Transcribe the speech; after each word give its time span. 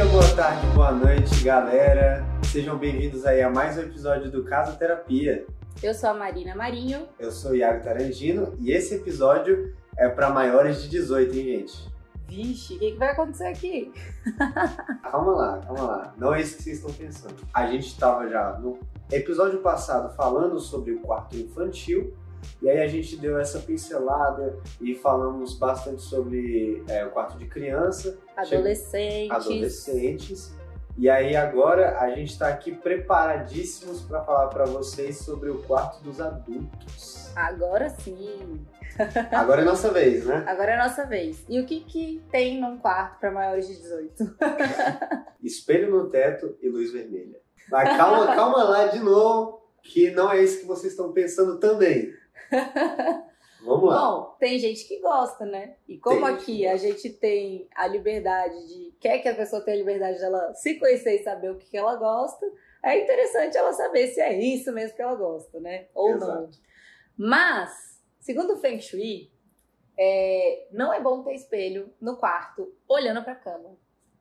dia, 0.00 0.06
boa 0.06 0.34
tarde, 0.34 0.66
boa 0.68 0.92
noite, 0.92 1.44
galera. 1.44 2.24
Sejam 2.44 2.78
bem-vindos 2.78 3.26
aí 3.26 3.42
a 3.42 3.50
mais 3.50 3.76
um 3.76 3.82
episódio 3.82 4.30
do 4.30 4.42
Casa 4.44 4.72
Terapia. 4.72 5.44
Eu 5.82 5.92
sou 5.92 6.08
a 6.08 6.14
Marina 6.14 6.54
Marinho. 6.54 7.06
Eu 7.18 7.30
sou 7.30 7.50
o 7.50 7.54
Iago 7.54 7.84
Tarangino 7.84 8.56
e 8.58 8.72
esse 8.72 8.94
episódio 8.94 9.74
é 9.98 10.08
para 10.08 10.30
maiores 10.30 10.82
de 10.82 10.88
18, 10.88 11.36
hein, 11.36 11.44
gente? 11.44 11.92
Vixe, 12.26 12.76
o 12.76 12.78
que, 12.78 12.92
que 12.92 12.98
vai 12.98 13.10
acontecer 13.10 13.48
aqui? 13.48 13.92
Calma 15.02 15.32
lá, 15.32 15.58
calma 15.58 15.82
lá. 15.82 16.14
Não 16.16 16.34
é 16.34 16.40
isso 16.40 16.56
que 16.56 16.62
vocês 16.62 16.78
estão 16.78 16.92
pensando. 16.94 17.34
A 17.52 17.66
gente 17.66 17.88
estava 17.88 18.26
já 18.26 18.58
no 18.58 18.78
episódio 19.12 19.58
passado 19.58 20.16
falando 20.16 20.58
sobre 20.60 20.92
o 20.92 21.00
quarto 21.00 21.36
infantil 21.36 22.16
e 22.62 22.68
aí 22.68 22.80
a 22.80 22.86
gente 22.86 23.16
deu 23.16 23.38
essa 23.38 23.58
pincelada 23.58 24.58
e 24.80 24.94
falamos 24.94 25.54
bastante 25.58 26.02
sobre 26.02 26.82
é, 26.88 27.04
o 27.04 27.10
quarto 27.10 27.38
de 27.38 27.46
criança, 27.46 28.18
Adolescentes. 28.36 29.30
adolescentes. 29.30 30.60
E 30.98 31.08
aí 31.08 31.34
agora 31.34 31.98
a 31.98 32.10
gente 32.10 32.32
está 32.32 32.48
aqui 32.48 32.72
preparadíssimos 32.74 34.02
para 34.02 34.22
falar 34.22 34.48
para 34.48 34.66
vocês 34.66 35.18
sobre 35.18 35.48
o 35.48 35.62
quarto 35.62 36.02
dos 36.02 36.20
adultos. 36.20 37.30
Agora 37.34 37.88
sim. 37.88 38.66
Agora 39.32 39.62
é 39.62 39.64
nossa 39.64 39.90
vez, 39.90 40.26
né? 40.26 40.44
Agora 40.46 40.72
é 40.72 40.76
nossa 40.76 41.06
vez. 41.06 41.42
E 41.48 41.58
o 41.58 41.64
que, 41.64 41.80
que 41.80 42.22
tem 42.30 42.60
num 42.60 42.76
quarto 42.76 43.18
para 43.18 43.30
maiores 43.30 43.66
de 43.66 43.76
18? 43.76 44.36
Espelho 45.42 45.90
no 45.90 46.10
teto 46.10 46.56
e 46.60 46.68
luz 46.68 46.92
vermelha. 46.92 47.40
Mas 47.70 47.96
calma, 47.96 48.34
calma 48.34 48.64
lá 48.64 48.86
de 48.88 48.98
novo, 48.98 49.62
que 49.82 50.10
não 50.10 50.30
é 50.30 50.42
isso 50.42 50.60
que 50.60 50.66
vocês 50.66 50.92
estão 50.92 51.12
pensando 51.12 51.58
também. 51.58 52.12
Vamos 53.62 53.90
lá. 53.90 54.10
Bom, 54.10 54.36
tem 54.38 54.58
gente 54.58 54.88
que 54.88 55.00
gosta, 55.00 55.44
né? 55.44 55.76
E 55.86 55.98
como 55.98 56.26
Tem 56.26 56.34
aqui 56.34 56.66
a 56.66 56.76
gente 56.76 57.10
tem 57.10 57.68
a 57.74 57.86
liberdade 57.86 58.66
de. 58.66 58.92
Quer 58.98 59.18
que 59.18 59.28
a 59.28 59.34
pessoa 59.34 59.62
tenha 59.62 59.76
a 59.76 59.80
liberdade 59.80 60.18
dela 60.18 60.54
se 60.54 60.78
conhecer 60.78 61.20
e 61.20 61.22
saber 61.22 61.50
o 61.50 61.56
que 61.56 61.76
ela 61.76 61.96
gosta, 61.96 62.46
é 62.82 63.02
interessante 63.02 63.56
ela 63.56 63.72
saber 63.72 64.08
se 64.08 64.20
é 64.20 64.38
isso 64.38 64.72
mesmo 64.72 64.96
que 64.96 65.02
ela 65.02 65.14
gosta, 65.14 65.60
né? 65.60 65.88
Ou 65.94 66.16
não. 66.16 66.44
Exato. 66.44 66.58
Mas, 67.16 68.02
segundo 68.18 68.54
o 68.54 68.56
Feng 68.56 68.80
Shui, 68.80 69.30
é, 69.98 70.68
não 70.72 70.92
é 70.92 71.00
bom 71.00 71.22
ter 71.22 71.34
espelho 71.34 71.92
no 72.00 72.16
quarto 72.16 72.74
olhando 72.88 73.22
pra 73.22 73.34
cama. 73.34 73.76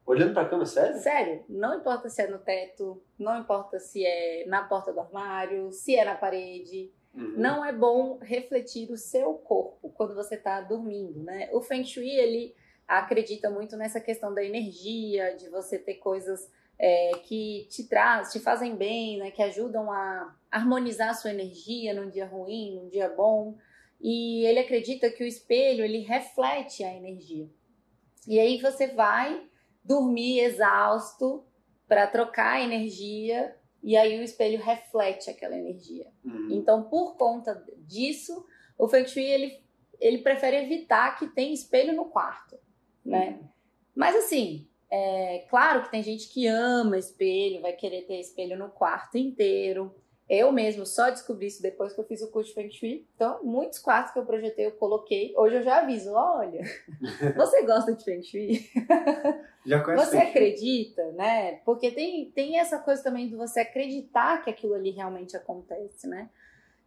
Olhando 0.06 0.34
pra 0.34 0.50
cama, 0.50 0.66
sério? 0.66 0.98
Sério, 0.98 1.46
não 1.48 1.78
importa 1.78 2.10
se 2.10 2.22
é 2.22 2.28
no 2.28 2.40
teto, 2.40 3.02
não 3.18 3.40
importa 3.40 3.80
se 3.80 4.04
é 4.06 4.44
na 4.48 4.64
porta 4.64 4.92
do 4.92 5.00
armário, 5.00 5.72
se 5.72 5.96
é 5.96 6.04
na 6.04 6.16
parede. 6.16 6.92
Uhum. 7.14 7.34
Não 7.38 7.66
é 7.66 7.74
bom 7.74 8.20
refletir 8.22 8.92
o 8.92 8.98
seu 8.98 9.34
corpo 9.34 9.90
quando 9.90 10.14
você 10.14 10.36
está 10.36 10.62
dormindo, 10.62 11.24
né? 11.24 11.50
O 11.52 11.62
Feng 11.62 11.84
Shui, 11.84 12.10
ele 12.10 12.56
acredita 12.88 13.50
muito 13.50 13.76
nessa 13.78 14.00
questão 14.00 14.34
da 14.34 14.44
energia, 14.44 15.36
de 15.36 15.50
você 15.50 15.78
ter 15.78 15.96
coisas 15.96 16.50
é, 16.78 17.12
que 17.24 17.68
te 17.70 17.88
traz, 17.88 18.32
te 18.32 18.40
fazem 18.40 18.76
bem, 18.76 19.18
né? 19.18 19.32
Que 19.32 19.44
ajudam 19.44 19.92
a 19.92 20.36
harmonizar 20.52 21.10
a 21.10 21.14
sua 21.14 21.32
energia 21.32 21.94
num 21.94 22.10
dia 22.10 22.26
ruim, 22.26 22.76
num 22.76 22.90
dia 22.90 23.10
bom. 23.10 23.58
E 24.00 24.46
ele 24.46 24.60
acredita 24.60 25.10
que 25.10 25.24
o 25.24 25.28
espelho, 25.28 25.84
ele 25.84 26.00
reflete 26.00 26.84
a 26.84 26.94
energia. 26.94 27.50
E 28.28 28.40
aí 28.40 28.62
você 28.62 28.88
vai 28.88 29.44
dormir 29.84 30.40
exausto 30.40 31.44
para 31.88 32.08
trocar 32.08 32.62
energia 32.62 33.56
e 33.82 33.96
aí 33.96 34.20
o 34.20 34.24
espelho 34.24 34.60
reflete 34.62 35.30
aquela 35.30 35.58
energia. 35.58 36.08
Uhum. 36.24 36.50
Então, 36.52 36.84
por 36.84 37.16
conta 37.16 37.64
disso, 37.78 38.46
o 38.78 38.88
Feng 38.88 39.08
Shui 39.08 39.24
ele, 39.24 39.64
ele 40.00 40.20
prefere 40.20 40.58
evitar 40.58 41.18
que 41.18 41.28
tenha 41.28 41.54
espelho 41.54 41.94
no 41.94 42.06
quarto, 42.06 42.58
né? 43.06 43.40
Mas 43.96 44.16
assim, 44.16 44.68
é 44.92 45.46
claro 45.50 45.84
que 45.84 45.92
tem 45.92 46.02
gente 46.02 46.30
que 46.30 46.48
ama 46.48 46.98
espelho, 46.98 47.62
vai 47.62 47.74
querer 47.74 48.04
ter 48.04 48.20
espelho 48.20 48.58
no 48.58 48.70
quarto 48.70 49.18
inteiro. 49.18 49.94
Eu 50.30 50.52
mesmo 50.52 50.86
só 50.86 51.10
descobri 51.10 51.48
isso 51.48 51.60
depois 51.60 51.92
que 51.92 52.00
eu 52.00 52.06
fiz 52.06 52.22
o 52.22 52.30
curso 52.30 52.50
de 52.50 52.56
Feng 52.56 52.70
Shui. 52.70 53.08
Então, 53.16 53.44
muitos 53.44 53.80
quartos 53.80 54.14
que 54.14 54.20
eu 54.20 54.26
projetei, 54.26 54.68
eu 54.68 54.74
coloquei. 54.74 55.34
Hoje 55.36 55.56
eu 55.56 55.64
já 55.64 55.80
aviso, 55.80 56.14
olha, 56.14 56.62
você 57.36 57.64
gosta 57.64 57.96
de 57.96 58.04
Feng 58.04 58.22
Shui? 58.22 58.70
Já 59.66 59.84
conhece 59.84 60.06
Você 60.06 60.18
acredita, 60.18 61.12
né? 61.14 61.54
Porque 61.66 61.90
tem, 61.90 62.30
tem 62.30 62.60
essa 62.60 62.78
coisa 62.78 63.02
também 63.02 63.28
de 63.28 63.36
você 63.36 63.62
acreditar 63.62 64.44
que 64.44 64.52
aquilo 64.52 64.76
ali 64.76 64.92
realmente 64.92 65.36
acontece, 65.36 66.08
né? 66.08 66.30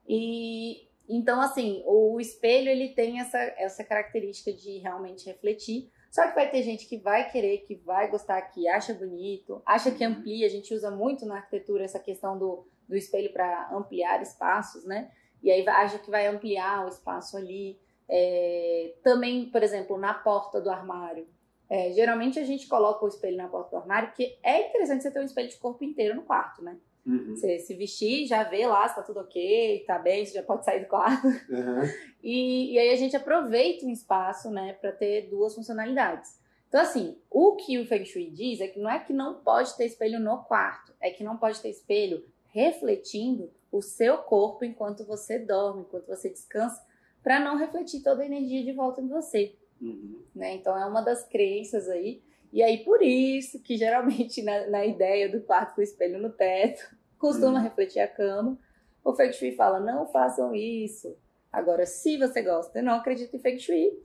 E 0.08 0.86
então, 1.08 1.41
assim, 1.41 1.82
o 1.84 2.20
espelho 2.20 2.69
ele 2.69 2.91
tem 2.91 3.20
essa, 3.20 3.38
essa 3.58 3.82
característica 3.82 4.52
de 4.52 4.78
realmente 4.78 5.26
refletir. 5.26 5.91
Só 6.10 6.28
que 6.28 6.34
vai 6.34 6.48
ter 6.50 6.62
gente 6.62 6.86
que 6.86 6.98
vai 6.98 7.31
querer, 7.31 7.58
que 7.66 7.75
vai 7.75 8.08
gostar, 8.08 8.41
que 8.42 8.69
acha 8.69 8.94
bonito, 8.94 9.60
acha 9.66 9.91
que 9.91 10.04
amplia. 10.04 10.47
A 10.47 10.50
gente 10.50 10.72
usa 10.72 10.91
muito 10.91 11.26
na 11.26 11.36
arquitetura 11.36 11.84
essa 11.84 11.98
questão 11.98 12.38
do, 12.38 12.66
do 12.88 12.97
espelho 12.97 13.32
para 13.32 13.70
ampliar 13.72 14.20
espaços, 14.22 14.84
né? 14.84 15.10
E 15.43 15.50
aí 15.50 15.66
acha 15.69 15.98
que 15.98 16.10
vai 16.10 16.26
ampliar 16.26 16.84
o 16.84 16.88
espaço 16.88 17.37
ali. 17.37 17.78
É, 18.09 18.94
também, 19.03 19.47
por 19.47 19.62
exemplo, 19.62 19.97
na 19.97 20.12
porta 20.12 20.60
do 20.60 20.70
armário. 20.70 21.26
É, 21.69 21.91
geralmente 21.93 22.38
a 22.38 22.44
gente 22.44 22.66
coloca 22.69 23.04
o 23.04 23.09
espelho 23.09 23.37
na 23.37 23.48
porta 23.48 23.70
do 23.70 23.76
armário, 23.76 24.09
porque 24.09 24.38
é 24.43 24.69
interessante 24.69 25.03
você 25.03 25.10
ter 25.10 25.20
um 25.20 25.25
espelho 25.25 25.48
de 25.48 25.56
corpo 25.56 25.82
inteiro 25.82 26.15
no 26.15 26.22
quarto, 26.22 26.62
né? 26.62 26.76
Uhum. 27.06 27.34
Você 27.34 27.59
se 27.59 27.75
vestir, 27.75 28.26
já 28.26 28.44
vê 28.44 28.66
lá 28.66 28.87
se 28.87 28.94
tá 28.94 29.03
tudo 29.03 29.20
ok, 29.20 29.84
tá 29.87 29.99
bem, 29.99 30.25
você 30.25 30.34
já 30.34 30.43
pode 30.43 30.64
sair 30.64 30.81
do 30.81 30.87
quarto. 30.87 31.26
Uhum. 31.26 32.12
E, 32.22 32.75
e 32.75 32.78
aí 32.78 32.91
a 32.91 32.97
gente 32.97 33.16
aproveita 33.16 33.84
um 33.84 33.91
espaço, 33.91 34.49
né, 34.49 34.75
para 34.75 34.93
ter 34.93 35.28
duas 35.28 35.56
funcionalidades. 35.56 36.38
Então, 36.69 36.81
assim, 36.81 37.19
o 37.28 37.56
que 37.56 37.81
o 37.81 37.84
Feng 37.84 38.04
Shui 38.04 38.31
diz 38.31 38.60
é 38.60 38.69
que 38.69 38.78
não 38.78 38.88
é 38.88 39.00
que 39.00 39.12
não 39.12 39.43
pode 39.43 39.76
ter 39.76 39.87
espelho 39.87 40.20
no 40.20 40.44
quarto, 40.44 40.94
é 41.00 41.10
que 41.10 41.25
não 41.25 41.37
pode 41.37 41.60
ter 41.60 41.70
espelho 41.70 42.25
refletindo 42.52 43.50
o 43.70 43.80
seu 43.82 44.18
corpo 44.18 44.64
enquanto 44.64 45.04
você 45.04 45.38
dorme, 45.38 45.82
enquanto 45.82 46.06
você 46.06 46.28
descansa, 46.28 46.80
para 47.22 47.40
não 47.40 47.56
refletir 47.56 48.02
toda 48.02 48.22
a 48.22 48.26
energia 48.26 48.62
de 48.64 48.72
volta 48.72 49.00
em 49.00 49.08
você 49.08 49.54
Uhum. 49.80 50.22
né? 50.34 50.54
Então 50.54 50.78
é 50.78 50.86
uma 50.86 51.00
das 51.02 51.24
crenças 51.26 51.88
aí. 51.88 52.22
E 52.52 52.62
aí 52.62 52.84
por 52.84 53.02
isso 53.02 53.60
que 53.60 53.76
geralmente 53.76 54.40
na, 54.42 54.68
na 54.68 54.86
ideia 54.86 55.28
do 55.28 55.40
quarto 55.40 55.74
com 55.74 55.80
o 55.80 55.84
espelho 55.84 56.20
no 56.20 56.30
teto, 56.30 56.94
costuma 57.18 57.58
Hum. 57.58 57.62
refletir 57.62 57.98
a 58.00 58.06
cama, 58.06 58.56
o 59.04 59.12
Feng 59.14 59.32
Shui 59.32 59.52
fala, 59.56 59.80
não 59.80 60.06
façam 60.06 60.54
isso. 60.54 61.16
Agora, 61.50 61.84
se 61.84 62.16
você 62.16 62.40
gosta 62.42 62.78
e 62.78 62.82
não 62.82 62.94
acredita 62.94 63.36
em 63.36 63.40
Feng 63.40 63.58
Shui, 63.58 63.98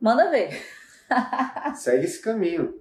manda 0.00 0.30
ver. 0.30 0.50
Segue 1.76 2.04
esse 2.04 2.20
caminho. 2.22 2.78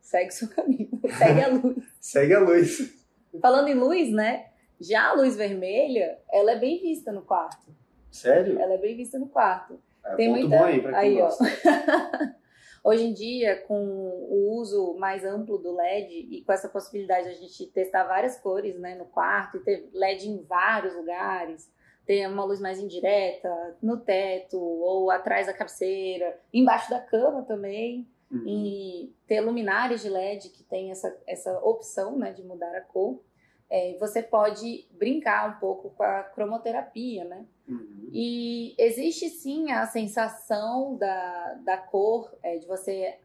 Segue 0.00 0.30
seu 0.32 0.48
caminho, 0.48 0.88
segue 1.18 1.40
a 1.42 1.48
luz. 1.48 1.84
Segue 2.00 2.34
a 2.34 2.40
luz. 2.40 3.05
Falando 3.40 3.68
em 3.68 3.74
luz, 3.74 4.10
né? 4.10 4.46
Já 4.80 5.10
a 5.10 5.12
luz 5.14 5.36
vermelha, 5.36 6.18
ela 6.30 6.52
é 6.52 6.56
bem 6.58 6.80
vista 6.80 7.10
no 7.12 7.22
quarto. 7.22 7.74
Sério? 8.10 8.58
Ela 8.60 8.74
é 8.74 8.78
bem 8.78 8.96
vista 8.96 9.18
no 9.18 9.26
quarto. 9.28 9.80
É 10.04 10.14
Tem 10.14 10.28
muita- 10.28 10.56
bom 10.56 10.64
aí 10.64 10.80
pra 10.80 11.00
quem 11.00 11.00
Aí, 11.00 11.22
ó. 11.22 11.28
Hoje 12.84 13.04
em 13.04 13.12
dia, 13.12 13.56
com 13.66 13.74
o 13.84 14.58
uso 14.60 14.94
mais 14.94 15.24
amplo 15.24 15.58
do 15.58 15.74
LED 15.74 16.28
e 16.30 16.44
com 16.44 16.52
essa 16.52 16.68
possibilidade 16.68 17.24
de 17.24 17.30
a 17.34 17.38
gente 17.38 17.66
testar 17.72 18.04
várias 18.04 18.38
cores 18.38 18.78
né, 18.78 18.94
no 18.94 19.06
quarto 19.06 19.56
e 19.56 19.60
ter 19.60 19.90
LED 19.92 20.28
em 20.28 20.42
vários 20.44 20.94
lugares, 20.94 21.68
ter 22.06 22.28
uma 22.28 22.44
luz 22.44 22.60
mais 22.60 22.78
indireta, 22.78 23.76
no 23.82 23.96
teto 23.96 24.60
ou 24.60 25.10
atrás 25.10 25.48
da 25.48 25.52
cabeceira, 25.52 26.38
embaixo 26.54 26.88
da 26.88 27.00
cama 27.00 27.42
também, 27.42 28.06
Uhum. 28.30 28.42
e 28.44 29.14
ter 29.26 29.40
luminárias 29.40 30.02
de 30.02 30.08
LED 30.08 30.48
que 30.48 30.64
tem 30.64 30.90
essa, 30.90 31.16
essa 31.26 31.58
opção 31.60 32.18
né, 32.18 32.32
de 32.32 32.42
mudar 32.42 32.74
a 32.76 32.80
cor. 32.80 33.22
É, 33.70 33.96
você 33.98 34.22
pode 34.22 34.86
brincar 34.92 35.56
um 35.56 35.60
pouco 35.60 35.90
com 35.90 36.02
a 36.02 36.22
cromoterapia, 36.22 37.24
né? 37.24 37.46
Uhum. 37.68 38.08
E 38.12 38.74
existe 38.78 39.28
sim 39.28 39.72
a 39.72 39.86
sensação 39.86 40.96
da, 40.96 41.54
da 41.64 41.76
cor, 41.76 42.32
é, 42.42 42.58
de 42.58 42.66
você 42.66 43.18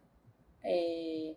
é, 0.64 1.36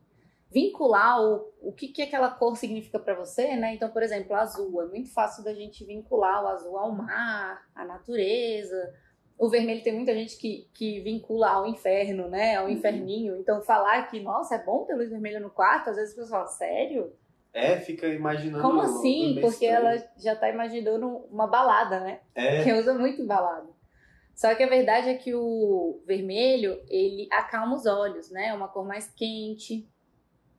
vincular 0.50 1.22
o, 1.22 1.52
o 1.60 1.72
que, 1.72 1.88
que 1.88 2.00
aquela 2.00 2.30
cor 2.30 2.56
significa 2.56 2.98
para 2.98 3.14
você, 3.14 3.56
né? 3.56 3.74
Então, 3.74 3.90
por 3.90 4.02
exemplo, 4.02 4.34
azul. 4.34 4.80
É 4.82 4.86
muito 4.86 5.12
fácil 5.12 5.44
da 5.44 5.52
gente 5.52 5.84
vincular 5.84 6.44
o 6.44 6.48
azul 6.48 6.78
ao 6.78 6.92
mar, 6.92 7.66
à 7.74 7.84
natureza. 7.84 8.94
O 9.36 9.48
vermelho 9.48 9.82
tem 9.82 9.92
muita 9.92 10.14
gente 10.14 10.36
que, 10.38 10.68
que 10.72 11.00
vincula 11.00 11.48
ao 11.50 11.66
inferno, 11.66 12.28
né? 12.28 12.56
Ao 12.56 12.66
Uhum. 12.66 12.70
inferninho. 12.70 13.36
Então, 13.36 13.60
falar 13.62 14.08
que, 14.08 14.20
nossa, 14.20 14.54
é 14.54 14.62
bom 14.64 14.84
ter 14.84 14.94
luz 14.94 15.10
vermelha 15.10 15.40
no 15.40 15.50
quarto, 15.50 15.90
às 15.90 15.96
vezes 15.96 16.10
as 16.10 16.14
pessoas 16.16 16.30
falam, 16.30 16.46
sério? 16.48 17.12
É, 17.52 17.76
fica 17.78 18.06
imaginando. 18.08 18.62
Como 18.62 18.80
assim? 18.80 19.38
Porque 19.40 19.66
estranho. 19.66 19.86
ela 19.96 20.04
já 20.16 20.34
tá 20.36 20.48
imaginando 20.48 21.08
uma 21.30 21.46
balada, 21.46 22.00
né? 22.00 22.20
É. 22.34 22.62
que 22.64 22.72
usa 22.72 22.94
muito 22.94 23.20
embalado. 23.22 23.74
Só 24.34 24.52
que 24.54 24.62
a 24.64 24.68
verdade 24.68 25.08
é 25.08 25.14
que 25.14 25.32
o 25.34 26.00
vermelho, 26.06 26.80
ele 26.88 27.28
acalma 27.30 27.76
os 27.76 27.86
olhos, 27.86 28.30
né? 28.30 28.48
É 28.48 28.54
uma 28.54 28.66
cor 28.68 28.84
mais 28.84 29.08
quente. 29.12 29.88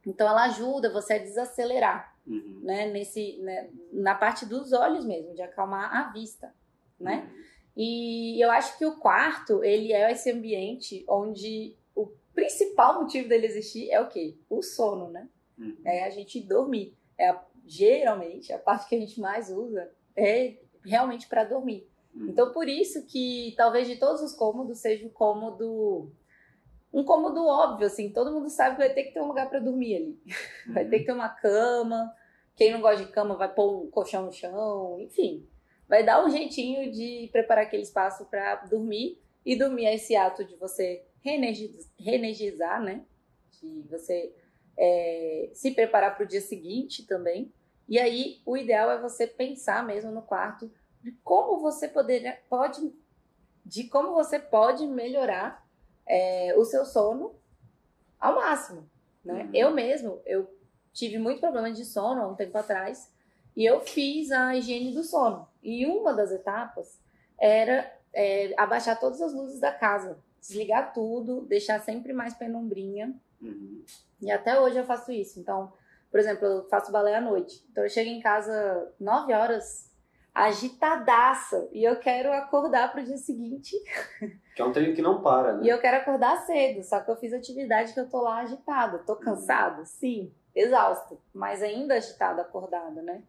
Então 0.08 0.28
ela 0.28 0.46
ajuda 0.46 0.92
você 0.94 1.16
a 1.16 1.18
desacelerar, 1.18 2.16
Uhum. 2.26 2.60
né? 2.64 2.88
Nesse, 2.88 3.38
né? 3.42 3.70
Na 3.92 4.16
parte 4.16 4.46
dos 4.46 4.72
olhos 4.72 5.06
mesmo, 5.06 5.34
de 5.34 5.42
acalmar 5.42 5.94
a 5.94 6.12
vista, 6.12 6.54
né? 7.00 7.28
Uhum. 7.30 7.44
E 7.76 8.42
eu 8.44 8.50
acho 8.52 8.78
que 8.78 8.86
o 8.86 8.98
quarto, 8.98 9.64
ele 9.64 9.92
é 9.92 10.12
esse 10.12 10.32
ambiente 10.32 11.04
onde 11.08 11.76
o 11.94 12.08
principal 12.34 13.02
motivo 13.02 13.28
dele 13.28 13.46
existir 13.46 13.92
é 13.92 14.00
o 14.00 14.08
quê? 14.08 14.38
O 14.50 14.62
sono, 14.62 15.10
né? 15.10 15.28
uhum. 15.58 15.78
é 15.84 16.04
a 16.04 16.10
gente 16.10 16.40
dormir. 16.40 16.96
É 17.18 17.30
a, 17.30 17.44
geralmente 17.66 18.52
a 18.54 18.60
parte 18.60 18.88
que 18.88 18.96
a 18.96 19.00
gente 19.00 19.20
mais 19.20 19.50
usa 19.50 19.90
é 20.16 20.58
realmente 20.84 21.28
para 21.28 21.44
dormir. 21.44 21.88
Uhum. 22.14 22.28
Então 22.30 22.52
por 22.52 22.68
isso 22.68 23.06
que 23.06 23.54
talvez 23.58 23.88
de 23.88 23.98
todos 23.98 24.22
os 24.22 24.34
cômodos 24.34 24.80
seja 24.80 25.06
o 25.06 25.10
cômodo 25.10 26.12
um 26.94 27.04
cômodo 27.04 27.46
óbvio, 27.46 27.88
assim, 27.88 28.10
todo 28.10 28.32
mundo 28.32 28.50
sabe 28.50 28.76
que 28.76 28.82
vai 28.82 28.94
ter 28.94 29.04
que 29.04 29.14
ter 29.14 29.22
um 29.22 29.28
lugar 29.28 29.50
para 29.50 29.60
dormir 29.60 29.98
ali. 29.98 30.22
Uhum. 30.68 30.74
Vai 30.74 30.86
ter 30.86 31.00
que 31.00 31.06
ter 31.06 31.12
uma 31.12 31.28
cama. 31.28 32.14
Quem 32.56 32.72
não 32.72 32.80
gosta 32.80 33.04
de 33.04 33.12
cama 33.12 33.36
vai 33.36 33.54
pôr 33.54 33.84
um 33.84 33.92
colchão 33.92 34.26
no 34.26 34.32
chão, 34.32 34.98
enfim. 35.02 35.46
Vai 35.88 36.04
dar 36.04 36.24
um 36.26 36.30
jeitinho 36.30 36.92
de 36.92 37.30
preparar 37.32 37.66
aquele 37.66 37.84
espaço 37.84 38.26
para 38.26 38.56
dormir. 38.66 39.20
E 39.46 39.56
dormir 39.56 39.86
é 39.86 39.96
esse 39.96 40.16
ato 40.16 40.44
de 40.44 40.56
você 40.56 41.04
reenergizar, 41.22 42.82
né? 42.82 43.06
De 43.62 43.84
você 43.90 44.34
é, 44.78 45.50
se 45.54 45.72
preparar 45.72 46.16
para 46.16 46.26
o 46.26 46.28
dia 46.28 46.42
seguinte 46.42 47.06
também. 47.06 47.52
E 47.88 48.00
aí, 48.00 48.42
o 48.46 48.58
ideal 48.58 48.90
é 48.90 49.00
você 49.00 49.28
pensar 49.28 49.86
mesmo 49.86 50.12
no 50.12 50.22
quarto 50.22 50.72
de 51.04 51.12
como 51.24 51.60
você 51.60 51.88
poderia, 51.88 52.40
pode, 52.50 52.92
de 53.64 53.84
como 53.84 54.14
você 54.14 54.40
pode 54.40 54.88
melhorar 54.88 55.64
é, 56.06 56.56
o 56.58 56.66
seu 56.66 56.84
sono 56.84 57.36
ao 58.20 58.36
máximo. 58.36 58.90
Né? 59.24 59.44
Uhum. 59.44 59.50
Eu 59.54 59.72
mesmo, 59.72 60.22
eu 60.26 60.50
tive 60.92 61.20
muito 61.20 61.40
problema 61.40 61.72
de 61.72 61.86
sono 61.86 62.22
há 62.22 62.28
um 62.28 62.36
tempo 62.36 62.58
atrás 62.58 63.12
e 63.56 63.64
eu 63.64 63.82
fiz 63.82 64.32
a 64.32 64.56
higiene 64.56 64.92
do 64.92 65.04
sono. 65.04 65.48
E 65.66 65.88
uma 65.88 66.14
das 66.14 66.32
etapas 66.32 67.02
era 67.40 67.92
é, 68.14 68.54
abaixar 68.56 69.00
todas 69.00 69.20
as 69.20 69.34
luzes 69.34 69.60
da 69.60 69.72
casa, 69.72 70.20
desligar 70.40 70.94
tudo, 70.94 71.42
deixar 71.42 71.80
sempre 71.80 72.14
mais 72.14 72.36
penumbrinha. 72.36 73.14
Uhum. 73.42 73.84
E 74.22 74.32
até 74.32 74.60
hoje 74.60 74.78
eu 74.78 74.86
faço 74.86 75.12
isso. 75.12 75.40
Então, 75.40 75.74
por 76.12 76.20
exemplo, 76.20 76.46
eu 76.46 76.70
faço 76.70 76.92
balé 76.92 77.16
à 77.16 77.22
noite. 77.22 77.66
Então 77.72 77.84
eu 77.84 77.90
chego 77.90 78.12
em 78.12 78.20
casa 78.20 78.94
9 79.00 79.34
horas, 79.34 79.92
agitadaça 80.36 81.68
e 81.72 81.84
eu 81.84 81.98
quero 81.98 82.32
acordar 82.32 82.92
para 82.92 83.02
o 83.02 83.06
dia 83.06 83.18
seguinte. 83.18 83.76
Que 84.56 84.62
é 84.62 84.66
um 84.66 84.72
treino 84.72 84.96
que 84.96 85.02
não 85.02 85.22
para, 85.22 85.58
né? 85.58 85.66
E 85.66 85.68
eu 85.68 85.78
quero 85.82 85.98
acordar 85.98 86.38
cedo, 86.46 86.82
só 86.82 87.02
que 87.02 87.12
eu 87.12 87.18
fiz 87.18 87.34
atividade 87.34 87.94
que 87.94 88.00
eu 88.00 88.08
tô 88.08 88.22
lá 88.22 88.38
agitada. 88.38 89.00
Tô 89.00 89.14
cansada? 89.18 89.80
Uhum. 89.80 89.86
Sim. 89.86 90.32
Exausta, 90.56 91.18
mas 91.34 91.62
ainda 91.62 91.96
agitada, 91.96 92.42
acordada, 92.42 93.02
né? 93.02 93.22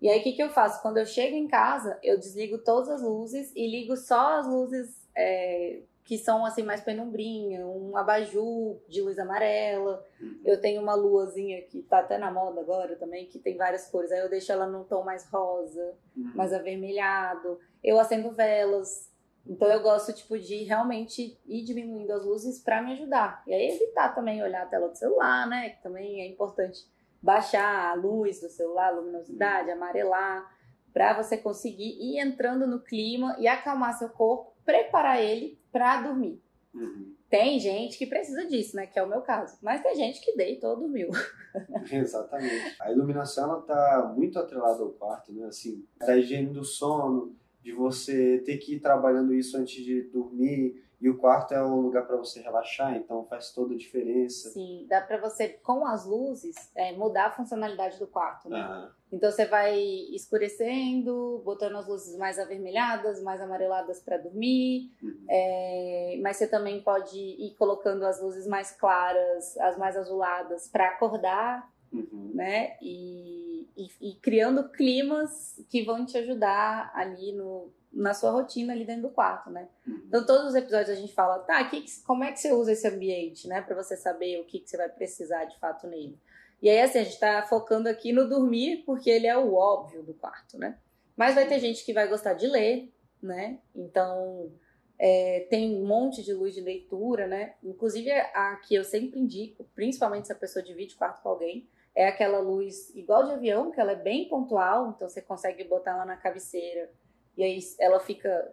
E 0.00 0.08
aí 0.08 0.20
o 0.20 0.22
que, 0.22 0.32
que 0.32 0.42
eu 0.42 0.50
faço? 0.50 0.82
Quando 0.82 0.98
eu 0.98 1.06
chego 1.06 1.34
em 1.34 1.48
casa, 1.48 1.98
eu 2.02 2.18
desligo 2.18 2.58
todas 2.58 2.88
as 2.88 3.02
luzes 3.02 3.52
e 3.54 3.66
ligo 3.66 3.96
só 3.96 4.38
as 4.38 4.46
luzes 4.46 5.08
é, 5.16 5.80
que 6.04 6.18
são 6.18 6.44
assim 6.44 6.62
mais 6.62 6.82
penumbrinha, 6.82 7.66
um 7.66 7.96
abajur 7.96 8.78
de 8.88 9.00
luz 9.00 9.18
amarela. 9.18 10.04
Uhum. 10.20 10.40
Eu 10.44 10.60
tenho 10.60 10.82
uma 10.82 10.94
luazinha 10.94 11.62
que 11.62 11.80
tá 11.82 12.00
até 12.00 12.18
na 12.18 12.30
moda 12.30 12.60
agora 12.60 12.94
também, 12.96 13.26
que 13.26 13.38
tem 13.38 13.56
várias 13.56 13.88
cores. 13.88 14.12
Aí 14.12 14.20
eu 14.20 14.28
deixo 14.28 14.52
ela 14.52 14.66
num 14.66 14.84
tom 14.84 15.02
mais 15.02 15.26
rosa, 15.30 15.94
uhum. 16.14 16.32
mais 16.34 16.52
avermelhado. 16.52 17.58
Eu 17.82 17.98
acendo 17.98 18.30
velas. 18.32 19.10
Então 19.46 19.68
eu 19.68 19.82
gosto 19.82 20.12
tipo 20.12 20.38
de 20.38 20.62
realmente 20.64 21.38
ir 21.46 21.64
diminuindo 21.64 22.12
as 22.12 22.24
luzes 22.24 22.62
para 22.62 22.82
me 22.82 22.92
ajudar. 22.92 23.42
E 23.46 23.54
aí 23.54 23.70
evitar 23.70 24.14
também 24.14 24.42
olhar 24.42 24.62
a 24.62 24.66
tela 24.66 24.88
do 24.88 24.96
celular, 24.96 25.46
né? 25.48 25.70
Que 25.70 25.82
também 25.82 26.20
é 26.20 26.26
importante 26.26 26.86
baixar 27.24 27.90
a 27.90 27.94
luz 27.94 28.40
do 28.40 28.50
celular, 28.50 28.88
a 28.88 28.96
luminosidade, 29.00 29.70
amarelar, 29.70 30.46
para 30.92 31.14
você 31.14 31.38
conseguir 31.38 31.96
ir 31.98 32.18
entrando 32.18 32.66
no 32.66 32.80
clima 32.80 33.34
e 33.40 33.48
acalmar 33.48 33.98
seu 33.98 34.10
corpo, 34.10 34.54
preparar 34.64 35.20
ele 35.20 35.58
para 35.72 36.02
dormir. 36.02 36.40
Uhum. 36.74 37.14
Tem 37.30 37.58
gente 37.58 37.96
que 37.96 38.06
precisa 38.06 38.46
disso, 38.46 38.76
né? 38.76 38.86
Que 38.86 38.98
é 38.98 39.02
o 39.02 39.08
meu 39.08 39.22
caso. 39.22 39.56
Mas 39.62 39.82
tem 39.82 39.94
gente 39.96 40.20
que 40.20 40.36
deitou 40.36 40.70
ou 40.70 40.76
dormiu. 40.76 41.08
Exatamente. 41.90 42.76
A 42.80 42.92
iluminação 42.92 43.44
ela 43.44 43.62
tá 43.62 44.12
muito 44.14 44.38
atrelada 44.38 44.82
ao 44.82 44.90
quarto, 44.90 45.32
né? 45.32 45.46
Assim, 45.46 45.84
da 45.98 46.16
higiene 46.16 46.52
do 46.52 46.64
sono, 46.64 47.34
de 47.62 47.72
você 47.72 48.38
ter 48.44 48.58
que 48.58 48.74
ir 48.74 48.80
trabalhando 48.80 49.34
isso 49.34 49.56
antes 49.56 49.82
de 49.82 50.02
dormir, 50.02 50.83
e 51.04 51.10
o 51.10 51.18
quarto 51.18 51.52
é 51.52 51.62
um 51.62 51.82
lugar 51.82 52.06
para 52.06 52.16
você 52.16 52.40
relaxar, 52.40 52.96
então 52.96 53.26
faz 53.26 53.52
toda 53.52 53.74
a 53.74 53.76
diferença. 53.76 54.48
Sim, 54.48 54.86
dá 54.88 55.02
para 55.02 55.18
você, 55.18 55.50
com 55.50 55.86
as 55.86 56.06
luzes, 56.06 56.56
é, 56.74 56.92
mudar 56.92 57.26
a 57.26 57.30
funcionalidade 57.30 57.98
do 57.98 58.06
quarto, 58.06 58.48
né? 58.48 58.66
Uhum. 58.66 58.88
Então 59.12 59.30
você 59.30 59.44
vai 59.44 59.78
escurecendo, 60.14 61.42
botando 61.44 61.76
as 61.76 61.86
luzes 61.86 62.16
mais 62.16 62.38
avermelhadas, 62.38 63.22
mais 63.22 63.38
amareladas 63.42 64.00
para 64.00 64.16
dormir, 64.16 64.92
uhum. 65.02 65.26
é, 65.28 66.18
mas 66.22 66.38
você 66.38 66.48
também 66.48 66.82
pode 66.82 67.18
ir 67.18 67.54
colocando 67.58 68.06
as 68.06 68.22
luzes 68.22 68.46
mais 68.46 68.70
claras, 68.70 69.58
as 69.58 69.76
mais 69.76 69.98
azuladas 69.98 70.68
para 70.68 70.88
acordar, 70.88 71.70
uhum. 71.92 72.30
né? 72.32 72.78
E, 72.80 73.68
e, 73.76 73.88
e 74.00 74.14
criando 74.22 74.70
climas 74.70 75.62
que 75.68 75.84
vão 75.84 76.06
te 76.06 76.16
ajudar 76.16 76.90
ali 76.94 77.32
no 77.32 77.70
na 77.94 78.12
sua 78.12 78.30
rotina 78.30 78.72
ali 78.72 78.84
dentro 78.84 79.02
do 79.02 79.10
quarto, 79.10 79.50
né? 79.50 79.68
Uhum. 79.86 80.02
Então, 80.06 80.26
todos 80.26 80.48
os 80.48 80.54
episódios 80.54 80.90
a 80.90 81.00
gente 81.00 81.12
fala, 81.14 81.38
tá, 81.38 81.62
que, 81.64 81.84
como 82.04 82.24
é 82.24 82.32
que 82.32 82.40
você 82.40 82.52
usa 82.52 82.72
esse 82.72 82.86
ambiente, 82.86 83.46
né? 83.46 83.62
Para 83.62 83.76
você 83.76 83.96
saber 83.96 84.40
o 84.40 84.44
que, 84.44 84.58
que 84.58 84.68
você 84.68 84.76
vai 84.76 84.88
precisar 84.88 85.44
de 85.44 85.58
fato 85.58 85.86
nele. 85.86 86.18
E 86.60 86.68
aí, 86.68 86.80
assim, 86.80 86.98
a 86.98 87.04
gente 87.04 87.18
tá 87.18 87.42
focando 87.42 87.88
aqui 87.88 88.12
no 88.12 88.28
dormir, 88.28 88.82
porque 88.84 89.10
ele 89.10 89.26
é 89.26 89.36
o 89.36 89.54
óbvio 89.54 90.02
do 90.02 90.14
quarto, 90.14 90.58
né? 90.58 90.78
Mas 91.16 91.34
vai 91.34 91.46
ter 91.46 91.60
gente 91.60 91.84
que 91.84 91.92
vai 91.92 92.08
gostar 92.08 92.34
de 92.34 92.46
ler, 92.46 92.92
né? 93.22 93.58
Então, 93.74 94.50
é, 94.98 95.46
tem 95.50 95.76
um 95.76 95.86
monte 95.86 96.22
de 96.22 96.32
luz 96.32 96.54
de 96.54 96.60
leitura, 96.60 97.26
né? 97.26 97.54
Inclusive, 97.62 98.10
a 98.10 98.56
que 98.56 98.74
eu 98.74 98.84
sempre 98.84 99.20
indico, 99.20 99.64
principalmente 99.74 100.26
se 100.26 100.32
a 100.32 100.36
pessoa 100.36 100.64
divide 100.64 100.96
quarto 100.96 101.22
com 101.22 101.28
alguém, 101.28 101.68
é 101.94 102.08
aquela 102.08 102.40
luz 102.40 102.94
igual 102.94 103.24
de 103.24 103.32
avião, 103.32 103.70
que 103.70 103.80
ela 103.80 103.92
é 103.92 103.96
bem 103.96 104.28
pontual, 104.28 104.90
então 104.90 105.08
você 105.08 105.22
consegue 105.22 105.62
botar 105.64 105.92
ela 105.92 106.04
na 106.04 106.16
cabeceira 106.16 106.90
e 107.36 107.42
aí 107.42 107.58
ela 107.78 108.00
fica. 108.00 108.52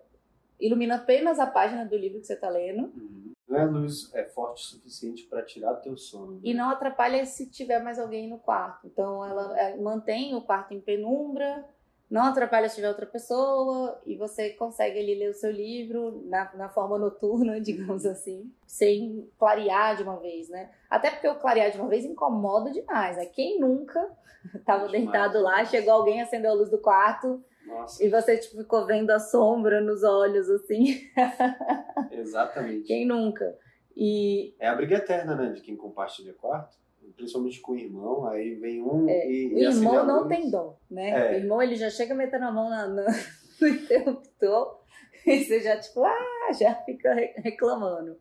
ilumina 0.59 0.95
apenas 0.95 1.39
a 1.39 1.47
página 1.47 1.85
do 1.85 1.97
livro 1.97 2.19
que 2.19 2.27
você 2.27 2.33
está 2.33 2.49
lendo. 2.49 2.83
Uhum. 2.83 3.31
Não 3.47 3.59
é 3.59 3.65
luz 3.65 4.09
é 4.13 4.23
forte 4.23 4.63
o 4.63 4.67
suficiente 4.67 5.23
para 5.23 5.43
tirar 5.43 5.75
teu 5.75 5.97
sono. 5.97 6.35
Né? 6.35 6.39
E 6.43 6.53
não 6.53 6.69
atrapalha 6.69 7.25
se 7.25 7.49
tiver 7.49 7.83
mais 7.83 7.99
alguém 7.99 8.29
no 8.29 8.39
quarto. 8.39 8.87
Então 8.87 9.25
ela 9.25 9.59
é, 9.59 9.75
mantém 9.75 10.33
o 10.35 10.41
quarto 10.41 10.73
em 10.73 10.79
penumbra, 10.79 11.67
não 12.09 12.23
atrapalha 12.23 12.69
se 12.69 12.75
tiver 12.75 12.87
outra 12.87 13.05
pessoa, 13.05 14.01
e 14.05 14.15
você 14.15 14.51
consegue 14.51 14.99
ali 14.99 15.15
ler 15.15 15.31
o 15.31 15.33
seu 15.33 15.51
livro 15.51 16.23
na, 16.27 16.49
na 16.55 16.69
forma 16.69 16.97
noturna, 16.97 17.59
digamos 17.61 18.05
assim, 18.05 18.49
sem 18.65 19.29
clarear 19.37 19.97
de 19.97 20.03
uma 20.03 20.17
vez, 20.17 20.47
né? 20.47 20.71
Até 20.89 21.11
porque 21.11 21.27
o 21.27 21.39
clarear 21.39 21.71
de 21.71 21.77
uma 21.77 21.89
vez 21.89 22.05
incomoda 22.05 22.71
demais, 22.71 23.17
né? 23.17 23.25
Quem 23.25 23.59
nunca 23.59 24.09
estava 24.55 24.87
deitado 24.87 25.41
lá, 25.41 25.65
chegou 25.65 25.91
alguém, 25.93 26.21
acendeu 26.21 26.51
a 26.51 26.55
luz 26.55 26.69
do 26.69 26.77
quarto 26.77 27.43
nossa. 27.65 28.03
E 28.03 28.09
você 28.09 28.37
tipo, 28.37 28.57
ficou 28.57 28.85
vendo 28.85 29.11
a 29.11 29.19
sombra 29.19 29.81
nos 29.81 30.03
olhos, 30.03 30.49
assim. 30.49 31.01
Exatamente. 32.11 32.83
Quem 32.83 33.05
nunca? 33.05 33.57
E... 33.95 34.55
É 34.59 34.67
a 34.67 34.75
briga 34.75 34.95
eterna, 34.95 35.35
né? 35.35 35.51
De 35.51 35.61
quem 35.61 35.75
compartilha 35.75 36.33
quarto. 36.33 36.79
Principalmente 37.15 37.59
com 37.59 37.73
o 37.73 37.77
irmão, 37.77 38.25
aí 38.25 38.55
vem 38.55 38.81
um 38.81 39.09
é, 39.09 39.29
e. 39.29 39.53
O 39.53 39.57
e 39.57 39.63
irmão 39.63 40.05
não 40.05 40.27
tem 40.27 40.49
dó, 40.49 40.77
né? 40.89 41.09
É. 41.09 41.31
O 41.31 41.35
irmão 41.35 41.61
ele 41.61 41.75
já 41.75 41.89
chega 41.89 42.15
metendo 42.15 42.45
a 42.45 42.51
mão 42.51 42.69
na, 42.69 42.87
no, 42.87 43.03
no 43.61 43.67
interruptor 43.67 44.81
e 45.25 45.43
você 45.43 45.59
já, 45.61 45.77
tipo, 45.77 46.03
ah, 46.03 46.53
já 46.59 46.75
fica 46.75 47.13
reclamando. 47.37 48.17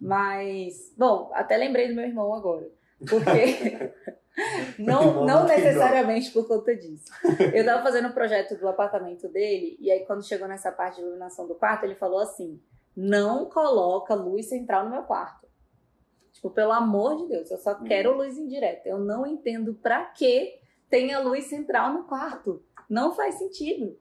Mas, 0.00 0.94
bom, 0.96 1.30
até 1.34 1.56
lembrei 1.56 1.88
do 1.88 1.94
meu 1.94 2.04
irmão 2.04 2.32
agora. 2.32 2.66
Porque 3.08 3.92
Não, 4.78 5.24
não 5.26 5.44
necessariamente 5.44 6.30
por 6.30 6.46
conta 6.46 6.74
disso. 6.74 7.10
Eu 7.52 7.64
tava 7.64 7.82
fazendo 7.82 8.08
um 8.08 8.12
projeto 8.12 8.56
do 8.56 8.68
apartamento 8.68 9.28
dele, 9.28 9.76
e 9.80 9.90
aí 9.90 10.04
quando 10.06 10.26
chegou 10.26 10.48
nessa 10.48 10.72
parte 10.72 10.96
de 10.96 11.02
iluminação 11.02 11.46
do 11.46 11.54
quarto, 11.54 11.84
ele 11.84 11.94
falou 11.94 12.20
assim: 12.20 12.60
não 12.96 13.46
coloca 13.46 14.14
luz 14.14 14.46
central 14.46 14.84
no 14.84 14.90
meu 14.90 15.02
quarto. 15.02 15.48
Tipo, 16.32 16.50
pelo 16.50 16.72
amor 16.72 17.16
de 17.16 17.26
Deus, 17.26 17.50
eu 17.50 17.58
só 17.58 17.72
hum. 17.72 17.84
quero 17.84 18.16
luz 18.16 18.38
indireta. 18.38 18.88
Eu 18.88 18.98
não 18.98 19.26
entendo 19.26 19.74
pra 19.74 20.04
que 20.06 20.58
tenha 20.88 21.18
luz 21.18 21.46
central 21.46 21.92
no 21.92 22.04
quarto. 22.04 22.62
Não 22.88 23.14
faz 23.14 23.36
sentido. 23.36 23.98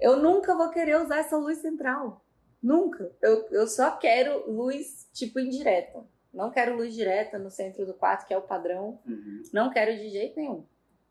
Eu 0.00 0.16
nunca 0.16 0.54
vou 0.54 0.68
querer 0.70 1.00
usar 1.00 1.18
essa 1.18 1.36
luz 1.36 1.58
central. 1.58 2.22
Nunca. 2.62 3.12
Eu, 3.22 3.46
eu 3.50 3.66
só 3.66 3.92
quero 3.92 4.50
luz, 4.50 5.08
tipo, 5.12 5.38
indireta. 5.38 6.04
Não 6.36 6.50
quero 6.50 6.76
luz 6.76 6.94
direta 6.94 7.38
no 7.38 7.50
centro 7.50 7.86
do 7.86 7.94
quarto, 7.94 8.26
que 8.26 8.34
é 8.34 8.36
o 8.36 8.42
padrão. 8.42 9.00
Uhum. 9.06 9.42
Não 9.54 9.70
quero 9.70 9.96
de 9.96 10.10
jeito 10.10 10.38
nenhum. 10.38 10.66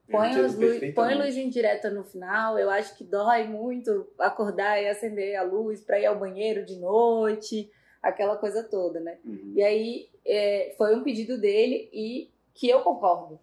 Põe, 0.08 0.36
luz, 0.36 0.53
põe 0.94 1.15
luz 1.15 1.36
indireta 1.36 1.89
no 1.89 2.03
final. 2.03 2.60
Eu 2.60 2.70
acho 2.70 2.96
que 2.96 3.03
dói 3.03 3.48
muito 3.48 4.08
acordar 4.20 4.79
e 4.79 4.88
acender 4.88 5.36
a 5.36 5.41
luz 5.41 5.82
para 5.82 6.00
ir 6.00 6.05
ao 6.05 6.20
banheiro 6.20 6.63
de 6.63 6.75
noite, 6.75 7.72
aquela 8.03 8.38
coisa 8.38 8.62
toda, 8.63 9.00
né? 9.00 9.17
Uhum. 9.25 9.53
E 9.55 9.63
aí 9.63 10.10
é, 10.24 10.75
foi 10.77 10.96
um 10.96 11.01
pedido 11.01 11.41
dele 11.41 11.89
e 11.91 12.29
que 12.53 12.70
eu 12.70 12.82
concordo. 12.82 13.39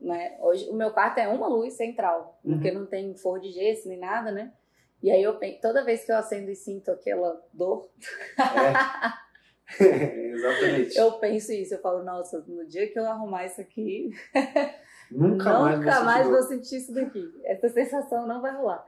Né? 0.00 0.38
Hoje 0.40 0.70
o 0.70 0.74
meu 0.74 0.90
quarto 0.90 1.18
é 1.18 1.28
uma 1.28 1.48
luz 1.48 1.74
central, 1.74 2.40
uhum. 2.42 2.54
porque 2.54 2.70
não 2.70 2.86
tem 2.86 3.14
forro 3.14 3.38
de 3.38 3.50
gesso 3.50 3.88
nem 3.88 3.98
nada, 3.98 4.30
né? 4.30 4.54
E 5.02 5.10
aí 5.10 5.22
eu 5.22 5.38
toda 5.60 5.84
vez 5.84 6.02
que 6.02 6.10
eu 6.10 6.16
acendo 6.16 6.50
e 6.50 6.56
sinto 6.56 6.90
aquela 6.90 7.44
dor. 7.52 7.90
É. 8.38 9.27
Exatamente. 9.80 10.96
Eu 10.96 11.12
penso 11.12 11.52
isso, 11.52 11.74
eu 11.74 11.80
falo, 11.80 12.02
nossa, 12.02 12.44
no 12.46 12.66
dia 12.66 12.90
que 12.90 12.98
eu 12.98 13.04
arrumar 13.04 13.46
isso 13.46 13.60
aqui, 13.60 14.10
Nunca, 15.10 15.58
mais, 15.58 15.78
nunca 15.78 16.00
mais 16.02 16.26
sentir 16.26 16.30
vou 16.30 16.42
sentir 16.42 16.76
isso 16.76 16.94
daqui. 16.94 17.40
Essa 17.44 17.68
sensação 17.70 18.26
não 18.26 18.40
vai 18.40 18.54
rolar. 18.54 18.84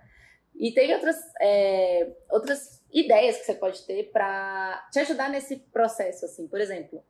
E 0.55 0.73
tem 0.73 0.93
outras, 0.95 1.17
é, 1.41 2.13
outras 2.31 2.83
ideias 2.93 3.39
que 3.39 3.45
você 3.45 3.55
pode 3.55 3.87
ter 3.87 4.11
pra 4.13 4.87
te 4.93 4.99
ajudar 4.99 5.31
nesse 5.31 5.57
processo, 5.73 6.27
assim. 6.27 6.47
Por 6.47 6.61
exemplo, 6.61 7.03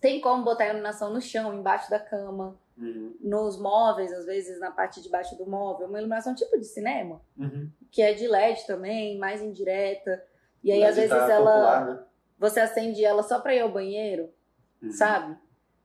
tem 0.00 0.20
como 0.20 0.44
botar 0.44 0.64
a 0.64 0.68
iluminação 0.68 1.12
no 1.12 1.20
chão, 1.20 1.52
embaixo 1.52 1.90
da 1.90 1.98
cama, 1.98 2.58
Uhum, 2.80 3.14
nos 3.20 3.60
móveis, 3.60 4.10
às 4.10 4.24
vezes 4.24 4.58
na 4.58 4.70
parte 4.70 5.02
de 5.02 5.10
baixo 5.10 5.36
do 5.36 5.46
móvel, 5.46 5.86
uma 5.86 5.98
iluminação 5.98 6.34
tipo 6.34 6.58
de 6.58 6.64
cinema, 6.64 7.20
uhum. 7.36 7.70
que 7.90 8.00
é 8.00 8.14
de 8.14 8.26
LED 8.26 8.66
também, 8.66 9.18
mais 9.18 9.42
indireta. 9.42 10.24
E 10.64 10.72
aí, 10.72 10.80
Mas 10.80 10.90
às 10.90 10.96
vezes, 10.96 11.10
tá 11.10 11.30
ela. 11.30 11.52
popular, 11.52 11.86
né? 11.86 12.04
Você 12.40 12.58
acende 12.58 13.04
ela 13.04 13.22
só 13.22 13.38
pra 13.38 13.54
ir 13.54 13.60
ao 13.60 13.70
banheiro, 13.70 14.30
Uhum. 14.82 14.90
sabe? 14.90 15.36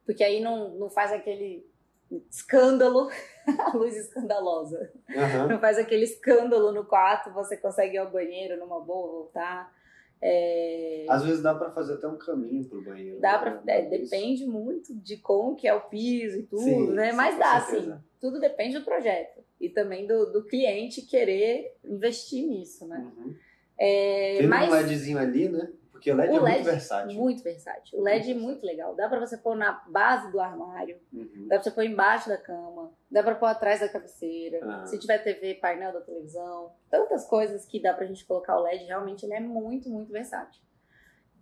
Porque 0.05 0.23
aí 0.23 0.39
não, 0.39 0.69
não 0.75 0.89
faz 0.89 1.11
aquele 1.11 1.69
escândalo, 2.31 3.09
a 3.59 3.75
luz 3.75 3.95
escandalosa. 3.95 4.89
Aham. 5.15 5.47
Não 5.49 5.59
faz 5.59 5.77
aquele 5.77 6.05
escândalo 6.05 6.71
no 6.71 6.85
quarto, 6.85 7.33
você 7.33 7.57
consegue 7.57 7.95
ir 7.95 7.97
ao 7.97 8.09
banheiro 8.09 8.57
numa 8.57 8.79
boa, 8.79 9.11
voltar. 9.11 9.75
É, 10.21 11.05
Às 11.09 11.23
vezes 11.25 11.43
dá 11.43 11.53
pra 11.53 11.71
fazer 11.71 11.95
até 11.95 12.07
um 12.07 12.17
caminho 12.17 12.63
pro 12.69 12.81
banheiro. 12.81 13.19
dá 13.19 13.33
né? 13.33 13.59
pra, 13.61 13.73
é, 13.73 13.81
depende 13.89 14.45
muito 14.45 14.95
de 14.95 15.17
como 15.17 15.55
que 15.57 15.67
é 15.67 15.73
o 15.73 15.81
piso 15.81 16.39
e 16.39 16.43
tudo, 16.43 16.63
Sim, 16.63 16.89
né? 16.93 17.11
sim, 17.11 17.17
Mas 17.17 17.37
dá, 17.37 17.59
certeza. 17.59 17.97
sim. 17.97 18.03
Tudo 18.21 18.39
depende 18.39 18.79
do 18.79 18.85
projeto. 18.85 19.43
E 19.59 19.69
também 19.69 20.07
do, 20.07 20.31
do 20.31 20.45
cliente 20.45 21.01
querer 21.01 21.75
investir 21.83 22.47
nisso, 22.47 22.87
né? 22.87 22.97
Uhum. 23.17 23.35
É, 23.77 24.37
Tem 24.37 24.47
mas 24.47 24.69
um 24.69 24.71
LEDzinho 24.71 25.17
ali, 25.19 25.49
né? 25.49 25.69
Porque 26.05 26.11
o 26.11 26.15
LED 26.15 26.31
O 26.31 26.35
é 26.37 26.39
LED 26.41 26.53
muito 26.57 26.65
versátil. 26.65 27.17
muito 27.19 27.43
versátil. 27.43 27.99
O 27.99 28.03
LED 28.03 28.31
é 28.31 28.33
muito 28.35 28.63
legal. 28.63 28.95
Dá 28.95 29.09
pra 29.09 29.19
você 29.19 29.37
pôr 29.37 29.55
na 29.55 29.71
base 29.87 30.31
do 30.31 30.39
armário, 30.39 30.99
Uhum. 31.11 31.47
dá 31.47 31.55
pra 31.55 31.63
você 31.63 31.71
pôr 31.71 31.83
embaixo 31.83 32.29
da 32.29 32.37
cama, 32.37 32.93
dá 33.09 33.23
pra 33.23 33.33
pôr 33.33 33.47
atrás 33.47 33.79
da 33.79 33.89
cabeceira. 33.89 34.59
Ah. 34.63 34.85
Se 34.85 34.99
tiver 34.99 35.17
TV, 35.23 35.55
painel 35.55 35.91
da 35.93 36.01
televisão, 36.01 36.71
tantas 36.91 37.25
coisas 37.27 37.65
que 37.65 37.81
dá 37.81 37.91
pra 37.93 38.05
gente 38.05 38.23
colocar 38.25 38.55
o 38.59 38.63
LED, 38.63 38.85
realmente 38.85 39.25
ele 39.25 39.33
é 39.33 39.39
muito, 39.39 39.89
muito 39.89 40.11
versátil. 40.11 40.61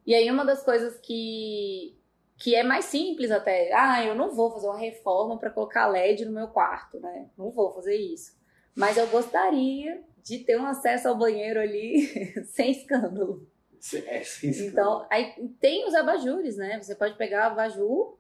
E 0.08 0.16
aí 0.16 0.32
uma 0.32 0.46
das 0.46 0.64
coisas 0.64 0.98
que 1.00 1.98
que 2.38 2.56
é 2.56 2.64
mais 2.64 2.86
simples 2.86 3.32
até, 3.32 3.72
ah, 3.74 4.04
eu 4.04 4.16
não 4.16 4.32
vou 4.34 4.52
fazer 4.52 4.68
uma 4.68 4.78
reforma 4.78 5.38
pra 5.38 5.50
colocar 5.52 5.88
LED 5.88 6.26
no 6.26 6.32
meu 6.32 6.48
quarto, 6.48 7.00
né? 7.00 7.30
Não 7.38 7.52
vou 7.52 7.72
fazer 7.72 7.96
isso. 7.96 8.36
Mas 8.76 8.98
eu 8.98 9.08
gostaria 9.08 10.02
de 10.24 10.40
ter 10.40 10.58
um 10.60 10.66
acesso 10.66 11.08
ao 11.08 11.18
banheiro 11.18 11.60
ali 11.60 12.02
sem 12.48 12.72
escândalo. 12.72 13.46
É, 14.08 14.24
sim, 14.24 14.54
sim. 14.54 14.68
Então, 14.68 15.06
aí 15.10 15.34
tem 15.60 15.86
os 15.88 15.94
abajures, 15.94 16.56
né? 16.58 16.82
Você 16.82 16.96
pode 16.96 17.16
pegar 17.18 17.50
o 17.50 17.52
abajur 17.52 18.18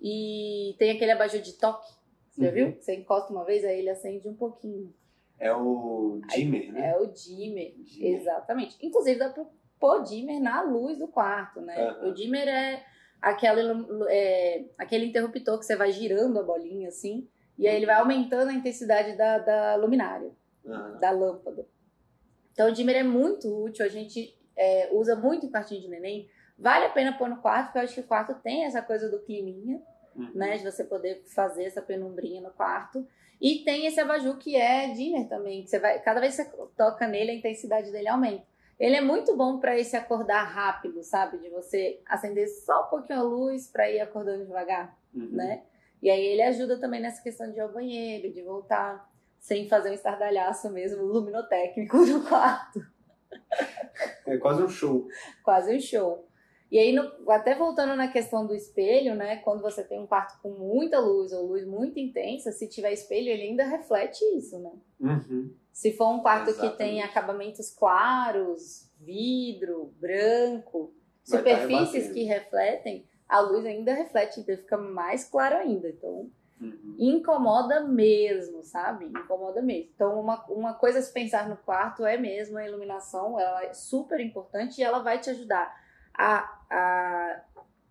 e 0.00 0.74
tem 0.78 0.90
aquele 0.90 1.12
abajur 1.12 1.40
de 1.40 1.54
toque. 1.54 1.90
Você 2.30 2.42
já 2.42 2.48
Uhum. 2.48 2.54
viu? 2.54 2.76
Você 2.80 2.94
encosta 2.96 3.32
uma 3.32 3.44
vez, 3.44 3.64
aí 3.64 3.78
ele 3.78 3.88
acende 3.90 4.28
um 4.28 4.34
pouquinho. 4.34 4.92
É 5.38 5.52
o 5.54 6.20
dimmer, 6.28 6.72
né? 6.72 6.90
É 6.90 6.96
o 6.98 7.06
dimmer. 7.06 7.74
Dimmer. 7.82 8.20
Exatamente. 8.20 8.76
Inclusive 8.84 9.18
dá 9.18 9.30
pra 9.30 9.44
pôr 9.80 10.02
dimmer 10.02 10.38
na 10.40 10.62
luz 10.62 10.98
do 10.98 11.08
quarto, 11.08 11.60
né? 11.60 11.76
Aham. 11.76 12.08
O 12.08 12.14
dimmer 12.14 12.46
é, 12.48 12.84
aquela, 13.20 13.60
ilu- 13.60 14.06
é 14.08 14.64
aquele 14.78 15.06
interruptor 15.06 15.58
que 15.58 15.64
você 15.64 15.76
vai 15.76 15.92
girando 15.92 16.38
a 16.38 16.42
bolinha 16.42 16.88
assim, 16.88 17.26
e 17.58 17.66
aí 17.66 17.76
ele 17.76 17.86
vai 17.86 17.96
aumentando 17.96 18.50
a 18.50 18.54
intensidade 18.54 19.16
da, 19.16 19.38
da 19.38 19.76
luminária 19.76 20.30
Aham. 20.66 20.98
da 20.98 21.10
lâmpada. 21.10 21.66
Então 22.52 22.68
o 22.68 22.72
dimmer 22.72 22.96
é 22.96 23.02
muito 23.02 23.48
útil, 23.64 23.84
a 23.84 23.88
gente 23.88 24.34
é, 24.56 24.88
usa 24.92 25.14
muito 25.16 25.46
em 25.46 25.50
quartinho 25.50 25.80
de 25.80 25.88
neném. 25.88 26.28
Vale 26.58 26.86
a 26.86 26.90
pena 26.90 27.12
pôr 27.16 27.28
no 27.28 27.36
quarto, 27.42 27.66
porque 27.66 27.78
eu 27.78 27.82
acho 27.82 27.94
que 27.94 28.00
o 28.00 28.04
quarto 28.04 28.34
tem 28.42 28.64
essa 28.64 28.80
coisa 28.82 29.08
do 29.10 29.18
climinha, 29.20 29.80
Uhum. 30.14 30.30
né? 30.34 30.56
De 30.56 30.64
você 30.64 30.82
poder 30.82 31.22
fazer 31.34 31.64
essa 31.64 31.82
penumbrinha 31.82 32.40
no 32.40 32.50
quarto. 32.50 33.06
E 33.38 33.56
tem 33.64 33.84
esse 33.84 34.00
abajur 34.00 34.38
que 34.38 34.56
é 34.56 34.88
dimmer 34.94 35.28
também, 35.28 35.62
que 35.62 35.68
você 35.68 35.78
vai, 35.78 35.98
cada 36.00 36.20
vez 36.20 36.34
que 36.36 36.44
você 36.44 36.66
toca 36.74 37.06
nele, 37.06 37.32
a 37.32 37.34
intensidade 37.34 37.92
dele 37.92 38.08
aumenta. 38.08 38.42
Ele 38.80 38.96
é 38.96 39.00
muito 39.02 39.36
bom 39.36 39.58
para 39.58 39.78
esse 39.78 39.94
acordar 39.94 40.44
rápido, 40.44 41.02
sabe? 41.02 41.36
De 41.38 41.50
você 41.50 42.00
acender 42.06 42.48
só 42.48 42.86
um 42.86 42.88
pouquinho 42.88 43.18
a 43.18 43.22
luz 43.22 43.68
para 43.70 43.90
ir 43.90 44.00
acordando 44.00 44.46
devagar 44.46 44.96
Uhum. 45.14 45.28
né? 45.32 45.62
E 46.02 46.08
aí 46.10 46.24
ele 46.26 46.42
ajuda 46.42 46.78
também 46.78 47.00
nessa 47.00 47.22
questão 47.22 47.50
de 47.50 47.58
ir 47.58 47.60
ao 47.60 47.72
banheiro, 47.72 48.32
de 48.32 48.42
voltar, 48.42 49.06
sem 49.38 49.68
fazer 49.68 49.90
um 49.90 49.94
estardalhaço 49.94 50.70
mesmo 50.70 51.02
luminotécnico 51.04 51.96
no 52.06 52.22
quarto. 52.26 52.80
É 54.26 54.36
quase 54.38 54.62
um 54.62 54.68
show. 54.68 55.06
Quase 55.42 55.74
um 55.76 55.80
show. 55.80 56.26
E 56.70 56.78
aí, 56.78 56.92
no- 56.92 57.30
até 57.30 57.54
voltando 57.54 57.94
na 57.94 58.08
questão 58.08 58.44
do 58.46 58.54
espelho, 58.54 59.14
né? 59.14 59.36
Quando 59.36 59.62
você 59.62 59.84
tem 59.84 60.00
um 60.00 60.06
quarto 60.06 60.40
com 60.42 60.50
muita 60.50 60.98
luz 60.98 61.32
ou 61.32 61.46
luz 61.46 61.64
muito 61.64 61.98
intensa, 61.98 62.50
se 62.50 62.68
tiver 62.68 62.92
espelho, 62.92 63.28
ele 63.28 63.42
ainda 63.42 63.64
reflete 63.64 64.20
isso, 64.36 64.58
né? 64.58 64.72
Uhum. 65.00 65.54
Se 65.72 65.92
for 65.92 66.08
um 66.08 66.20
quarto 66.20 66.46
que 66.46 66.50
Exatamente. 66.50 66.76
tem 66.78 67.02
acabamentos 67.02 67.70
claros, 67.70 68.90
vidro, 69.00 69.92
branco, 70.00 70.92
Vai 71.28 71.42
tá 71.42 71.50
superfícies 71.58 72.12
que 72.12 72.24
refletem, 72.24 73.06
a 73.28 73.40
luz 73.40 73.64
ainda 73.64 73.92
reflete, 73.94 74.40
então 74.40 74.56
fica 74.56 74.76
mais 74.76 75.24
claro 75.24 75.56
ainda. 75.56 75.88
Então, 75.88 76.30
Uhum. 76.60 76.96
incomoda 76.98 77.80
mesmo, 77.80 78.62
sabe? 78.62 79.06
Incomoda 79.06 79.60
mesmo. 79.60 79.90
Então, 79.94 80.18
uma, 80.18 80.42
uma 80.46 80.74
coisa 80.74 80.98
a 80.98 81.02
se 81.02 81.12
pensar 81.12 81.48
no 81.48 81.56
quarto 81.56 82.04
é 82.04 82.16
mesmo 82.16 82.56
a 82.56 82.66
iluminação, 82.66 83.38
ela 83.38 83.64
é 83.64 83.74
super 83.74 84.20
importante 84.20 84.80
e 84.80 84.84
ela 84.84 85.00
vai 85.00 85.20
te 85.20 85.30
ajudar 85.30 85.74
a, 86.14 86.38
a 86.70 87.42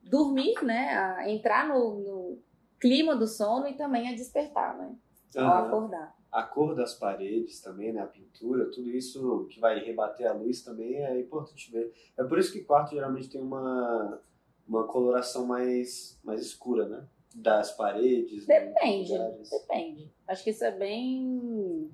dormir, 0.02 0.64
né? 0.64 0.98
A 0.98 1.30
entrar 1.30 1.68
no, 1.68 1.96
no 2.00 2.40
clima 2.80 3.16
do 3.16 3.28
sono 3.28 3.68
e 3.68 3.74
também 3.74 4.10
a 4.10 4.16
despertar, 4.16 4.78
né? 4.78 4.96
Ao 5.36 5.44
Aham. 5.44 5.68
acordar. 5.68 6.16
A 6.32 6.44
cor 6.44 6.76
das 6.76 6.94
paredes 6.94 7.62
também, 7.62 7.94
né? 7.94 8.02
A 8.02 8.08
pintura, 8.08 8.70
tudo 8.72 8.90
isso 8.90 9.48
que 9.50 9.60
vai 9.60 9.80
rebater 9.80 10.28
a 10.28 10.34
luz 10.34 10.62
também 10.64 10.96
é 10.96 11.20
importante 11.20 11.72
ver. 11.72 11.94
É 12.18 12.24
por 12.24 12.40
isso 12.40 12.52
que 12.52 12.64
quarto 12.64 12.92
geralmente 12.92 13.30
tem 13.30 13.42
uma, 13.42 14.20
uma 14.68 14.86
coloração 14.86 15.46
mais, 15.46 16.20
mais 16.24 16.42
escura, 16.42 16.88
né? 16.88 17.08
Das 17.36 17.72
paredes. 17.72 18.48
Depende, 18.48 19.10
dos 19.10 19.20
lugares. 19.20 19.50
depende. 19.50 20.12
Acho 20.26 20.44
que 20.44 20.50
isso 20.52 20.64
é 20.64 20.72
bem 20.72 21.92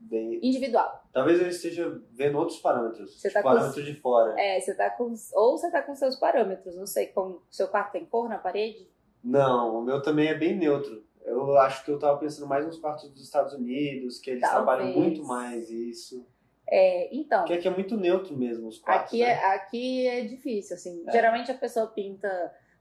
Bem... 0.00 0.40
individual. 0.42 1.04
Talvez 1.12 1.40
eu 1.40 1.48
esteja 1.48 2.02
vendo 2.10 2.36
outros 2.36 2.58
parâmetros. 2.58 3.20
Você 3.20 3.30
tá 3.30 3.42
com 3.42 3.48
parâmetros 3.48 3.84
de 3.84 3.94
fora. 3.94 4.34
É, 4.40 4.58
você 4.60 4.74
tá 4.74 4.90
com. 4.90 5.14
Ou 5.34 5.56
você 5.56 5.70
tá 5.70 5.82
com 5.82 5.94
seus 5.94 6.16
parâmetros, 6.16 6.76
não 6.76 6.86
sei 6.86 7.06
como. 7.06 7.42
Seu 7.48 7.68
quarto 7.68 7.92
tem 7.92 8.04
cor 8.04 8.28
na 8.28 8.38
parede? 8.38 8.90
Não, 9.22 9.78
o 9.78 9.82
meu 9.82 10.02
também 10.02 10.28
é 10.28 10.34
bem 10.34 10.56
neutro. 10.56 11.04
Eu 11.24 11.56
acho 11.58 11.84
que 11.84 11.90
eu 11.90 11.98
tava 11.98 12.18
pensando 12.18 12.48
mais 12.48 12.66
nos 12.66 12.78
quartos 12.78 13.08
dos 13.10 13.22
Estados 13.22 13.54
Unidos, 13.54 14.18
que 14.18 14.30
eles 14.30 14.40
Talvez. 14.40 14.64
trabalham 14.64 14.98
muito 14.98 15.22
mais 15.22 15.70
isso. 15.70 16.26
É, 16.68 17.14
então. 17.14 17.40
Porque 17.40 17.54
aqui 17.54 17.68
é 17.68 17.70
muito 17.70 17.96
neutro 17.96 18.36
mesmo 18.36 18.66
os 18.66 18.78
quartos. 18.78 19.08
Aqui 19.08 19.20
né? 19.20 19.30
é, 19.30 19.54
aqui 19.54 20.06
é 20.08 20.24
difícil, 20.24 20.74
assim. 20.74 21.04
É. 21.06 21.12
Geralmente 21.12 21.52
a 21.52 21.54
pessoa 21.54 21.86
pinta 21.86 22.28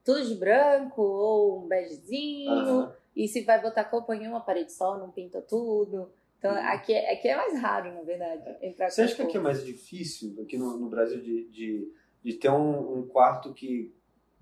tudo 0.04 0.26
de 0.26 0.36
branco 0.36 1.02
ou 1.02 1.64
um 1.64 1.68
begezinho. 1.68 2.92
E 3.16 3.28
se 3.28 3.44
vai 3.44 3.62
botar 3.62 3.84
cor, 3.86 4.04
põe 4.04 4.24
em 4.24 4.28
uma 4.28 4.40
parede 4.42 4.72
só, 4.72 4.98
não 4.98 5.12
pinta 5.12 5.42
tudo. 5.42 6.10
Então 6.40 6.52
Uhum. 6.52 6.58
aqui, 6.70 6.94
é, 6.94 7.14
aqui 7.14 7.28
é 7.28 7.36
mais 7.36 7.60
raro, 7.62 7.94
na 7.94 8.02
verdade. 8.02 8.44
Entrar 8.62 8.90
Você 8.90 9.02
acha 9.04 9.16
que 9.16 9.22
aqui 9.22 9.38
é 9.38 9.40
mais 9.42 9.64
difícil, 9.66 10.36
aqui 10.42 10.58
no, 10.58 10.78
no 10.78 10.90
Brasil, 10.90 11.22
de, 11.22 11.46
de, 11.50 11.94
de 12.24 12.34
ter 12.34 12.50
um, 12.50 13.00
um 13.00 13.08
quarto 13.08 13.54
que 13.54 13.94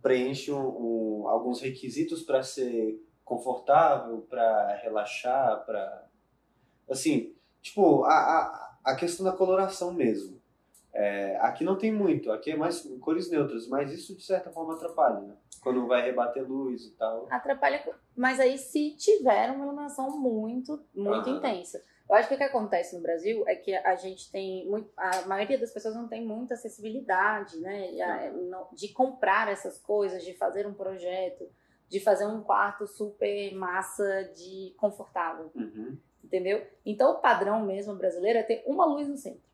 preenche 0.02 0.52
um- 0.52 1.24
um- 1.24 1.28
alguns 1.28 1.60
requisitos 1.62 2.22
para 2.22 2.42
ser 2.42 3.04
confortável, 3.26 4.26
para 4.30 4.76
relaxar, 4.84 5.66
para 5.66 6.06
Assim, 6.90 7.36
tipo, 7.62 8.04
a, 8.06 8.14
a, 8.14 8.78
a 8.86 8.96
questão 8.96 9.24
da 9.26 9.32
coloração 9.32 9.94
mesmo. 9.94 10.39
É, 10.94 11.38
aqui 11.42 11.64
não 11.64 11.78
tem 11.78 11.92
muito, 11.92 12.32
aqui 12.32 12.52
é 12.52 12.56
mais 12.56 12.82
cores 13.00 13.30
neutras, 13.30 13.68
mas 13.68 13.92
isso 13.92 14.16
de 14.16 14.24
certa 14.24 14.50
forma 14.50 14.74
atrapalha, 14.74 15.22
né? 15.22 15.36
Quando 15.62 15.86
vai 15.88 16.02
rebater 16.02 16.48
luz 16.48 16.86
e 16.86 16.92
tal. 16.92 17.28
Atrapalha, 17.30 17.84
mas 18.16 18.40
aí 18.40 18.58
se 18.58 18.96
tiver 18.96 19.52
uma 19.52 19.66
iluminação 19.66 20.18
muito, 20.20 20.84
muito 20.96 21.30
Aham. 21.30 21.38
intensa. 21.38 21.84
Eu 22.10 22.16
acho 22.16 22.28
que 22.28 22.34
o 22.34 22.38
que 22.38 22.44
acontece 22.44 22.96
no 22.96 23.04
Brasil 23.04 23.44
é 23.48 23.56
que 23.56 23.76
a 23.76 23.96
gente 23.96 24.32
tem 24.32 24.68
muito, 24.68 24.90
a 24.98 25.28
maioria 25.28 25.60
das 25.60 25.72
pessoas 25.72 25.94
não 25.94 26.08
tem 26.08 26.26
muita 26.26 26.56
acessibilidade, 26.56 27.60
né, 27.60 27.92
de 28.74 28.88
comprar 28.90 29.48
essas 29.48 29.78
coisas, 29.78 30.24
de 30.24 30.34
fazer 30.34 30.66
um 30.66 30.74
projeto, 30.74 31.48
de 31.88 32.00
fazer 32.00 32.26
um 32.26 32.42
quarto 32.42 32.88
super 32.88 33.54
massa 33.54 34.24
de 34.36 34.74
confortável, 34.78 35.52
Uhum, 35.54 35.98
entendeu? 36.24 36.66
Então 36.84 37.12
o 37.12 37.22
padrão 37.22 37.64
mesmo 37.64 37.94
brasileiro 37.94 38.40
é 38.40 38.44
ter 38.44 38.64
uma 38.66 38.86
luz 38.86 39.08
no 39.08 39.16
centro. 39.16 39.49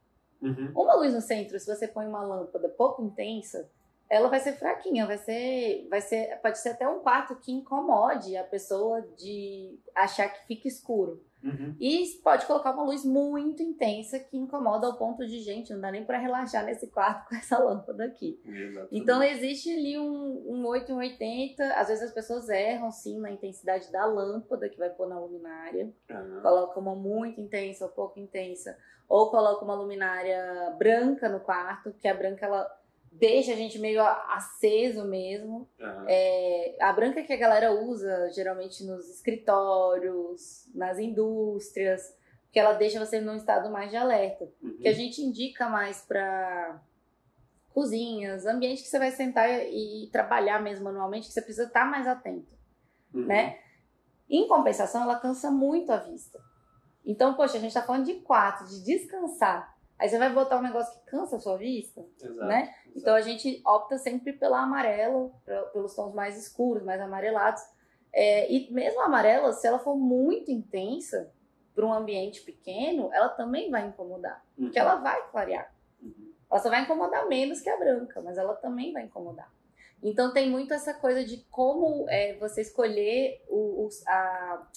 Uhum. 0.48 0.72
Uma 0.76 0.96
luz 0.96 1.14
no 1.14 1.22
centro, 1.22 1.60
se 1.60 1.68
você 1.68 1.88
põe 1.88 2.06
uma 2.06 2.22
lâmpada 2.22 2.70
pouco 2.70 3.04
intensa, 3.04 3.70
ela 4.10 4.30
vai 4.30 4.40
ser 4.40 4.54
fraquinha, 4.54 5.06
vai 5.06 5.18
ser, 5.18 5.88
vai 5.90 6.02
ser, 6.02 6.40
pode 6.42 6.60
ser 6.60 6.70
até 6.70 6.88
um 6.88 7.00
quarto 7.00 7.36
que 7.36 7.52
incomode 7.52 8.38
a 8.38 8.44
pessoa 8.44 9.02
de 9.18 9.80
achar 9.96 10.30
que 10.30 10.46
fica 10.46 10.68
escuro. 10.68 11.24
Uhum. 11.46 11.76
E 11.80 12.06
pode 12.24 12.48
colocar 12.48 12.72
uma 12.72 12.84
luz 12.84 13.06
muito 13.06 13.62
intensa 13.62 14.20
que 14.20 14.36
incomoda 14.36 14.88
ao 14.88 14.98
ponto 14.98 15.26
de, 15.26 15.40
gente, 15.42 15.72
não 15.72 15.80
dá 15.80 15.92
nem 15.92 16.04
para 16.04 16.18
relaxar 16.18 16.66
nesse 16.66 16.88
quarto 16.88 17.30
com 17.30 17.36
essa 17.36 17.58
lâmpada 17.64 18.06
aqui. 18.06 18.42
Exatamente. 18.44 18.90
Então 18.92 19.22
existe 19.22 19.72
ali 19.72 20.00
um, 20.00 20.44
um 20.48 20.66
8 20.66 20.92
um 20.92 20.98
80. 20.98 21.64
Às 21.76 21.88
vezes 21.88 22.06
as 22.06 22.14
pessoas 22.14 22.50
erram 22.50 22.90
sim 22.90 23.20
na 23.20 23.30
intensidade 23.30 23.92
da 23.92 24.06
lâmpada 24.06 24.68
que 24.68 24.78
vai 24.78 24.90
pôr 24.90 25.08
na 25.08 25.20
luminária. 25.20 25.94
Uhum. 26.10 26.42
Coloca 26.42 26.80
uma 26.80 26.96
muito 26.96 27.40
intensa 27.40 27.86
ou 27.86 27.92
pouco 27.92 28.20
intensa. 28.20 28.76
Ou 29.08 29.30
coloca 29.30 29.64
uma 29.64 29.76
luminária 29.76 30.76
branca 30.80 31.30
no 31.30 31.40
quarto, 31.40 31.94
que 31.94 32.08
a 32.08 32.14
branca 32.14 32.48
ela 32.48 32.68
deixa 33.18 33.54
a 33.54 33.56
gente 33.56 33.80
meio 33.80 34.02
aceso 34.02 35.06
mesmo. 35.06 35.68
Uhum. 35.80 36.06
É, 36.08 36.76
a 36.80 36.92
branca 36.94 37.24
que 37.24 37.34
a 37.34 37.38
galera 37.38 37.72
usa 37.72 38.30
geralmente 38.32 38.84
nos 38.84 39.10
escritórios, 39.10 40.70
nas 40.74 41.00
indústrias, 41.00 42.16
que 42.52 42.60
ela 42.60 42.74
deixa 42.74 43.04
você 43.04 43.20
num 43.20 43.36
estado 43.36 43.70
mais 43.70 43.90
de 43.90 43.98
alerta. 43.98 44.50
Uhum. 44.62 44.78
Que 44.78 44.88
a 44.88 44.94
gente 44.94 45.22
indica 45.22 45.70
mais 45.70 46.02
para 46.02 46.82
cozinhas, 47.74 48.46
ambiente 48.46 48.84
que 48.84 48.88
você 48.88 48.98
vai 48.98 49.12
sentar 49.12 49.50
e 49.50 50.10
trabalhar 50.12 50.62
mesmo 50.62 50.86
manualmente, 50.86 51.28
que 51.28 51.34
você 51.34 51.42
precisa 51.42 51.68
estar 51.68 51.86
mais 51.86 52.08
atento, 52.08 52.54
uhum. 53.14 53.26
né? 53.26 53.60
Em 54.30 54.48
compensação, 54.48 55.04
ela 55.04 55.20
cansa 55.20 55.52
muito 55.52 55.92
a 55.92 55.98
vista. 55.98 56.40
Então, 57.06 57.36
poxa, 57.36 57.58
a 57.58 57.60
gente 57.60 57.70
está 57.70 57.82
falando 57.82 58.06
de 58.06 58.16
quatro, 58.16 58.66
de 58.68 58.84
descansar. 58.84 59.75
Aí 59.98 60.10
você 60.10 60.18
vai 60.18 60.32
botar 60.34 60.58
um 60.58 60.62
negócio 60.62 61.00
que 61.00 61.06
cansa 61.06 61.38
a 61.38 61.40
sua 61.40 61.58
vista, 61.58 62.06
exato, 62.22 62.46
né? 62.46 62.64
Exato. 62.64 62.90
Então 62.96 63.16
a 63.16 63.22
gente 63.22 63.62
opta 63.66 63.98
sempre 63.98 64.34
pela 64.34 64.62
amarela, 64.62 65.32
pelos 65.72 65.96
tons 65.96 66.14
mais 66.14 66.38
escuros, 66.38 66.84
mais 66.84 67.00
amarelados. 67.00 67.62
É, 68.12 68.52
e 68.52 68.72
mesmo 68.72 69.02
a 69.02 69.06
amarela, 69.06 69.54
se 69.54 69.66
ela 69.68 69.80
for 69.80 69.96
muito 69.96 70.52
intensa 70.52 71.32
para 71.74 71.86
um 71.86 71.94
ambiente 71.94 72.42
pequeno, 72.42 73.10
ela 73.14 73.30
também 73.30 73.70
vai 73.70 73.88
incomodar, 73.88 74.44
uhum. 74.58 74.66
porque 74.66 74.80
ela 74.80 74.96
vai 74.96 75.30
clarear. 75.30 75.74
Uhum. 76.02 76.34
Ela 76.50 76.60
só 76.60 76.70
vai 76.70 76.84
incomodar 76.84 77.28
menos 77.28 77.60
que 77.62 77.70
a 77.70 77.78
branca, 77.78 78.22
mas 78.22 78.38
ela 78.38 78.56
também 78.56 78.94
vai 78.94 79.04
incomodar. 79.04 79.52
Então 80.02 80.32
tem 80.32 80.50
muito 80.50 80.74
essa 80.74 80.94
coisa 80.94 81.24
de 81.24 81.38
como 81.50 82.06
é, 82.10 82.36
você 82.38 82.62
escolher 82.62 83.44
o, 83.50 83.86
o, 83.86 83.90
a 84.08 84.68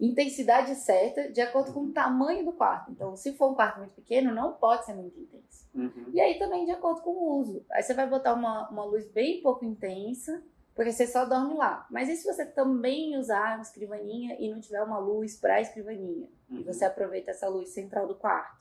intensidade 0.00 0.74
certa 0.74 1.30
de 1.30 1.40
acordo 1.40 1.72
com 1.72 1.84
o 1.84 1.92
tamanho 1.92 2.44
do 2.44 2.52
quarto. 2.52 2.90
Então, 2.90 3.16
se 3.16 3.34
for 3.34 3.52
um 3.52 3.54
quarto 3.54 3.78
muito 3.78 3.94
pequeno, 3.94 4.34
não 4.34 4.52
pode 4.52 4.84
ser 4.84 4.94
muito 4.94 5.18
intenso. 5.18 5.68
Uhum. 5.74 6.10
E 6.12 6.20
aí 6.20 6.38
também 6.38 6.64
de 6.64 6.70
acordo 6.70 7.00
com 7.02 7.10
o 7.10 7.38
uso. 7.38 7.64
Aí 7.70 7.82
você 7.82 7.94
vai 7.94 8.08
botar 8.08 8.34
uma, 8.34 8.68
uma 8.68 8.84
luz 8.84 9.06
bem 9.08 9.40
pouco 9.40 9.64
intensa, 9.64 10.42
porque 10.74 10.92
você 10.92 11.06
só 11.06 11.24
dorme 11.24 11.54
lá. 11.54 11.86
Mas 11.90 12.08
e 12.08 12.16
se 12.16 12.24
você 12.24 12.44
também 12.44 13.16
usar 13.16 13.54
uma 13.54 13.62
escrivaninha 13.62 14.36
e 14.38 14.50
não 14.50 14.60
tiver 14.60 14.82
uma 14.82 14.98
luz 14.98 15.36
para 15.36 15.54
a 15.54 15.60
escrivaninha? 15.60 16.28
Uhum. 16.50 16.60
E 16.60 16.64
você 16.64 16.84
aproveita 16.84 17.30
essa 17.30 17.48
luz 17.48 17.70
central 17.70 18.06
do 18.06 18.14
quarto. 18.14 18.60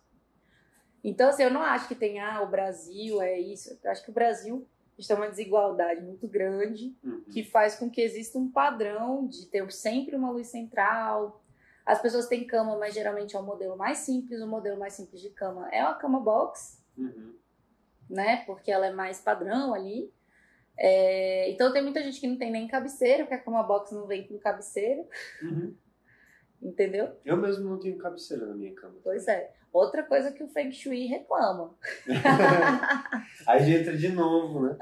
Então, 1.03 1.29
assim, 1.29 1.43
eu 1.43 1.51
não 1.51 1.63
acho 1.63 1.88
que 1.88 1.95
tem, 1.95 2.19
ah, 2.19 2.41
o 2.41 2.47
Brasil 2.47 3.21
é 3.21 3.39
isso. 3.39 3.77
Eu 3.83 3.91
acho 3.91 4.03
que 4.03 4.11
o 4.11 4.13
Brasil 4.13 4.67
tem 5.08 5.15
uma 5.15 5.29
desigualdade 5.29 6.01
muito 6.01 6.27
grande 6.27 6.96
uhum. 7.03 7.24
que 7.31 7.43
faz 7.43 7.75
com 7.75 7.89
que 7.89 8.01
exista 8.01 8.38
um 8.38 8.50
padrão 8.50 9.27
de 9.27 9.46
ter 9.48 9.70
sempre 9.72 10.15
uma 10.15 10.31
luz 10.31 10.48
central. 10.48 11.43
As 11.86 12.01
pessoas 12.01 12.27
têm 12.27 12.46
cama, 12.46 12.77
mas 12.77 12.93
geralmente 12.93 13.36
é 13.36 13.39
o 13.39 13.43
modelo 13.43 13.75
mais 13.77 14.00
simples. 14.00 14.41
O 14.41 14.48
modelo 14.48 14.79
mais 14.79 14.93
simples 14.93 15.22
de 15.22 15.29
cama 15.29 15.70
é 15.72 15.84
uma 15.84 15.96
cama 15.96 16.20
box, 16.20 16.84
uhum. 16.98 17.36
né? 18.10 18.43
Porque 18.46 18.72
ela 18.72 18.88
é 18.88 18.93
mais 18.93 19.20
padrão 19.20 19.74
ali. 19.74 20.12
É... 20.77 21.51
então 21.51 21.72
tem 21.72 21.84
muita 21.84 22.01
gente 22.01 22.20
que 22.20 22.27
não 22.27 22.38
tem 22.38 22.50
nem 22.50 22.67
cabeceira, 22.67 23.24
porque 23.24 23.36
a 23.36 23.43
cama 23.43 23.62
box 23.62 23.91
não 23.93 24.08
vem 24.08 24.27
com 24.27 24.38
cabeceira. 24.39 25.05
Uhum. 25.41 25.75
Entendeu? 26.61 27.09
Eu 27.25 27.37
mesmo 27.37 27.67
não 27.67 27.79
tenho 27.79 27.97
cabeceira 27.97 28.45
na 28.45 28.53
minha 28.53 28.73
cama. 28.73 28.95
Pois 29.03 29.27
é. 29.27 29.51
Outra 29.73 30.03
coisa 30.03 30.31
que 30.31 30.43
o 30.43 30.47
Feng 30.49 30.71
Shui 30.71 31.05
reclama. 31.05 31.75
Aí 33.47 33.59
a 33.59 33.59
gente 33.59 33.79
entra 33.79 33.97
de 33.97 34.09
novo, 34.09 34.61
né? 34.61 34.77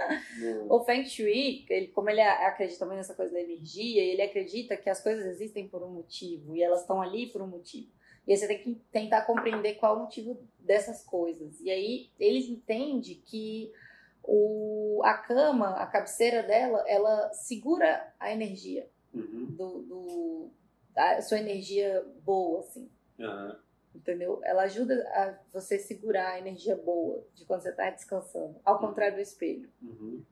O 0.67 0.83
Feng 0.83 1.05
Shui, 1.05 1.65
ele, 1.69 1.87
como 1.87 2.09
ele 2.09 2.21
acredita 2.21 2.85
muito 2.85 2.97
nessa 2.97 3.13
coisa 3.13 3.31
da 3.31 3.39
energia, 3.39 4.01
ele 4.01 4.21
acredita 4.21 4.75
que 4.75 4.89
as 4.89 5.01
coisas 5.01 5.25
existem 5.25 5.67
por 5.67 5.83
um 5.83 5.91
motivo 5.91 6.55
e 6.55 6.63
elas 6.63 6.81
estão 6.81 7.01
ali 7.01 7.27
por 7.27 7.41
um 7.41 7.47
motivo. 7.47 7.87
E 8.27 8.31
aí 8.31 8.37
você 8.37 8.47
tem 8.47 8.57
que 8.57 8.75
tentar 8.91 9.21
compreender 9.21 9.75
qual 9.75 9.93
é 9.93 9.97
o 9.97 10.01
motivo 10.01 10.39
dessas 10.59 11.03
coisas. 11.03 11.61
E 11.61 11.69
aí 11.69 12.09
ele 12.19 12.51
entende 12.51 13.15
que 13.15 13.71
o, 14.23 15.01
a 15.03 15.13
cama, 15.13 15.75
a 15.77 15.85
cabeceira 15.85 16.43
dela, 16.43 16.83
ela 16.87 17.31
segura 17.33 18.11
a 18.19 18.31
energia 18.31 18.87
uhum. 19.13 19.45
do, 19.49 19.81
do 19.83 20.51
a 20.99 21.21
sua 21.21 21.39
energia 21.39 22.05
boa, 22.23 22.59
assim. 22.59 22.89
Uhum 23.19 23.55
entendeu? 23.93 24.39
Ela 24.43 24.63
ajuda 24.63 24.95
a 25.13 25.35
você 25.51 25.77
segurar 25.77 26.33
a 26.33 26.39
energia 26.39 26.75
boa 26.75 27.23
de 27.33 27.45
quando 27.45 27.61
você 27.61 27.69
está 27.69 27.89
descansando, 27.89 28.59
ao 28.63 28.75
uhum. 28.75 28.87
contrário 28.87 29.15
do 29.15 29.21
espelho. 29.21 29.69
Uhum. 29.81 30.23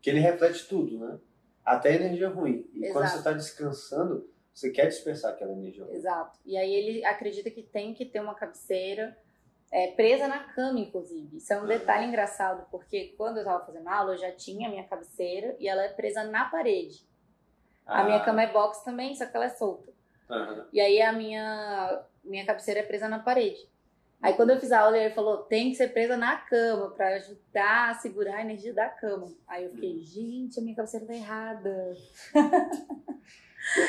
Que 0.00 0.10
ele 0.10 0.20
reflete 0.20 0.66
tudo, 0.68 0.98
né? 0.98 1.18
Até 1.64 1.90
a 1.90 1.94
energia 1.94 2.28
ruim. 2.28 2.68
E 2.72 2.84
Exato. 2.84 2.92
quando 2.92 3.10
você 3.10 3.18
está 3.18 3.32
descansando, 3.32 4.30
você 4.52 4.70
quer 4.70 4.86
dispersar 4.86 5.32
aquela 5.32 5.52
energia 5.52 5.84
ruim. 5.84 5.94
Exato. 5.94 6.38
E 6.44 6.56
aí 6.56 6.72
ele 6.72 7.04
acredita 7.04 7.50
que 7.50 7.62
tem 7.62 7.94
que 7.94 8.04
ter 8.04 8.20
uma 8.20 8.34
cabeceira 8.34 9.16
é, 9.72 9.92
presa 9.92 10.28
na 10.28 10.40
cama, 10.40 10.78
inclusive. 10.78 11.38
Isso 11.38 11.52
é 11.52 11.56
um 11.56 11.62
uhum. 11.62 11.68
detalhe 11.68 12.06
engraçado, 12.06 12.66
porque 12.70 13.14
quando 13.16 13.38
eu 13.38 13.42
estava 13.42 13.64
fazendo 13.64 13.88
aula, 13.88 14.12
eu 14.12 14.18
já 14.18 14.32
tinha 14.32 14.68
a 14.68 14.70
minha 14.70 14.86
cabeceira 14.86 15.56
e 15.58 15.66
ela 15.66 15.82
é 15.82 15.88
presa 15.88 16.24
na 16.24 16.44
parede. 16.46 17.06
Ah. 17.86 18.02
A 18.02 18.04
minha 18.04 18.24
cama 18.24 18.42
é 18.42 18.52
box 18.52 18.84
também, 18.84 19.14
só 19.14 19.26
que 19.26 19.36
ela 19.36 19.46
é 19.46 19.50
solta. 19.50 19.93
Uhum. 20.30 20.64
E 20.72 20.80
aí 20.80 21.02
a 21.02 21.12
minha 21.12 22.02
minha 22.24 22.46
cabeceira 22.46 22.80
é 22.80 22.82
presa 22.82 23.08
na 23.08 23.18
parede. 23.18 23.68
Aí 24.22 24.32
quando 24.32 24.50
eu 24.50 24.58
fiz 24.58 24.72
a 24.72 24.80
aula, 24.80 24.96
ele 24.96 25.14
falou, 25.14 25.38
tem 25.38 25.70
que 25.70 25.76
ser 25.76 25.92
presa 25.92 26.16
na 26.16 26.36
cama 26.36 26.90
para 26.92 27.16
ajudar 27.16 27.90
a 27.90 27.94
segurar 27.94 28.36
a 28.36 28.40
energia 28.40 28.72
da 28.72 28.88
cama. 28.88 29.30
Aí 29.46 29.64
eu 29.64 29.70
fiquei, 29.72 29.98
gente, 29.98 30.58
a 30.58 30.62
minha 30.62 30.74
cabeceira 30.74 31.04
tá 31.04 31.14
errada. 31.14 31.94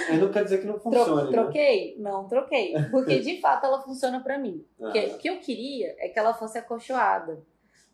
Eu 0.09 0.17
não 0.19 0.31
quer 0.31 0.43
dizer 0.45 0.59
que 0.59 0.67
não 0.67 0.79
funcione. 0.79 1.23
Tro 1.23 1.31
troquei? 1.31 1.97
Né? 1.97 2.09
Não, 2.09 2.27
troquei. 2.27 2.73
Porque 2.91 3.19
de 3.21 3.41
fato 3.41 3.65
ela 3.65 3.81
funciona 3.81 4.21
para 4.21 4.37
mim. 4.37 4.65
Porque 4.77 4.99
o 4.99 5.17
que 5.17 5.29
eu 5.29 5.39
queria 5.39 5.95
é 5.99 6.07
que 6.07 6.17
ela 6.17 6.33
fosse 6.33 6.57
acolchoada. 6.57 7.43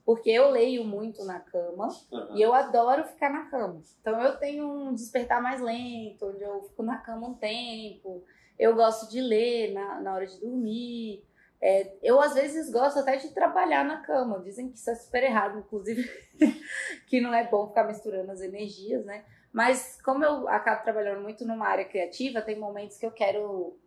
Porque 0.06 0.30
eu 0.30 0.50
leio 0.50 0.84
muito 0.84 1.24
na 1.24 1.40
cama 1.40 1.88
uhum. 2.12 2.36
e 2.36 2.42
eu 2.42 2.54
adoro 2.54 3.04
ficar 3.04 3.30
na 3.30 3.46
cama. 3.50 3.82
Então 4.00 4.20
eu 4.22 4.38
tenho 4.38 4.68
um 4.68 4.94
despertar 4.94 5.42
mais 5.42 5.62
lento, 5.62 6.28
onde 6.28 6.44
eu 6.44 6.64
fico 6.64 6.82
na 6.84 6.98
cama 6.98 7.28
um 7.28 7.34
tempo. 7.36 8.24
Eu 8.58 8.76
gosto 8.76 9.10
de 9.10 9.22
ler 9.22 9.74
na, 9.74 10.02
na 10.02 10.14
hora 10.14 10.26
de 10.26 10.40
dormir. 10.40 11.24
É, 11.62 11.96
eu, 12.02 12.20
às 12.20 12.34
vezes, 12.34 12.72
gosto 12.72 13.00
até 13.00 13.18
de 13.18 13.30
trabalhar 13.30 13.86
na 13.86 14.02
cama. 14.02 14.40
Dizem 14.40 14.70
que 14.70 14.78
isso 14.78 14.90
é 14.90 14.96
super 14.96 15.24
errado, 15.24 15.60
inclusive, 15.60 16.10
que 17.08 17.22
não 17.22 17.34
é 17.34 17.48
bom 17.48 17.68
ficar 17.68 17.84
misturando 17.84 18.32
as 18.32 18.42
energias, 18.42 19.06
né? 19.06 19.24
Mas, 19.54 20.02
como 20.02 20.24
eu 20.24 20.48
acabo 20.48 20.82
trabalhando 20.84 21.22
muito 21.22 21.46
numa 21.46 21.68
área 21.68 21.86
criativa, 21.86 22.42
tem 22.42 22.58
momentos 22.58 22.98
que 22.98 23.06
eu 23.06 23.12
quero 23.12 23.78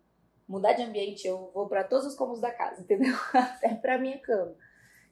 mudar 0.46 0.74
de 0.74 0.82
ambiente. 0.82 1.26
Eu 1.26 1.50
vou 1.52 1.66
para 1.66 1.82
todos 1.82 2.06
os 2.06 2.14
cômodos 2.14 2.40
da 2.40 2.52
casa, 2.52 2.80
entendeu? 2.82 3.14
Até 3.32 3.74
para 3.74 3.98
minha 3.98 4.18
cama. 4.18 4.54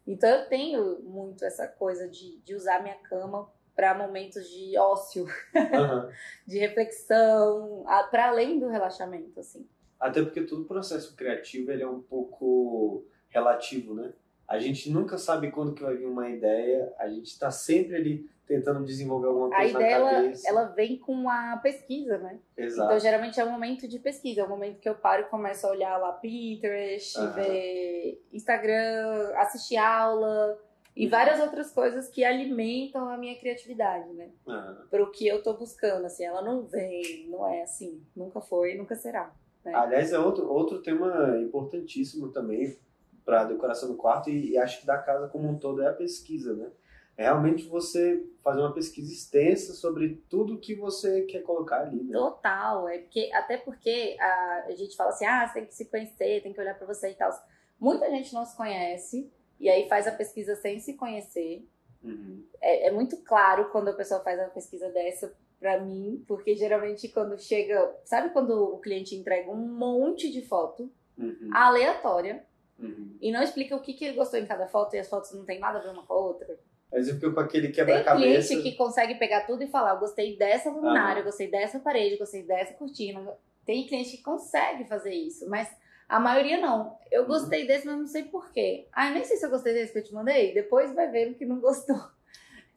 Então, 0.07 0.29
eu 0.29 0.49
tenho 0.49 1.01
muito 1.03 1.45
essa 1.45 1.67
coisa 1.69 2.09
de, 2.09 2.39
de 2.41 2.55
usar 2.55 2.83
minha 2.83 2.97
cama 2.97 3.51
para 3.75 3.95
momentos 3.95 4.49
de 4.49 4.77
ócio, 4.77 5.25
uhum. 5.25 6.11
de 6.47 6.59
reflexão, 6.59 7.85
para 8.11 8.29
além 8.29 8.59
do 8.59 8.69
relaxamento, 8.69 9.41
assim. 9.41 9.67
Até 9.99 10.23
porque 10.23 10.43
todo 10.43 10.65
processo 10.65 11.15
criativo 11.17 11.71
ele 11.71 11.83
é 11.83 11.89
um 11.89 12.03
pouco 12.03 13.07
relativo, 13.29 13.95
né? 13.95 14.13
A 14.53 14.59
gente 14.59 14.91
nunca 14.91 15.17
sabe 15.17 15.51
quando 15.51 15.73
que 15.73 15.83
vai 15.83 15.97
vir 15.97 16.05
uma 16.05 16.29
ideia, 16.29 16.93
a 16.99 17.09
gente 17.09 17.29
está 17.29 17.51
sempre 17.51 17.97
ali 17.97 18.31
tentando 18.47 18.85
desenvolver 18.85 19.29
alguma 19.29 19.49
coisa 19.49 19.79
a 19.79 19.81
ideia, 19.81 19.99
na 19.99 20.11
cabeça. 20.11 20.47
Ela, 20.47 20.61
ela 20.61 20.69
vem 20.73 20.99
com 20.99 21.27
a 21.31 21.57
pesquisa, 21.63 22.19
né? 22.19 22.39
Exato. 22.55 22.87
Então, 22.87 23.01
geralmente 23.01 23.41
é 23.41 23.45
um 23.47 23.51
momento 23.51 23.89
de 23.89 23.99
pesquisa, 23.99 24.43
é 24.43 24.45
um 24.45 24.51
momento 24.51 24.79
que 24.79 24.87
eu 24.87 24.95
paro 24.95 25.23
e 25.23 25.31
começo 25.31 25.67
a 25.67 25.71
olhar 25.71 25.97
lá 25.97 26.13
Pinterest, 26.13 27.19
uhum. 27.19 27.33
ver 27.33 28.23
Instagram, 28.31 29.33
assistir 29.37 29.79
aula, 29.79 30.59
e 30.95 31.09
várias 31.09 31.41
outras 31.41 31.73
coisas 31.73 32.11
que 32.11 32.23
alimentam 32.23 33.09
a 33.09 33.17
minha 33.17 33.39
criatividade, 33.39 34.13
né? 34.13 34.29
Uhum. 34.47 34.77
Para 34.91 35.03
o 35.03 35.11
que 35.11 35.27
eu 35.27 35.43
tô 35.43 35.55
buscando, 35.55 36.05
assim, 36.05 36.25
ela 36.25 36.43
não 36.43 36.67
vem, 36.67 37.27
não 37.31 37.49
é 37.49 37.63
assim, 37.63 38.03
nunca 38.15 38.43
foi, 38.43 38.75
nunca 38.75 38.95
será. 38.97 39.33
Né? 39.65 39.73
Aliás, 39.75 40.13
é 40.13 40.19
outro, 40.19 40.47
outro 40.47 40.83
tema 40.83 41.39
importantíssimo 41.41 42.29
também 42.29 42.77
para 43.25 43.45
decoração 43.45 43.89
do 43.89 43.97
quarto 43.97 44.31
e, 44.31 44.51
e, 44.51 44.59
acho 44.59 44.81
que 44.81 44.87
da 44.87 44.99
casa 44.99 45.29
como 45.29 45.49
um 45.49 45.59
todo 45.59 45.83
é 45.83 45.89
a 45.89 45.93
pesquisa, 45.93 46.55
né? 46.55 46.71
É 47.17 47.25
realmente 47.25 47.69
você 47.69 48.27
fazer 48.43 48.61
uma 48.61 48.73
pesquisa 48.73 49.13
extensa 49.13 49.75
sobre 49.75 50.25
tudo 50.31 50.59
que 50.59 50.75
você 50.75 51.23
quer 51.23 51.43
colocar 51.43 51.83
ali, 51.83 52.03
né? 52.03 52.13
Total, 52.13 52.89
é 52.89 52.99
porque 52.99 53.31
até 53.33 53.59
porque 53.59 54.17
a, 54.19 54.65
a 54.69 54.75
gente 54.75 54.97
fala 54.97 55.11
assim, 55.11 55.27
ah, 55.27 55.47
você 55.47 55.55
tem 55.55 55.67
que 55.67 55.75
se 55.75 55.85
conhecer, 55.85 56.43
tem 56.43 56.53
que 56.53 56.61
olhar 56.61 56.77
para 56.77 56.87
você 56.87 57.11
e 57.11 57.15
tal. 57.15 57.31
Muita 57.79 58.09
gente 58.11 58.33
não 58.33 58.45
se 58.45 58.57
conhece 58.57 59.31
e 59.61 59.69
aí 59.69 59.89
faz 59.89 60.07
a 60.07 60.13
pesquisa 60.13 60.57
sem 60.57 60.81
se 60.81 60.95
conhecer. 60.95 61.69
Uhum. 62.03 62.45
É, 62.61 62.89
é, 62.89 62.91
muito 62.91 63.19
claro 63.19 63.71
quando 63.71 63.89
a 63.89 63.93
pessoa 63.93 64.21
faz 64.21 64.39
uma 64.39 64.49
pesquisa 64.49 64.89
dessa 64.89 65.33
para 65.61 65.81
mim, 65.81 66.25
porque 66.27 66.57
geralmente 66.57 67.09
quando 67.09 67.39
chega, 67.39 67.95
sabe 68.05 68.31
quando 68.31 68.51
o 68.51 68.79
cliente 68.79 69.15
entrega 69.15 69.49
um 69.51 69.57
monte 69.57 70.33
de 70.33 70.43
foto 70.43 70.91
Uhum. 71.17 71.51
aleatória, 71.53 72.45
Uhum. 72.83 73.17
e 73.21 73.31
não 73.33 73.43
explica 73.43 73.77
o 73.77 73.81
que, 73.81 73.95
que 73.95 74.05
ele 74.05 74.17
gostou 74.17 74.39
em 74.41 74.47
cada 74.47 74.67
foto, 74.67 74.95
e 74.95 74.99
as 74.99 75.09
fotos 75.09 75.33
não 75.33 75.45
tem 75.45 75.59
nada 75.59 75.79
a 75.79 75.83
ver 75.83 75.91
uma 75.91 76.05
com 76.05 76.13
a 76.13 76.17
outra. 76.19 76.59
Mas 76.93 77.09
eu 77.09 77.15
fico 77.15 77.33
com 77.33 77.41
aquele 77.41 77.69
Tem 77.69 77.77
quebra-cabeça. 77.77 78.49
cliente 78.49 78.63
que 78.71 78.77
consegue 78.77 79.15
pegar 79.15 79.47
tudo 79.47 79.63
e 79.63 79.69
falar, 79.69 79.95
eu 79.95 79.99
gostei 80.01 80.37
dessa 80.37 80.69
luminária, 80.71 81.21
eu 81.21 81.25
gostei 81.25 81.51
dessa 81.51 81.79
parede, 81.81 82.15
eu 82.15 82.19
gostei 82.19 82.43
dessa 82.43 82.75
cortina. 82.75 83.35
Tem 83.65 83.87
cliente 83.87 84.17
que 84.17 84.23
consegue 84.23 84.85
fazer 84.87 85.15
isso, 85.15 85.49
mas 85.49 85.69
a 86.09 86.21
maioria 86.21 86.61
não. 86.61 86.99
Eu 87.11 87.23
Uhum. 87.23 87.29
gostei 87.29 87.67
desse, 87.67 87.87
mas 87.87 87.97
não 87.97 88.07
sei 88.07 88.25
porquê. 88.25 88.89
Ah, 88.93 89.09
eu 89.09 89.15
nem 89.15 89.25
sei 89.25 89.37
se 89.39 89.47
eu 89.47 89.51
gostei 89.51 89.73
desse 89.73 89.93
que 89.93 90.01
eu 90.01 90.05
te 90.05 90.13
mandei. 90.13 90.53
Depois 90.53 90.93
vai 90.95 91.09
ver 91.11 91.31
o 91.31 91.35
que 91.35 91.47
não 91.47 91.61
gostou. 91.61 91.97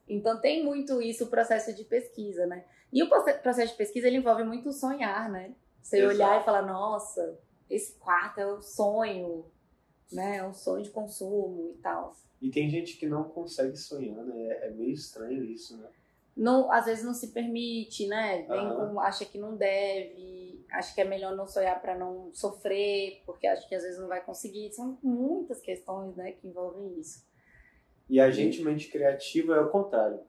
Então 0.08 0.40
tem 0.40 0.64
muito 0.64 1.02
isso, 1.02 1.24
o 1.26 1.30
processo 1.30 1.74
de 1.74 1.84
pesquisa, 1.84 2.46
né? 2.46 2.64
E 2.94 3.02
o 3.02 3.10
proce- 3.10 3.34
processo 3.40 3.72
de 3.72 3.78
pesquisa, 3.78 4.06
ele 4.08 4.18
envolve 4.18 4.44
muito 4.44 4.72
sonhar, 4.72 5.30
né? 5.32 5.56
Você 5.82 5.98
Exato. 5.98 6.14
olhar 6.16 6.42
e 6.42 6.46
falar, 6.46 6.62
nossa, 6.62 7.40
esse 7.68 7.94
quarto 7.98 8.40
é 8.40 8.54
um 8.54 8.62
sonho, 8.62 9.46
né? 10.12 10.38
É 10.38 10.48
um 10.48 10.54
sonho 10.54 10.84
de 10.84 10.90
consumo 10.90 11.74
e 11.76 11.82
tal. 11.82 12.16
E 12.42 12.50
tem 12.50 12.70
gente 12.70 12.98
que 12.98 13.08
não 13.08 13.24
consegue 13.26 13.78
sonhar, 13.78 14.24
né? 14.24 14.48
É 14.62 14.70
meio 14.72 14.92
estranho 14.92 15.44
isso, 15.44 15.78
né? 15.78 15.88
não, 16.36 16.70
às 16.72 16.86
vezes 16.86 17.04
não 17.06 17.14
se 17.14 17.30
permite, 17.30 18.08
né? 18.08 18.42
Vem 18.44 18.60
Aham. 18.60 18.90
com, 18.90 19.00
acha 19.00 19.24
que 19.24 19.38
não 19.38 19.56
deve, 19.56 20.66
acha 20.70 20.94
que 20.94 21.00
é 21.00 21.06
melhor 21.06 21.34
não 21.36 21.48
sonhar 21.48 21.82
para 21.82 21.98
não 21.98 22.30
sofrer, 22.34 23.22
porque 23.26 23.48
acha 23.48 23.66
que 23.68 23.74
às 23.74 23.84
vezes 23.84 24.00
não 24.00 24.08
vai 24.10 24.22
conseguir. 24.22 24.72
São 24.74 24.98
muitas 25.02 25.62
questões, 25.62 26.16
né, 26.18 26.34
que 26.34 26.48
envolvem 26.48 27.00
isso. 27.00 27.26
E 28.10 28.20
a 28.20 28.30
gente, 28.30 28.62
mente 28.62 28.90
criativa, 28.90 29.56
é 29.56 29.62
o 29.62 29.70
contrário. 29.70 30.20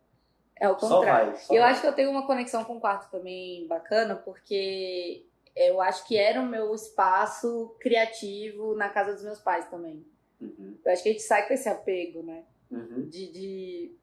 É 0.59 0.69
o 0.69 0.79
Só 0.79 0.99
contrário. 0.99 1.33
vai. 1.33 1.41
Só 1.41 1.55
eu 1.55 1.61
vai. 1.61 1.73
acho 1.73 1.81
que 1.81 1.87
eu 1.89 1.93
tenho 1.93 2.11
uma 2.11 2.27
conexão 2.27 2.65
com 2.65 2.77
o 2.77 2.81
quarto 2.81 3.11
também 3.11 3.67
bacana, 3.67 4.15
porque 4.15 5.27
eu 5.57 5.81
acho 5.81 6.07
que 6.07 6.17
era 6.17 6.41
o 6.41 6.47
meu 6.47 6.75
espaço 6.75 7.75
criativo 7.81 8.75
na 8.75 8.89
casa 8.91 9.15
dos 9.15 9.23
meus 9.25 9.41
pais 9.41 9.69
também. 9.71 10.05
Uhum. 10.41 10.77
Eu 10.85 10.93
acho 10.93 11.03
que 11.03 11.09
a 11.09 11.13
gente 11.13 11.23
sai 11.25 11.47
com 11.49 11.55
esse 11.55 11.69
apego, 11.69 12.23
né? 12.23 12.45
Uhum. 12.71 13.09
de, 13.09 13.31
de- 13.33 13.97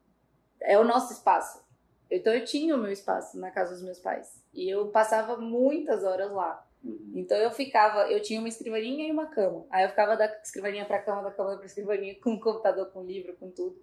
é 0.62 0.78
o 0.78 0.84
nosso 0.84 1.12
espaço. 1.12 1.62
Então 2.10 2.32
eu 2.32 2.44
tinha 2.44 2.74
o 2.74 2.78
meu 2.78 2.90
espaço 2.90 3.38
na 3.38 3.50
casa 3.50 3.74
dos 3.74 3.82
meus 3.82 3.98
pais 3.98 4.42
e 4.54 4.68
eu 4.68 4.88
passava 4.88 5.36
muitas 5.36 6.02
horas 6.02 6.30
lá. 6.32 6.66
Uhum. 6.82 7.12
Então 7.14 7.36
eu 7.38 7.50
ficava, 7.50 8.10
eu 8.10 8.20
tinha 8.20 8.38
uma 8.40 8.48
escrivaninha 8.48 9.06
e 9.08 9.10
uma 9.12 9.26
cama. 9.26 9.66
Aí 9.70 9.84
eu 9.84 9.88
ficava 9.90 10.16
da 10.16 10.26
escrivaninha 10.42 10.84
para 10.84 10.98
cama, 11.02 11.22
da 11.22 11.30
cama 11.30 11.56
para 11.56 11.66
escrivaninha 11.66 12.14
com 12.20 12.38
computador, 12.40 12.86
com 12.90 13.04
livro, 13.04 13.34
com 13.36 13.50
tudo. 13.50 13.78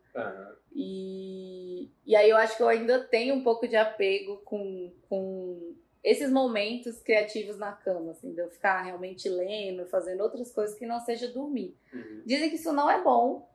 E, 0.73 1.89
e 2.05 2.15
aí 2.15 2.29
eu 2.29 2.37
acho 2.37 2.57
que 2.57 2.63
eu 2.63 2.67
ainda 2.67 3.03
tenho 3.05 3.35
um 3.35 3.43
pouco 3.43 3.67
de 3.67 3.75
apego 3.75 4.37
com, 4.45 4.91
com 5.09 5.75
esses 6.03 6.31
momentos 6.31 6.99
criativos 7.01 7.57
na 7.57 7.71
cama, 7.71 8.11
assim, 8.11 8.33
de 8.33 8.39
eu 8.41 8.49
ficar 8.49 8.81
realmente 8.81 9.29
lendo, 9.29 9.85
fazendo 9.87 10.21
outras 10.21 10.51
coisas 10.51 10.77
que 10.77 10.85
não 10.85 10.99
seja 10.99 11.27
dormir. 11.27 11.75
Uhum. 11.93 12.23
Dizem 12.25 12.49
que 12.49 12.55
isso 12.55 12.73
não 12.73 12.89
é 12.89 13.01
bom, 13.03 13.47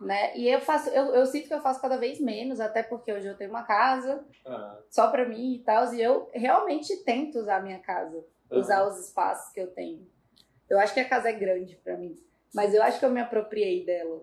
né? 0.00 0.36
E 0.36 0.48
eu 0.48 0.60
faço, 0.60 0.90
eu, 0.90 1.14
eu 1.14 1.24
sinto 1.26 1.46
que 1.46 1.54
eu 1.54 1.60
faço 1.60 1.80
cada 1.80 1.96
vez 1.96 2.20
menos, 2.20 2.60
até 2.60 2.82
porque 2.82 3.12
hoje 3.12 3.26
eu 3.28 3.36
tenho 3.36 3.50
uma 3.50 3.62
casa 3.62 4.24
Ah, 4.44 4.78
só 4.90 5.10
pra 5.10 5.28
mim 5.28 5.54
e 5.54 5.58
tal, 5.60 5.94
e 5.94 6.02
eu 6.02 6.28
realmente 6.34 6.96
tento 7.04 7.38
usar 7.38 7.56
a 7.58 7.62
minha 7.62 7.78
casa, 7.78 8.24
aham. 8.50 8.60
usar 8.60 8.86
os 8.88 8.98
espaços 8.98 9.52
que 9.52 9.60
eu 9.60 9.68
tenho. 9.68 10.06
Eu 10.68 10.78
acho 10.80 10.92
que 10.92 11.00
a 11.00 11.08
casa 11.08 11.28
é 11.28 11.32
grande 11.32 11.76
pra 11.76 11.96
mim, 11.96 12.18
mas 12.52 12.74
eu 12.74 12.82
acho 12.82 12.98
que 12.98 13.04
eu 13.04 13.10
me 13.10 13.20
apropriei 13.20 13.84
dela, 13.84 14.22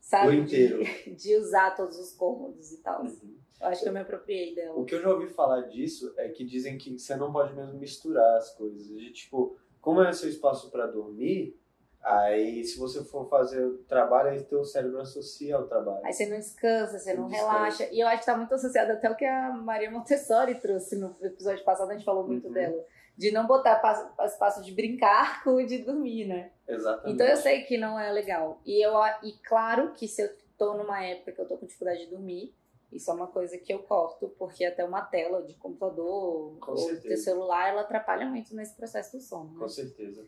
sabe? 0.00 0.28
O 0.28 0.32
inteiro. 0.34 0.82
De, 0.84 1.10
de 1.16 1.36
usar 1.36 1.74
todos 1.76 1.98
os 1.98 2.12
cômodos 2.12 2.72
e 2.72 2.78
tal. 2.78 3.02
Uhum. 3.02 3.36
Eu 3.60 3.66
acho 3.66 3.82
que 3.82 3.88
eu 3.88 3.92
me 3.92 3.98
apropriei 4.00 4.54
dela. 4.54 4.76
O 4.78 4.84
que 4.84 4.94
eu 4.94 5.02
já 5.02 5.10
ouvi 5.12 5.28
falar 5.28 5.62
disso 5.62 6.14
é 6.16 6.28
que 6.28 6.44
dizem 6.44 6.78
que 6.78 6.96
você 6.98 7.16
não 7.16 7.32
pode 7.32 7.54
mesmo 7.54 7.78
misturar 7.78 8.36
as 8.36 8.54
coisas. 8.54 8.86
De, 8.86 9.12
tipo, 9.12 9.56
como 9.80 10.00
é 10.02 10.12
seu 10.12 10.28
espaço 10.28 10.70
para 10.70 10.86
dormir, 10.86 11.58
aí 12.00 12.62
se 12.62 12.78
você 12.78 13.02
for 13.04 13.28
fazer 13.28 13.64
o 13.64 13.78
trabalho, 13.78 14.30
aí 14.30 14.42
teu 14.44 14.64
cérebro 14.64 15.00
associa 15.00 15.56
ao 15.56 15.66
trabalho. 15.66 16.04
Aí 16.06 16.12
você 16.12 16.26
não 16.26 16.38
descansa, 16.38 16.98
você 17.00 17.14
não 17.14 17.22
Não 17.22 17.28
descansa. 17.30 17.52
relaxa. 17.52 17.88
E 17.90 17.98
eu 18.00 18.06
acho 18.06 18.20
que 18.20 18.26
tá 18.26 18.36
muito 18.36 18.54
associado 18.54 18.92
até 18.92 19.10
o 19.10 19.16
que 19.16 19.24
a 19.24 19.50
Maria 19.52 19.90
Montessori 19.90 20.54
trouxe 20.60 20.94
no 20.96 21.16
episódio 21.20 21.64
passado, 21.64 21.90
a 21.90 21.94
gente 21.94 22.04
falou 22.04 22.26
muito 22.26 22.46
Uhum. 22.46 22.52
dela. 22.52 22.84
De 23.18 23.32
não 23.32 23.48
botar 23.48 23.82
espaço 24.24 24.62
de 24.62 24.72
brincar 24.72 25.42
com 25.42 25.56
o 25.56 25.66
de 25.66 25.78
dormir, 25.78 26.26
né? 26.26 26.52
Exatamente. 26.68 27.14
Então 27.14 27.26
eu 27.26 27.36
sei 27.36 27.62
que 27.62 27.76
não 27.76 27.98
é 27.98 28.12
legal. 28.12 28.60
E, 28.64 28.80
eu, 28.80 28.92
e 29.24 29.32
claro 29.42 29.92
que 29.92 30.06
se 30.06 30.22
eu 30.22 30.30
tô 30.56 30.74
numa 30.74 31.04
época 31.04 31.32
que 31.32 31.40
eu 31.40 31.48
tô 31.48 31.56
com 31.56 31.66
dificuldade 31.66 32.04
de 32.04 32.10
dormir, 32.10 32.54
isso 32.92 33.10
é 33.10 33.14
uma 33.14 33.26
coisa 33.26 33.58
que 33.58 33.72
eu 33.72 33.80
corto, 33.80 34.32
porque 34.38 34.64
até 34.64 34.84
uma 34.84 35.02
tela 35.02 35.42
de 35.42 35.54
computador 35.54 36.56
Com 36.58 36.70
ou 36.70 36.76
certeza. 36.78 37.08
de 37.08 37.16
celular, 37.16 37.68
ela 37.70 37.82
atrapalha 37.82 38.24
muito 38.24 38.54
nesse 38.54 38.74
processo 38.76 39.16
do 39.16 39.22
sono. 39.22 39.52
Né? 39.52 39.58
Com 39.58 39.68
certeza. 39.68 40.24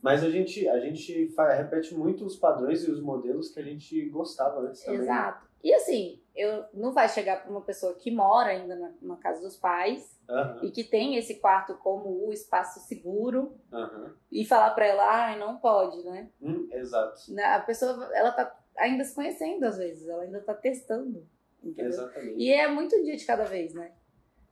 Mas 0.00 0.22
a 0.22 0.30
gente, 0.30 0.68
a 0.68 0.78
gente 0.78 1.34
repete 1.56 1.94
muito 1.94 2.26
os 2.26 2.36
padrões 2.36 2.84
e 2.84 2.90
os 2.90 3.00
modelos 3.00 3.48
que 3.50 3.58
a 3.58 3.62
gente 3.62 4.04
gostava 4.10 4.60
antes 4.60 4.84
também. 4.84 5.00
Exato. 5.00 5.48
E 5.62 5.72
assim, 5.72 6.20
eu 6.36 6.66
não 6.74 6.92
vai 6.92 7.08
chegar 7.08 7.42
para 7.42 7.50
uma 7.50 7.62
pessoa 7.62 7.94
que 7.94 8.10
mora 8.10 8.50
ainda 8.50 8.76
na, 8.76 8.92
na 9.00 9.16
casa 9.16 9.40
dos 9.40 9.56
pais 9.56 10.13
Aham, 10.28 10.60
e 10.62 10.70
que 10.70 10.84
tem 10.84 11.16
esse 11.16 11.36
quarto 11.36 11.74
como 11.76 12.26
o 12.26 12.32
espaço 12.32 12.80
seguro 12.80 13.56
aham. 13.72 14.14
e 14.32 14.44
falar 14.44 14.70
para 14.70 14.86
ela, 14.86 15.04
ai, 15.04 15.38
não 15.38 15.58
pode, 15.58 16.02
né? 16.02 16.30
Hum, 16.40 16.66
exato. 16.72 17.20
A 17.38 17.60
pessoa, 17.60 18.10
ela 18.14 18.32
tá 18.32 18.58
ainda 18.76 19.04
se 19.04 19.14
conhecendo 19.14 19.64
às 19.64 19.76
vezes, 19.76 20.08
ela 20.08 20.22
ainda 20.22 20.40
tá 20.40 20.54
testando, 20.54 21.26
entendeu? 21.62 21.90
Exatamente. 21.90 22.36
E 22.38 22.52
é 22.52 22.66
muito 22.68 23.02
dia 23.02 23.16
de 23.16 23.24
cada 23.24 23.44
vez, 23.44 23.74
né? 23.74 23.92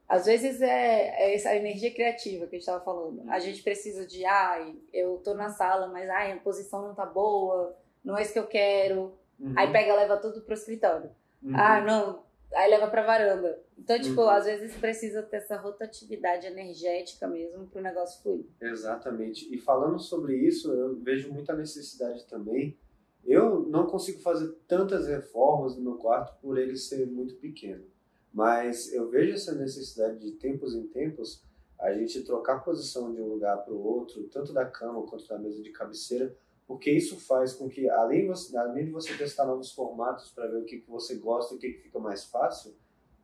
Às 0.09 0.27
vezes 0.27 0.61
é, 0.61 1.09
é 1.17 1.35
essa 1.35 1.57
energia 1.57 1.93
criativa 1.93 2.47
que 2.47 2.57
a 2.57 2.59
gente 2.59 2.67
tava 2.67 2.85
falando. 2.85 3.23
A 3.31 3.39
gente 3.39 3.63
precisa 3.63 4.07
de, 4.07 4.25
ai, 4.27 4.77
eu 4.93 5.17
tô 5.25 5.33
na 5.33 5.49
sala, 5.49 5.87
mas 5.87 6.09
ai, 6.11 6.33
a 6.33 6.37
posição 6.37 6.83
não 6.83 6.95
tá 6.95 7.07
boa, 7.07 7.75
não 8.05 8.19
é 8.19 8.23
isso 8.23 8.33
que 8.35 8.39
eu 8.39 8.47
quero. 8.47 9.19
Uhum, 9.41 9.55
Aí 9.57 9.73
pega, 9.73 9.95
leva 9.95 10.19
tudo 10.19 10.43
pro 10.43 10.53
escritório. 10.53 11.11
uhum. 11.43 11.55
Ah, 11.57 11.81
não. 11.81 12.25
Aí 12.55 12.69
leva 12.71 12.89
pra 12.89 13.03
varanda. 13.03 13.59
Então, 13.83 14.01
tipo, 14.01 14.21
Uhum. 14.21 14.31
às 14.31 14.45
vezes 14.45 14.77
precisa 14.77 15.23
ter 15.25 15.39
essa 15.39 15.57
rotatividade 15.57 16.47
energética 16.47 17.27
mesmo 17.27 17.67
pro 17.67 17.83
negócio 17.83 18.23
fluir. 18.23 18.47
Exatamente. 18.61 19.53
E 19.53 19.59
falando 19.59 19.99
sobre 19.99 20.37
isso, 20.37 20.73
eu 20.73 20.95
vejo 21.01 21.33
muita 21.33 21.53
necessidade 21.55 22.25
também. 22.27 22.79
Eu 23.25 23.67
não 23.69 23.87
consigo 23.87 24.21
fazer 24.21 24.53
tantas 24.69 25.09
reformas 25.09 25.77
no 25.77 25.83
meu 25.83 25.95
quarto 25.97 26.41
por 26.41 26.57
ele 26.59 26.77
ser 26.77 27.07
muito 27.09 27.35
pequeno. 27.37 27.85
Mas 28.33 28.93
eu 28.93 29.09
vejo 29.11 29.35
essa 29.35 29.53
necessidade 29.53 30.19
de 30.21 30.33
tempos 30.33 30.75
em 30.77 30.87
tempos 30.87 31.43
a 31.79 31.93
gente 31.93 32.23
trocar 32.23 32.59
a 32.59 32.61
posição 32.61 33.13
de 33.13 33.21
um 33.21 33.27
lugar 33.27 33.65
para 33.65 33.75
o 33.75 33.85
outro, 33.85 34.23
tanto 34.29 34.53
da 34.53 34.65
cama 34.65 35.03
quanto 35.03 35.27
da 35.27 35.37
mesa 35.37 35.61
de 35.61 35.71
cabeceira, 35.71 36.35
porque 36.69 36.91
isso 36.91 37.19
faz 37.19 37.53
com 37.53 37.69
que, 37.69 37.89
além 37.91 38.31
de 38.31 38.91
você 38.93 39.13
testar 39.19 39.45
novos 39.45 39.73
formatos 39.73 40.31
para 40.31 40.47
ver 40.47 40.59
o 40.59 40.65
que, 40.65 40.79
que 40.79 40.89
você 40.89 41.17
gosta 41.17 41.53
e 41.53 41.57
o 41.57 41.61
que, 41.61 41.73
que 41.73 41.83
fica 41.83 41.99
mais 41.99 42.25
fácil 42.25 42.73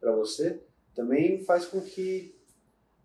para 0.00 0.12
você, 0.14 0.60
também 0.94 1.42
faz 1.44 1.64
com 1.66 1.80
que 1.80 2.34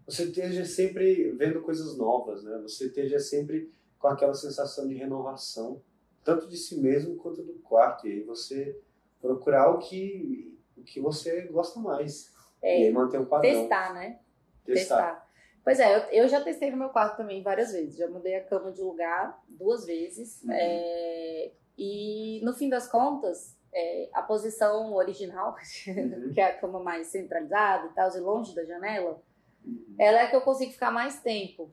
você 0.06 0.24
esteja 0.26 0.66
sempre 0.66 1.32
vendo 1.32 1.62
coisas 1.62 1.98
novas, 1.98 2.44
né? 2.44 2.60
Você 2.64 2.88
esteja 2.88 3.20
sempre 3.20 3.72
com 3.98 4.08
aquela 4.08 4.34
sensação 4.34 4.88
de 4.88 4.96
renovação, 4.96 5.82
tanto 6.24 6.48
de 6.48 6.58
si 6.58 6.80
mesmo 6.80 7.16
quanto 7.16 7.42
do 7.42 7.54
quarto. 7.60 8.08
E 8.08 8.12
aí 8.12 8.24
você 8.24 8.78
procurar 9.22 9.70
o 9.72 9.80
que, 9.80 10.58
o 10.76 10.84
que 10.84 11.00
você 11.00 11.44
gosta 11.44 11.80
mais. 11.80 12.34
E 12.62 12.68
É, 12.68 12.74
aí 12.88 12.92
manter 12.92 13.20
um 13.20 13.26
padrão. 13.26 13.50
testar, 13.52 13.94
né? 13.94 14.20
Testar. 14.66 15.30
Pois 15.64 15.80
é, 15.80 15.96
eu, 15.96 16.24
eu 16.24 16.28
já 16.28 16.42
testei 16.44 16.70
no 16.70 16.76
meu 16.78 16.90
quarto 16.90 17.16
também 17.16 17.42
várias 17.42 17.72
vezes. 17.72 17.96
Já 17.96 18.10
mudei 18.10 18.36
a 18.36 18.44
cama 18.44 18.72
de 18.74 18.82
lugar 18.82 19.42
duas 19.48 19.86
vezes. 19.86 20.42
Uhum. 20.44 20.52
É, 20.52 21.52
e 21.78 22.42
no 22.44 22.54
fim 22.54 22.68
das 22.68 22.88
contas, 22.88 23.56
é, 23.74 24.10
a 24.14 24.22
posição 24.22 24.94
original, 24.94 25.56
Uhum. 25.88 26.32
que 26.34 26.40
é 26.42 26.46
a 26.46 26.58
cama 26.58 26.80
mais 26.80 27.08
centralizada 27.08 27.88
e 27.88 27.94
tal, 27.94 28.16
e 28.16 28.20
longe 28.20 28.54
da 28.56 28.64
janela, 28.66 29.22
Uhum. 29.66 29.96
ela 29.98 30.20
é 30.22 30.28
que 30.28 30.36
eu 30.36 30.42
consigo 30.42 30.72
ficar 30.74 30.92
mais 30.92 31.22
tempo, 31.22 31.72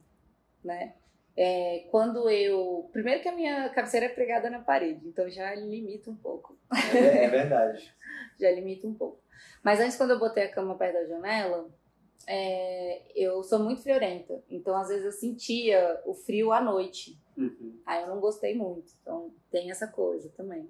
né? 0.65 0.95
É, 1.37 1.87
quando 1.91 2.29
eu. 2.29 2.89
Primeiro 2.93 3.21
que 3.23 3.29
a 3.29 3.35
minha 3.35 3.69
cabeceira 3.71 4.07
é 4.07 4.11
pregada 4.11 4.51
na 4.51 4.61
parede, 4.61 5.09
então 5.09 5.29
já 5.31 5.55
limita 5.55 6.11
um 6.11 6.17
pouco. 6.17 6.57
É, 6.95 7.25
é 7.25 7.29
verdade. 7.29 7.93
Já 8.39 8.51
limita 8.51 8.87
um 8.87 8.95
pouco. 8.95 9.21
Mas 9.63 9.81
antes, 9.81 9.97
quando 9.97 10.11
eu 10.13 10.19
botei 10.19 10.45
a 10.45 10.51
cama 10.51 10.75
perto 10.77 10.95
da 10.95 11.05
janela, 11.05 11.69
é, 12.27 13.03
eu 13.15 13.43
sou 13.43 13.59
muito 13.59 13.83
friorenta. 13.83 14.43
Então, 14.49 14.75
às 14.77 14.89
vezes, 14.89 15.05
eu 15.05 15.13
sentia 15.13 16.01
o 16.07 16.15
frio 16.15 16.51
à 16.53 16.61
noite. 16.61 17.21
Uhum. 17.37 17.81
Aí 17.85 18.03
eu 18.03 18.09
não 18.09 18.19
gostei 18.21 18.55
muito. 18.55 18.93
Então, 19.03 19.31
tem 19.51 19.71
essa 19.71 19.87
coisa 19.87 20.31
também. 20.31 20.69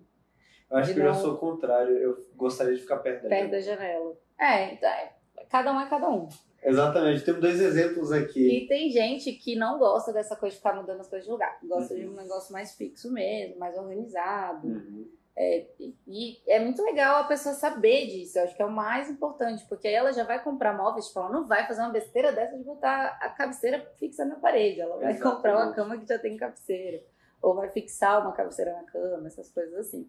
Eu 0.71 0.77
acho 0.79 0.89
De 0.89 0.95
que 0.95 1.01
eu 1.01 1.05
já 1.05 1.15
sou 1.15 1.35
o 1.35 1.39
contrário. 1.39 1.97
Eu 1.97 2.17
gostaria 2.37 2.75
de 2.75 2.81
ficar 2.81 2.99
perto 2.99 3.23
da 3.25 3.29
Perto 3.29 3.43
gente. 3.43 3.51
da 3.51 3.61
janela. 3.61 4.17
É, 4.39 4.73
então, 4.75 4.89
é, 4.89 5.13
cada 5.51 5.73
um 5.73 5.81
é 5.81 5.89
cada 5.89 6.09
um. 6.09 6.29
Exatamente. 6.63 7.25
Temos 7.25 7.41
dois 7.41 7.61
exemplos 7.61 8.13
aqui. 8.13 8.65
E 8.65 8.67
tem 8.69 8.91
gente 8.91 9.33
que 9.33 9.57
não 9.57 9.79
gosta 9.79 10.13
dessa 10.13 10.37
coisa 10.37 10.53
de 10.55 10.59
ficar 10.59 10.75
mudando 10.77 11.01
as 11.01 11.09
coisas 11.09 11.25
de 11.27 11.33
lugar. 11.33 11.59
Gosta 11.63 11.95
de 11.95 12.05
Uhum. 12.07 12.13
um 12.13 12.17
negócio 12.17 12.53
mais 12.53 12.75
fixo 12.75 13.11
mesmo, 13.13 13.59
mais 13.59 13.77
organizado. 13.77 14.67
Uhum. 14.67 15.09
É, 15.37 15.65
e 16.07 16.39
é 16.47 16.61
muito 16.61 16.83
legal 16.83 17.17
a 17.17 17.25
pessoa 17.25 17.55
saber 17.55 18.07
disso, 18.09 18.39
eu 18.39 18.45
acho 18.45 18.55
que 18.55 18.61
é 18.61 18.67
o 18.67 18.71
mais 18.71 19.09
importante, 19.09 19.65
porque 19.69 19.89
aí 19.89 19.95
ela 19.95 20.13
já 20.13 20.23
vai 20.23 20.43
comprar 20.43 20.77
móveis, 20.77 21.07
tipo, 21.07 21.19
ela 21.21 21.31
não 21.31 21.47
vai 21.47 21.67
fazer 21.67 21.81
uma 21.81 21.89
besteira 21.93 22.31
dessa 22.31 22.59
de 22.59 22.65
botar 22.65 23.17
a 23.23 23.31
cabeceira 23.31 23.81
fixa 23.99 24.25
na 24.27 24.35
parede, 24.35 24.83
ela 24.83 24.99
vai 24.99 25.13
Exatamente. 25.13 25.23
comprar 25.37 25.57
uma 25.57 25.73
cama 25.73 25.97
que 25.97 26.07
já 26.07 26.19
tem 26.19 26.37
cabeceira, 26.37 27.03
ou 27.41 27.55
vai 27.55 27.71
fixar 27.71 28.21
uma 28.21 28.33
cabeceira 28.33 28.73
na 28.75 28.83
cama, 28.83 29.29
essas 29.29 29.51
coisas 29.51 29.73
assim. 29.79 30.07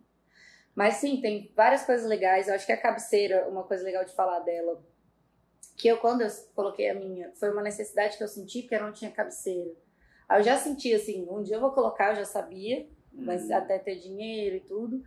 Mas 0.76 0.96
sim, 0.96 1.20
tem 1.22 1.52
várias 1.56 1.84
coisas 1.86 2.08
legais, 2.08 2.48
eu 2.48 2.54
acho 2.56 2.66
que 2.66 2.72
a 2.72 2.78
cabeceira, 2.82 3.48
uma 3.50 3.64
coisa 3.64 3.84
legal 3.84 4.06
de 4.06 4.14
falar 4.14 4.40
dela, 4.40 4.82
que 5.76 5.88
eu 5.88 5.98
quando 5.98 6.22
eu 6.22 6.30
coloquei 6.56 6.90
a 6.90 6.94
minha, 6.96 7.32
foi 7.36 7.52
uma 7.52 7.62
necessidade 7.62 8.18
que 8.18 8.24
eu 8.24 8.28
senti 8.28 8.62
porque 8.62 8.76
eu 8.76 8.82
não 8.84 8.94
tinha 8.94 9.12
cabeceira. 9.12 9.72
Aí 10.30 10.40
eu 10.40 10.44
já 10.44 10.58
senti 10.58 10.94
assim, 10.94 11.28
um 11.30 11.44
dia 11.44 11.58
eu 11.58 11.62
vou 11.62 11.72
colocar, 11.72 12.12
eu 12.12 12.16
já 12.16 12.26
sabia, 12.26 12.88
mas 13.12 13.44
Uhum. 13.50 13.56
até 13.58 13.78
ter 13.80 13.96
dinheiro 13.98 14.56
e 14.56 14.60
tudo. 14.62 15.04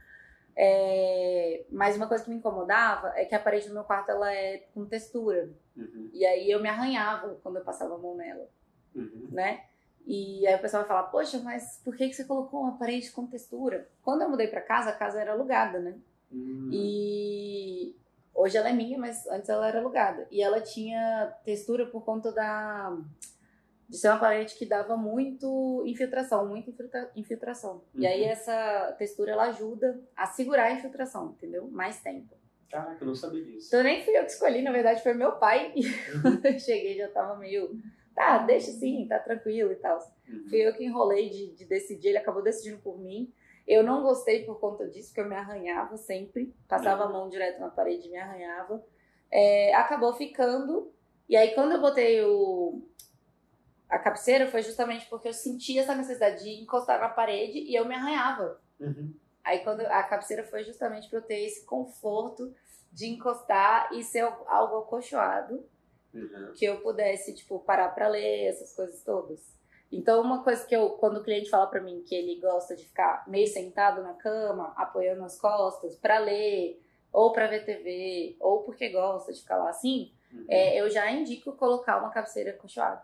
É, 0.57 1.64
Mas 1.70 1.96
uma 1.96 2.07
coisa 2.07 2.22
que 2.22 2.31
me 2.31 2.37
incomodava 2.37 3.12
é 3.16 3.24
que 3.24 3.35
a 3.35 3.40
parede 3.40 3.66
do 3.68 3.74
meu 3.74 3.83
quarto 3.85 4.11
ela 4.11 4.33
é 4.33 4.59
com 4.72 4.85
textura. 4.87 5.50
Uhum. 5.77 6.11
E 6.12 6.24
aí 6.24 6.48
eu 6.50 6.61
me 6.62 6.68
arranhava 6.68 7.37
quando 7.42 7.57
eu 7.57 7.64
passava 7.64 7.94
a 7.94 7.98
mão 7.98 8.14
nela, 8.14 8.48
Uhum. 8.94 9.29
né? 9.33 9.64
E 10.07 10.47
aí 10.47 10.55
o 10.55 10.59
pessoal 10.61 10.83
vai 10.83 10.88
falar, 10.88 11.05
poxa, 11.05 11.38
mas 11.38 11.81
por 11.85 11.97
que, 11.97 12.09
que 12.09 12.14
você 12.14 12.25
colocou 12.25 12.61
uma 12.61 12.77
parede 12.79 13.11
com 13.11 13.27
textura? 13.27 13.88
Quando 14.03 14.23
eu 14.23 14.29
mudei 14.29 14.47
pra 14.49 14.61
casa, 14.61 14.90
a 14.90 14.97
casa 14.97 15.21
era 15.21 15.33
alugada, 15.33 15.79
né? 15.79 15.97
Uhum. 16.31 16.69
E 16.73 17.97
hoje 18.35 18.57
ela 18.57 18.69
é 18.69 18.73
minha, 18.73 18.99
mas 18.99 19.27
antes 19.29 19.49
ela 19.49 19.67
era 19.69 19.79
alugada. 19.79 20.27
E 20.31 20.43
ela 20.43 20.61
tinha 20.61 21.33
textura 21.45 21.87
por 21.87 22.05
conta 22.05 22.31
da 22.33 22.97
de 23.88 23.99
ser 23.99 24.09
uma 24.09 24.19
parede 24.19 24.55
que 24.55 24.64
dava 24.64 24.97
muito 24.97 25.83
infiltração, 25.87 26.49
muita 26.49 26.71
infiltra- 26.71 27.11
infiltração. 27.14 27.83
E 27.95 28.07
aí 28.07 28.23
Uhum. 28.25 28.29
essa 28.31 28.95
textura 28.99 29.33
ela 29.33 29.45
ajuda 29.45 30.01
a 30.17 30.27
segurar 30.27 30.64
a 30.64 30.73
infiltração, 30.73 31.33
entendeu? 31.37 31.69
Mais 31.71 32.01
tempo. 32.01 32.35
Caraca, 32.71 32.97
eu 33.03 33.07
não 33.07 33.14
sabia 33.14 33.45
disso. 33.45 33.69
Então 33.69 33.83
nem 33.83 34.03
fui 34.03 34.17
eu 34.19 34.25
que 34.25 34.31
escolhi, 34.33 34.62
na 34.62 34.73
verdade 34.73 35.03
foi 35.03 35.12
meu 35.14 35.33
pai. 35.33 35.73
E 35.77 35.85
Uhum. 35.87 36.23
quando 36.23 36.45
eu 36.47 36.59
cheguei 36.59 36.97
já 36.97 37.09
tava 37.09 37.37
meio, 37.37 37.79
tá, 38.14 38.38
deixa 38.38 38.70
assim, 38.70 39.07
tá 39.09 39.18
tranquilo 39.18 39.72
e 39.72 39.77
tal. 39.77 39.98
Uhum. 40.29 40.46
Fui 40.48 40.59
eu 40.59 40.74
que 40.74 40.85
enrolei 40.85 41.29
de, 41.29 41.55
de 41.55 41.64
decidir, 41.64 42.09
ele 42.09 42.18
acabou 42.18 42.42
decidindo 42.42 42.81
por 42.81 42.98
mim. 42.98 43.33
Eu 43.66 43.83
não 43.83 44.03
gostei 44.03 44.44
por 44.44 44.61
conta 44.61 44.87
disso, 44.87 45.09
porque 45.09 45.22
eu 45.22 45.29
me 45.29 45.35
arranhava 45.35 45.96
sempre, 45.96 46.55
passava 46.68 47.05
a 47.05 47.09
mão 47.09 47.29
direto 47.29 47.61
na 47.61 47.70
parede 47.70 48.09
e 48.09 48.11
me 48.11 48.18
arranhava. 48.18 48.85
É, 49.31 49.74
acabou 49.74 50.12
ficando, 50.14 50.92
e 51.29 51.37
aí 51.37 51.55
quando 51.55 51.72
eu 51.72 51.81
botei 51.81 52.22
o, 52.22 52.83
a 53.88 53.98
cabeceira 53.98 54.46
foi 54.46 54.62
justamente 54.62 55.07
porque 55.07 55.29
eu 55.29 55.33
sentia 55.33 55.81
essa 55.81 55.94
necessidade 55.94 56.42
de 56.42 56.50
encostar 56.62 57.00
na 57.00 57.09
parede 57.09 57.59
e 57.59 57.74
eu 57.74 57.87
me 57.87 57.94
arranhava. 57.94 58.61
Uhum. 58.79 59.14
Aí 59.42 59.61
quando 59.61 59.81
a 59.81 60.03
cabeceira 60.03 60.44
foi 60.44 60.62
justamente 60.64 61.09
para 61.09 61.18
eu 61.18 61.22
ter 61.22 61.44
esse 61.44 61.64
conforto 61.64 62.55
de 62.92 63.07
encostar 63.07 63.92
e 63.92 64.03
ser 64.03 64.22
algo 64.46 64.79
acolchoado 64.79 65.64
Uhum. 66.14 66.53
que 66.55 66.64
eu 66.64 66.81
pudesse, 66.81 67.35
tipo, 67.35 67.59
parar 67.59 67.88
pra 67.88 68.07
ler, 68.09 68.46
essas 68.46 68.72
coisas 68.74 69.03
todas. 69.03 69.53
Então, 69.90 70.20
uma 70.22 70.42
coisa 70.42 70.64
que 70.66 70.74
eu, 70.74 70.90
quando 70.90 71.18
o 71.18 71.22
cliente 71.22 71.50
fala 71.50 71.66
pra 71.66 71.81
mim 71.81 72.03
que 72.07 72.14
ele 72.14 72.40
gosta 72.40 72.74
de 72.77 72.85
ficar 72.85 73.24
meio 73.29 73.46
sentado 73.48 74.03
na 74.03 74.14
cama, 74.14 74.72
apoiando 74.77 75.24
as 75.24 75.38
costas, 75.40 75.96
pra 75.96 76.18
ler, 76.18 76.81
ou 77.12 77.33
pra 77.33 77.46
ver 77.46 77.64
TV, 77.64 78.37
ou 78.40 78.62
porque 78.62 78.88
gosta 78.90 79.33
de 79.33 79.40
ficar 79.40 79.57
lá 79.57 79.70
assim, 79.70 80.12
Uhum. 80.33 80.46
é, 80.48 80.81
eu 80.81 80.90
já 80.90 81.09
indico 81.12 81.53
colocar 81.57 81.98
uma 81.98 82.11
cabeceira 82.11 82.50
acolchoada. 82.50 83.03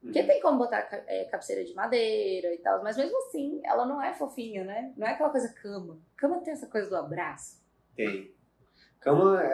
Porque 0.00 0.20
Uhum. 0.20 0.26
tem 0.26 0.40
como 0.40 0.56
botar 0.58 0.88
é, 1.06 1.24
cabeceira 1.26 1.62
de 1.62 1.74
madeira 1.74 2.54
e 2.54 2.58
tal, 2.58 2.82
mas 2.82 2.96
mesmo 2.96 3.18
assim, 3.18 3.60
ela 3.64 3.84
não 3.84 4.00
é 4.02 4.14
fofinha, 4.14 4.64
né? 4.64 4.94
Não 4.96 5.06
é 5.06 5.10
aquela 5.10 5.28
coisa 5.28 5.52
cama. 5.52 5.98
Cama 6.16 6.40
tem 6.40 6.54
essa 6.54 6.66
coisa 6.68 6.88
do 6.88 6.96
abraço. 6.96 7.60
Tem. 7.94 8.34
Cama 8.98 9.42
é, 9.42 9.46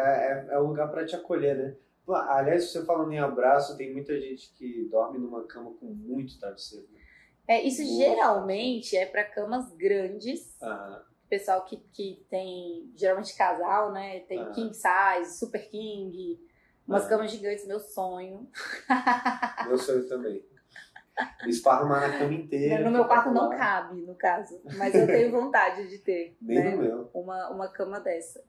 é, 0.51 0.55
é 0.55 0.59
o 0.59 0.67
lugar 0.69 0.89
pra 0.89 1.05
te 1.05 1.17
acolher, 1.17 1.57
né? 1.57 1.77
Aliás, 2.09 2.71
você 2.71 2.85
falando 2.85 3.13
em 3.13 3.19
abraço, 3.19 3.77
tem 3.77 3.93
muita 3.93 4.19
gente 4.21 4.53
que 4.55 4.85
dorme 4.91 5.19
numa 5.19 5.45
cama 5.45 5.73
com 5.75 5.87
muito 5.87 6.39
travesseiro. 6.39 6.87
né? 6.93 7.01
É, 7.49 7.63
isso 7.63 7.83
geralmente 7.85 8.97
é 8.97 9.07
pra 9.07 9.25
camas 9.25 9.73
grandes, 9.77 10.61
Aham. 10.63 11.03
pessoal 11.29 11.65
que, 11.65 11.77
que 11.93 12.25
tem, 12.29 12.91
geralmente 12.97 13.37
casal, 13.37 13.93
né? 13.93 14.21
Tem 14.21 14.41
Ah. 14.41 14.51
king 14.51 14.73
size, 14.75 15.39
super 15.39 15.69
king, 15.69 16.41
umas 16.87 17.05
Ah. 17.07 17.09
camas 17.09 17.31
gigantes, 17.31 17.67
meu 17.67 17.79
sonho. 17.81 18.49
Meu 19.67 19.79
sonho 19.79 20.09
também. 20.09 20.45
Esparramar 21.47 22.01
na 22.11 22.19
cama 22.19 22.35
inteira. 22.35 22.85
no 22.85 22.91
meu 22.91 23.05
quarto 23.07 23.31
não 23.31 23.49
cabe, 23.49 24.03
no 24.03 24.15
caso, 24.15 24.61
mas 24.77 24.95
eu 24.95 25.07
tenho 25.07 25.31
vontade 25.33 25.89
de 25.89 25.99
ter, 25.99 26.37
Nem 26.41 26.63
né? 26.63 26.71
no 26.77 26.83
meu. 26.83 27.11
Uma, 27.15 27.49
uma 27.51 27.69
cama 27.69 27.99
dessa. 28.01 28.45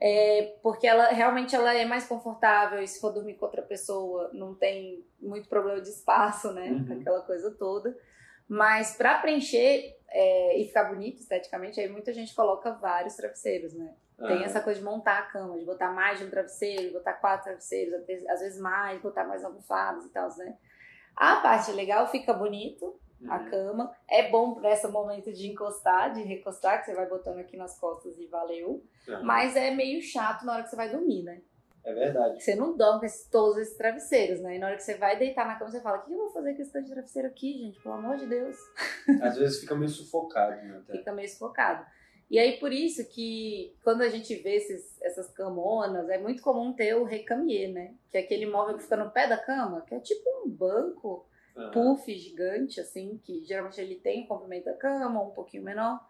É, 0.00 0.56
porque 0.62 0.86
ela 0.86 1.08
realmente 1.08 1.54
ela 1.54 1.72
é 1.72 1.84
mais 1.84 2.06
confortável 2.06 2.82
e 2.82 2.86
se 2.86 3.00
for 3.00 3.12
dormir 3.12 3.34
com 3.34 3.46
outra 3.46 3.62
pessoa 3.62 4.28
não 4.32 4.54
tem 4.54 5.04
muito 5.20 5.48
problema 5.48 5.80
de 5.80 5.88
espaço, 5.88 6.52
né? 6.52 6.70
Uhum. 6.70 7.00
Aquela 7.00 7.22
coisa 7.22 7.50
toda. 7.52 7.96
Mas 8.48 8.96
para 8.96 9.18
preencher 9.20 9.96
é, 10.08 10.58
e 10.58 10.66
ficar 10.66 10.84
bonito 10.84 11.20
esteticamente, 11.20 11.80
aí 11.80 11.88
muita 11.88 12.12
gente 12.12 12.34
coloca 12.34 12.72
vários 12.72 13.14
travesseiros, 13.16 13.72
né? 13.72 13.94
Tem 14.16 14.42
Ah, 14.42 14.44
essa 14.44 14.60
coisa 14.60 14.78
de 14.78 14.84
montar 14.84 15.18
a 15.18 15.22
cama, 15.22 15.58
de 15.58 15.64
botar 15.64 15.90
mais 15.90 16.18
de 16.18 16.24
um 16.24 16.30
travesseiro, 16.30 16.92
botar 16.92 17.14
quatro 17.14 17.44
travesseiros, 17.44 17.94
às 18.28 18.40
vezes 18.40 18.60
mais, 18.60 19.00
botar 19.00 19.24
mais 19.24 19.44
almofadas 19.44 20.04
e 20.04 20.10
tal, 20.10 20.28
né? 20.36 20.56
A 21.16 21.36
parte 21.36 21.72
legal 21.72 22.06
fica 22.08 22.32
bonito, 22.32 22.98
a 23.28 23.38
uhum. 23.38 23.50
cama. 23.50 23.96
É 24.08 24.30
bom 24.30 24.54
para 24.54 24.72
esse 24.72 24.86
momento 24.88 25.32
de 25.32 25.48
encostar, 25.48 26.12
de 26.12 26.22
recostar, 26.22 26.80
que 26.80 26.86
você 26.86 26.94
vai 26.94 27.06
botando 27.08 27.38
aqui 27.38 27.56
nas 27.56 27.78
costas 27.78 28.18
e 28.18 28.26
valeu. 28.26 28.82
Aham. 29.08 29.22
Mas 29.22 29.56
é 29.56 29.70
meio 29.70 30.02
chato 30.02 30.44
na 30.44 30.54
hora 30.54 30.62
que 30.62 30.70
você 30.70 30.76
vai 30.76 30.90
dormir, 30.90 31.22
né? 31.22 31.40
É 31.84 31.92
verdade. 31.92 32.42
Você 32.42 32.54
não 32.54 32.76
dorme 32.76 33.00
com 33.00 33.06
esses- 33.06 33.28
todos 33.28 33.58
esses 33.58 33.76
travesseiros, 33.76 34.40
né? 34.40 34.56
E 34.56 34.58
na 34.58 34.68
hora 34.68 34.76
que 34.76 34.82
você 34.82 34.94
vai 34.96 35.18
deitar 35.18 35.46
na 35.46 35.56
cama, 35.56 35.70
você 35.70 35.80
fala: 35.80 35.98
o 35.98 36.02
que 36.02 36.12
eu 36.12 36.16
vou 36.16 36.30
fazer 36.30 36.54
com 36.54 36.62
esse 36.62 36.72
tanto 36.72 36.86
de 36.86 36.92
travesseiro 36.92 37.28
aqui, 37.28 37.52
gente? 37.58 37.80
Pelo 37.80 37.94
amor 37.94 38.16
de 38.16 38.26
Deus. 38.26 38.56
Às 39.22 39.36
vezes 39.36 39.60
fica 39.60 39.74
meio 39.74 39.90
sufocado, 39.90 40.56
né? 40.62 40.78
até. 40.82 40.98
Fica 40.98 41.12
meio 41.12 41.28
sufocado. 41.28 41.84
E 42.30 42.38
aí, 42.38 42.58
por 42.58 42.72
isso 42.72 43.06
que 43.10 43.76
quando 43.84 44.00
a 44.00 44.08
gente 44.08 44.34
vê 44.36 44.56
esses, 44.56 45.00
essas 45.02 45.30
camonas, 45.30 46.08
é 46.08 46.16
muito 46.16 46.42
comum 46.42 46.72
ter 46.72 46.94
o 46.96 47.04
recamier, 47.04 47.70
né? 47.70 47.94
Que 48.10 48.16
é 48.16 48.20
aquele 48.20 48.46
móvel 48.46 48.76
que 48.76 48.82
fica 48.82 48.96
no 48.96 49.10
pé 49.10 49.28
da 49.28 49.36
cama, 49.36 49.82
que 49.82 49.94
é 49.94 50.00
tipo 50.00 50.24
um 50.42 50.48
banco 50.48 51.26
Aham. 51.56 51.70
puff 51.70 52.12
gigante, 52.14 52.80
assim, 52.80 53.20
que 53.22 53.44
geralmente 53.44 53.80
ele 53.80 53.96
tem 53.96 54.24
o 54.24 54.26
comprimento 54.28 54.64
da 54.66 54.74
cama, 54.74 55.22
um 55.22 55.30
pouquinho 55.30 55.62
menor, 55.62 56.00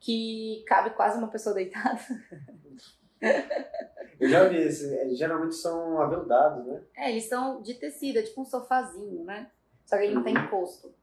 que 0.00 0.62
cabe 0.66 0.90
quase 0.90 1.18
uma 1.18 1.28
pessoa 1.28 1.54
deitada. 1.54 1.98
Eu 4.20 4.28
já 4.28 4.44
vi 4.48 4.56
esses. 4.58 4.92
é, 4.92 5.08
Geralmente 5.14 5.54
são 5.54 6.00
aveludados, 6.00 6.66
né? 6.66 6.82
É, 6.96 7.10
eles 7.10 7.24
são 7.24 7.62
de 7.62 7.74
tecido, 7.74 8.18
é 8.18 8.22
tipo 8.22 8.40
um 8.40 8.44
sofazinho, 8.44 9.24
né? 9.24 9.50
Só 9.84 9.96
que 9.96 10.04
ele 10.04 10.14
não 10.14 10.22
tem 10.22 10.34
encosto. 10.34 10.94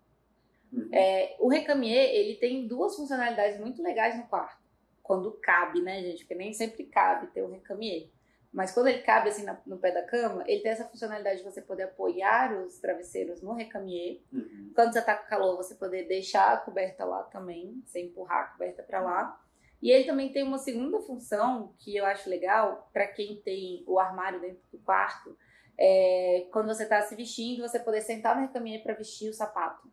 Uhum. 0.71 0.89
É, 0.91 1.35
o 1.39 1.47
recamier, 1.49 2.09
ele 2.09 2.35
tem 2.35 2.67
duas 2.67 2.95
funcionalidades 2.95 3.59
muito 3.59 3.83
legais 3.83 4.17
no 4.17 4.27
quarto. 4.27 4.61
Quando 5.03 5.31
cabe, 5.41 5.81
né, 5.81 6.01
gente? 6.01 6.19
Porque 6.19 6.35
nem 6.35 6.53
sempre 6.53 6.85
cabe 6.85 7.27
ter 7.27 7.41
o 7.41 7.51
recamier. 7.51 8.09
Mas 8.51 8.73
quando 8.73 8.87
ele 8.87 9.01
cabe 9.01 9.29
assim 9.29 9.45
no 9.65 9.77
pé 9.77 9.91
da 9.91 10.03
cama, 10.03 10.43
ele 10.45 10.61
tem 10.61 10.71
essa 10.71 10.83
funcionalidade 10.83 11.37
de 11.37 11.43
você 11.45 11.61
poder 11.61 11.83
apoiar 11.83 12.53
os 12.53 12.79
travesseiros 12.79 13.41
no 13.41 13.53
recamier. 13.53 14.19
Uhum. 14.31 14.71
Quando 14.75 14.91
você 14.91 15.01
tá 15.01 15.15
com 15.15 15.29
calor, 15.29 15.55
você 15.55 15.75
poder 15.75 16.05
deixar 16.05 16.53
a 16.53 16.57
coberta 16.57 17.05
lá 17.05 17.23
também, 17.23 17.81
você 17.85 18.01
empurrar 18.01 18.39
a 18.39 18.47
coberta 18.47 18.83
para 18.83 18.99
lá. 18.99 19.41
E 19.81 19.89
ele 19.89 20.03
também 20.03 20.33
tem 20.33 20.43
uma 20.43 20.57
segunda 20.57 20.99
função 20.99 21.73
que 21.79 21.95
eu 21.95 22.05
acho 22.05 22.29
legal 22.29 22.89
para 22.91 23.07
quem 23.07 23.41
tem 23.41 23.83
o 23.87 23.97
armário 23.97 24.41
dentro 24.41 24.61
do 24.71 24.77
quarto. 24.79 25.35
É, 25.79 26.47
quando 26.51 26.67
você 26.67 26.85
tá 26.85 27.01
se 27.01 27.15
vestindo, 27.15 27.61
você 27.61 27.79
poder 27.79 28.01
sentar 28.01 28.35
no 28.35 28.41
recamier 28.41 28.83
para 28.83 28.93
vestir 28.93 29.29
o 29.29 29.33
sapato. 29.33 29.89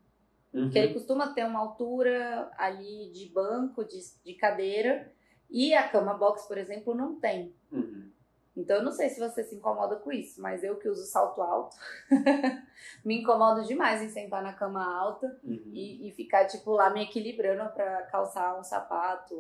Uhum. 0.53 0.65
Porque 0.65 0.79
ele 0.79 0.95
costuma 0.95 1.33
ter 1.33 1.45
uma 1.45 1.61
altura 1.61 2.51
ali 2.59 3.11
de 3.13 3.31
banco, 3.33 3.85
de, 3.85 3.99
de 4.25 4.35
cadeira, 4.35 5.13
e 5.49 5.73
a 5.73 5.89
cama 5.89 6.13
box, 6.13 6.47
por 6.47 6.59
exemplo, 6.59 6.95
não 6.95 7.19
tem. 7.19 7.55
Uhum. 7.73 8.11
Então 8.61 8.77
eu 8.77 8.83
não 8.83 8.91
sei 8.93 9.09
se 9.09 9.21
você 9.21 9.43
se 9.45 9.55
incomoda 9.55 9.97
com 9.97 10.11
isso, 10.13 10.41
mas 10.43 10.65
eu 10.65 10.77
que 10.77 10.89
uso 10.89 11.05
salto 11.07 11.41
alto, 11.41 11.77
me 13.05 13.21
incomodo 13.21 13.63
demais 13.65 14.03
em 14.03 14.09
sentar 14.09 14.43
na 14.43 14.53
cama 14.53 14.85
alta 14.85 15.39
Uhum. 15.45 15.61
e, 15.73 16.09
e 16.09 16.13
ficar, 16.13 16.47
tipo, 16.47 16.73
lá 16.73 16.91
me 16.91 17.03
equilibrando 17.03 17.71
pra 17.73 18.03
calçar 18.03 18.59
um 18.59 18.65
sapato, 18.65 19.35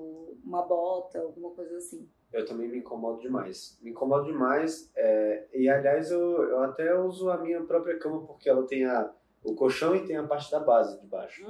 uma 0.44 0.62
bota, 0.62 1.18
alguma 1.20 1.50
coisa 1.50 1.76
assim. 1.78 2.08
Eu 2.32 2.44
também 2.44 2.68
me 2.68 2.78
incomodo 2.78 3.20
demais. 3.20 3.78
Me 3.82 3.90
incomodo 3.90 4.26
demais. 4.26 4.90
é, 4.94 5.48
e 5.54 5.68
aliás, 5.68 6.10
eu, 6.10 6.20
eu 6.44 6.62
até 6.62 6.94
uso 6.98 7.30
a 7.30 7.38
minha 7.38 7.62
própria 7.62 7.98
cama 7.98 8.20
porque 8.26 8.48
ela 8.48 8.66
tem 8.66 8.84
a, 8.84 9.10
o 9.42 9.54
colchão 9.54 9.96
e 9.96 10.06
tem 10.06 10.16
a 10.16 10.26
parte 10.26 10.50
da 10.50 10.60
base 10.60 11.00
de 11.00 11.06
baixo. 11.06 11.44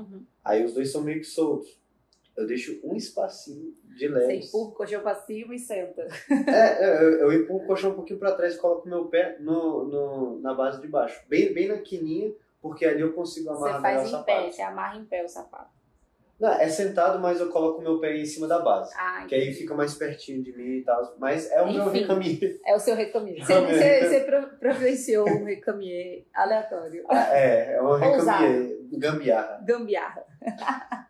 Aí 0.44 0.64
os 0.64 0.74
dois 0.74 0.90
são 0.92 1.02
meio 1.02 1.18
que 1.18 1.26
soltos. 1.26 1.78
Eu 2.36 2.46
deixo 2.46 2.78
um 2.84 2.94
espacinho 2.94 3.74
de 3.98 4.08
Você 4.08 4.14
leves. 4.26 4.48
empurra 4.48 4.68
o 4.70 4.74
colchão 4.74 5.00
pra 5.02 5.14
cima 5.14 5.54
e 5.54 5.58
senta. 5.58 6.06
É, 6.46 6.84
eu, 7.02 7.12
eu 7.20 7.32
empurro 7.32 7.64
o 7.64 7.66
colchão 7.66 7.90
um 7.90 7.94
pouquinho 7.94 8.18
pra 8.18 8.32
trás 8.32 8.54
e 8.54 8.58
coloco 8.58 8.86
o 8.86 8.88
meu 8.90 9.04
pé 9.06 9.36
no, 9.40 9.84
no, 9.84 10.40
na 10.40 10.54
base 10.54 10.80
de 10.80 10.88
baixo. 10.88 11.20
Bem, 11.28 11.52
bem 11.52 11.68
na 11.68 11.78
quininha, 11.78 12.32
porque 12.62 12.86
ali 12.86 13.00
eu 13.00 13.12
consigo 13.12 13.48
Você 13.54 13.68
amarrar 13.70 13.82
melhor 13.82 13.98
o 13.98 14.08
faz 14.08 14.08
em 14.08 14.24
pé, 14.24 14.32
sapato. 14.36 14.52
você 14.54 14.62
amarra 14.62 14.98
em 14.98 15.04
pé 15.04 15.24
o 15.24 15.28
sapato. 15.28 15.78
Não, 16.40 16.52
é 16.52 16.68
sentado, 16.68 17.18
mas 17.18 17.40
eu 17.40 17.48
coloco 17.50 17.80
o 17.80 17.82
meu 17.82 17.98
pé 17.98 18.16
em 18.16 18.24
cima 18.24 18.46
da 18.46 18.60
base. 18.60 18.94
Ah, 18.96 19.24
Que 19.28 19.34
aí 19.34 19.52
fica 19.52 19.74
mais 19.74 19.94
pertinho 19.94 20.40
de 20.40 20.56
mim 20.56 20.76
e 20.76 20.84
tal. 20.84 21.16
Mas 21.18 21.50
é 21.50 21.60
o 21.60 21.72
meu 21.72 21.88
Enfim. 21.88 21.98
recamier. 22.02 22.60
É 22.64 22.76
o 22.76 22.78
seu 22.78 22.94
recamier. 22.94 23.40
É 23.40 23.44
Você, 23.44 23.60
meu 23.60 23.70
você, 23.70 24.08
você 24.08 24.20
pro- 24.20 24.48
providenciou 24.60 25.28
um 25.28 25.42
recamier 25.44 26.26
aleatório. 26.32 27.04
É, 27.32 27.74
é 27.74 27.82
um 27.82 27.96
recamier. 27.96 28.78
Gambiarra. 28.92 29.60
Gambiarra. 29.66 30.24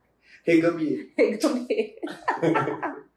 Regamier. 0.53 1.09
Recamier. 1.17 1.95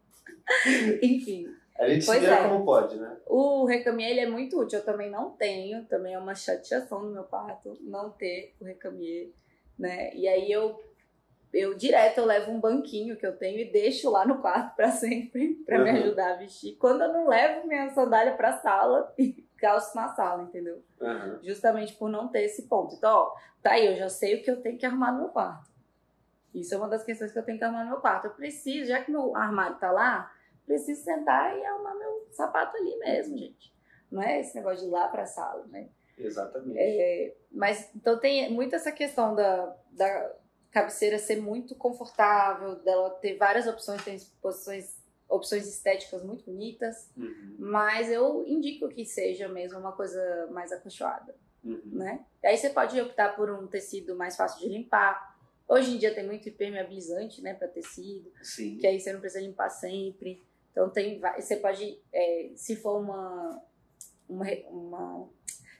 Enfim, 1.02 1.46
A 1.78 1.88
gente 1.88 2.04
Pois 2.06 2.18
se 2.18 2.24
vira 2.24 2.34
é. 2.36 2.48
como 2.48 2.64
pode, 2.64 2.96
né? 2.96 3.16
o 3.26 3.64
recamier 3.64 4.10
ele 4.10 4.20
é 4.20 4.28
muito 4.28 4.60
útil. 4.60 4.78
Eu 4.78 4.84
também 4.84 5.10
não 5.10 5.30
tenho. 5.30 5.84
Também 5.86 6.14
é 6.14 6.18
uma 6.18 6.34
chateação 6.34 7.02
no 7.02 7.10
meu 7.10 7.24
quarto 7.24 7.76
não 7.80 8.10
ter 8.10 8.54
o 8.60 8.64
recamier, 8.64 9.30
né? 9.78 10.14
E 10.14 10.28
aí 10.28 10.50
eu 10.52 10.78
eu 11.52 11.74
direto 11.74 12.16
eu 12.18 12.24
levo 12.24 12.50
um 12.50 12.58
banquinho 12.60 13.16
que 13.16 13.26
eu 13.26 13.36
tenho 13.36 13.58
e 13.60 13.70
deixo 13.70 14.10
lá 14.10 14.24
no 14.26 14.38
quarto 14.40 14.74
para 14.74 14.90
sempre, 14.90 15.54
para 15.66 15.78
me 15.82 15.90
Uhum. 15.90 15.96
ajudar 15.98 16.32
a 16.32 16.36
vestir. 16.36 16.76
Quando 16.76 17.02
eu 17.02 17.12
não 17.12 17.28
levo 17.28 17.66
minha 17.66 17.90
sandália 17.90 18.34
para 18.34 18.58
sala 18.58 19.12
e 19.18 19.44
calço 19.58 19.94
na 19.96 20.08
sala, 20.08 20.42
entendeu? 20.42 20.82
Aham. 21.00 21.38
justamente 21.42 21.94
por 21.94 22.08
não 22.10 22.28
ter 22.28 22.42
esse 22.44 22.62
ponto. 22.68 22.94
Então, 22.94 23.10
ó, 23.14 23.34
tá 23.62 23.72
aí, 23.72 23.86
eu 23.86 23.96
já 23.96 24.08
sei 24.08 24.36
o 24.36 24.42
que 24.42 24.50
eu 24.50 24.60
tenho 24.60 24.76
que 24.78 24.84
arrumar 24.86 25.12
no 25.12 25.18
meu 25.20 25.28
quarto. 25.28 25.70
Isso 26.54 26.74
é 26.74 26.76
uma 26.78 26.88
das 26.88 27.02
questões 27.04 27.32
que 27.32 27.38
eu 27.38 27.42
tenho 27.44 27.58
que 27.58 27.64
arrumar 27.64 27.84
no 27.84 27.90
meu 27.90 28.00
quarto. 28.00 28.26
Eu 28.26 28.32
preciso, 28.32 28.88
já 28.88 29.02
que 29.02 29.10
meu 29.10 29.34
armário 29.36 29.78
tá 29.78 29.90
lá, 29.90 30.30
preciso 30.66 31.02
sentar 31.02 31.56
e 31.56 31.64
arrumar 31.64 31.94
meu 31.94 32.26
sapato 32.30 32.76
ali 32.76 32.96
mesmo, 32.98 33.36
gente. 33.38 33.72
Não 34.10 34.22
é 34.22 34.40
esse 34.40 34.54
negócio 34.54 34.80
de 34.80 34.86
ir 34.86 34.90
lá 34.90 35.08
pra 35.08 35.24
sala, 35.24 35.64
né? 35.68 35.88
Exatamente. 36.18 36.78
É, 36.78 37.34
mas 37.50 37.90
então 37.96 38.18
tem 38.18 38.52
muito 38.52 38.74
essa 38.74 38.92
questão 38.92 39.34
da, 39.34 39.74
da 39.90 40.32
cabeceira 40.70 41.18
ser 41.18 41.40
muito 41.40 41.74
confortável, 41.74 42.76
dela 42.76 43.10
ter 43.10 43.36
várias 43.36 43.66
opções, 43.66 44.04
tem 44.04 44.18
posições, 44.42 45.02
opções 45.28 45.66
estéticas 45.66 46.22
muito 46.22 46.44
bonitas, 46.44 47.10
Uhum. 47.16 47.56
mas 47.58 48.10
eu 48.10 48.44
indico 48.46 48.88
que 48.88 49.04
seja 49.06 49.48
mesmo 49.48 49.78
uma 49.78 49.92
coisa 49.92 50.46
mais 50.50 50.70
acolchoada 50.70 51.34
Uhum. 51.64 51.80
né? 51.92 52.24
E 52.42 52.46
aí 52.48 52.56
você 52.58 52.68
pode 52.70 53.00
optar 53.00 53.34
por 53.36 53.48
um 53.50 53.66
tecido 53.66 54.14
mais 54.16 54.36
fácil 54.36 54.60
de 54.60 54.68
limpar. 54.68 55.31
Hoje 55.68 55.94
em 55.94 55.98
dia 55.98 56.14
tem 56.14 56.26
muito 56.26 56.48
impermeabilizante, 56.48 57.40
né, 57.40 57.54
para 57.54 57.68
tecido, 57.68 58.32
Sim. 58.42 58.78
que 58.78 58.86
aí 58.86 59.00
você 59.00 59.12
não 59.12 59.20
precisa 59.20 59.42
limpar 59.42 59.70
sempre. 59.70 60.42
Então 60.70 60.90
tem, 60.90 61.20
você 61.36 61.56
pode, 61.56 62.00
é, 62.12 62.50
se 62.54 62.76
for 62.76 63.00
uma, 63.00 63.62
uma 64.28 64.46
uma 64.70 65.28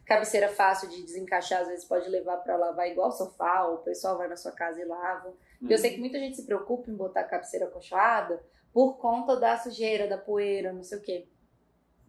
cabeceira 0.05 0.49
fácil 0.49 0.89
de 0.89 1.03
desencaixar, 1.03 1.63
às 1.63 1.69
vezes 1.69 1.85
pode 1.85 2.09
levar 2.09 2.39
para 2.39 2.57
lavar 2.57 2.89
igual 2.89 3.13
sofá, 3.13 3.67
ou 3.67 3.77
o 3.77 3.83
pessoal 3.83 4.19
vai 4.19 4.29
na 4.29 4.37
sua 4.37 4.53
casa 4.53 4.81
e 4.81 4.85
lava. 4.85 5.35
Porque 5.59 5.75
eu 5.75 5.79
sei 5.79 5.93
que 5.93 6.01
muita 6.01 6.19
gente 6.19 6.37
se 6.37 6.45
preocupa 6.45 6.91
em 6.91 6.95
botar 6.95 7.21
a 7.21 7.25
cabeceira 7.25 7.67
acolchoada 7.67 8.43
por 8.73 8.99
conta 8.99 9.37
da 9.37 9.57
sujeira, 9.57 10.09
da 10.09 10.19
poeira, 10.19 10.73
não 10.73 10.83
sei 10.83 10.99
o 10.99 11.03
quê. 11.03 11.27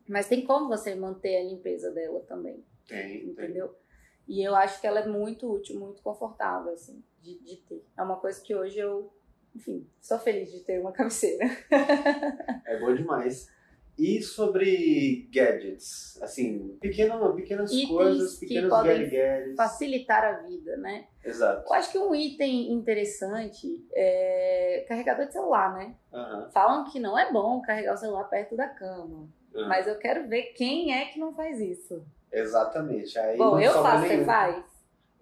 Mas 0.07 0.27
tem 0.27 0.45
como 0.45 0.67
você 0.67 0.95
manter 0.95 1.37
a 1.37 1.43
limpeza 1.43 1.91
dela 1.91 2.19
também 2.27 2.63
Tem, 2.87 3.33
tem. 3.33 3.63
E 4.27 4.41
eu 4.41 4.55
acho 4.55 4.79
que 4.79 4.87
ela 4.87 4.99
é 5.01 5.07
muito 5.07 5.51
útil, 5.51 5.79
muito 5.79 6.01
confortável, 6.01 6.73
assim, 6.73 7.03
de, 7.21 7.39
de 7.43 7.57
ter. 7.57 7.85
É 7.97 8.01
uma 8.01 8.15
coisa 8.17 8.41
que 8.41 8.55
hoje 8.55 8.79
eu, 8.79 9.11
enfim, 9.55 9.87
sou 10.01 10.17
feliz 10.19 10.51
de 10.51 10.61
ter 10.61 10.79
uma 10.79 10.91
cabeceira. 10.93 11.45
É 12.65 12.79
bom 12.79 12.93
demais. 12.93 13.51
E 13.97 14.23
sobre 14.23 15.29
gadgets? 15.31 16.19
Assim, 16.21 16.77
pequeno, 16.81 17.35
pequenas 17.35 17.71
Itens 17.71 17.89
coisas, 17.89 18.33
que 18.39 18.47
pequenos 18.47 18.69
podem 18.69 19.09
gadgets. 19.09 19.55
Facilitar 19.55 20.23
a 20.23 20.31
vida, 20.41 20.77
né? 20.77 21.05
Exato. 21.23 21.67
Eu 21.67 21.73
acho 21.73 21.91
que 21.91 21.99
um 21.99 22.15
item 22.15 22.71
interessante 22.71 23.85
é 23.93 24.83
carregador 24.87 25.27
de 25.27 25.33
celular, 25.33 25.73
né? 25.75 25.95
Aham, 26.11 26.49
Falam 26.51 26.85
que 26.91 26.99
não 26.99 27.17
é 27.19 27.31
bom 27.31 27.61
carregar 27.61 27.93
o 27.93 27.97
celular 27.97 28.23
perto 28.23 28.55
da 28.55 28.67
cama. 28.67 29.29
aham. 29.55 29.67
Mas 29.67 29.85
eu 29.85 29.95
quero 29.99 30.27
ver 30.27 30.53
quem 30.53 30.91
é 30.95 31.05
que 31.05 31.19
não 31.19 31.35
faz 31.35 31.59
isso. 31.59 32.03
Exatamente. 32.33 33.17
Aí 33.19 33.37
bom, 33.37 33.59
eu 33.59 33.71
faço, 33.71 34.01
você 34.01 34.07
nenhum. 34.09 34.25
faz? 34.25 34.63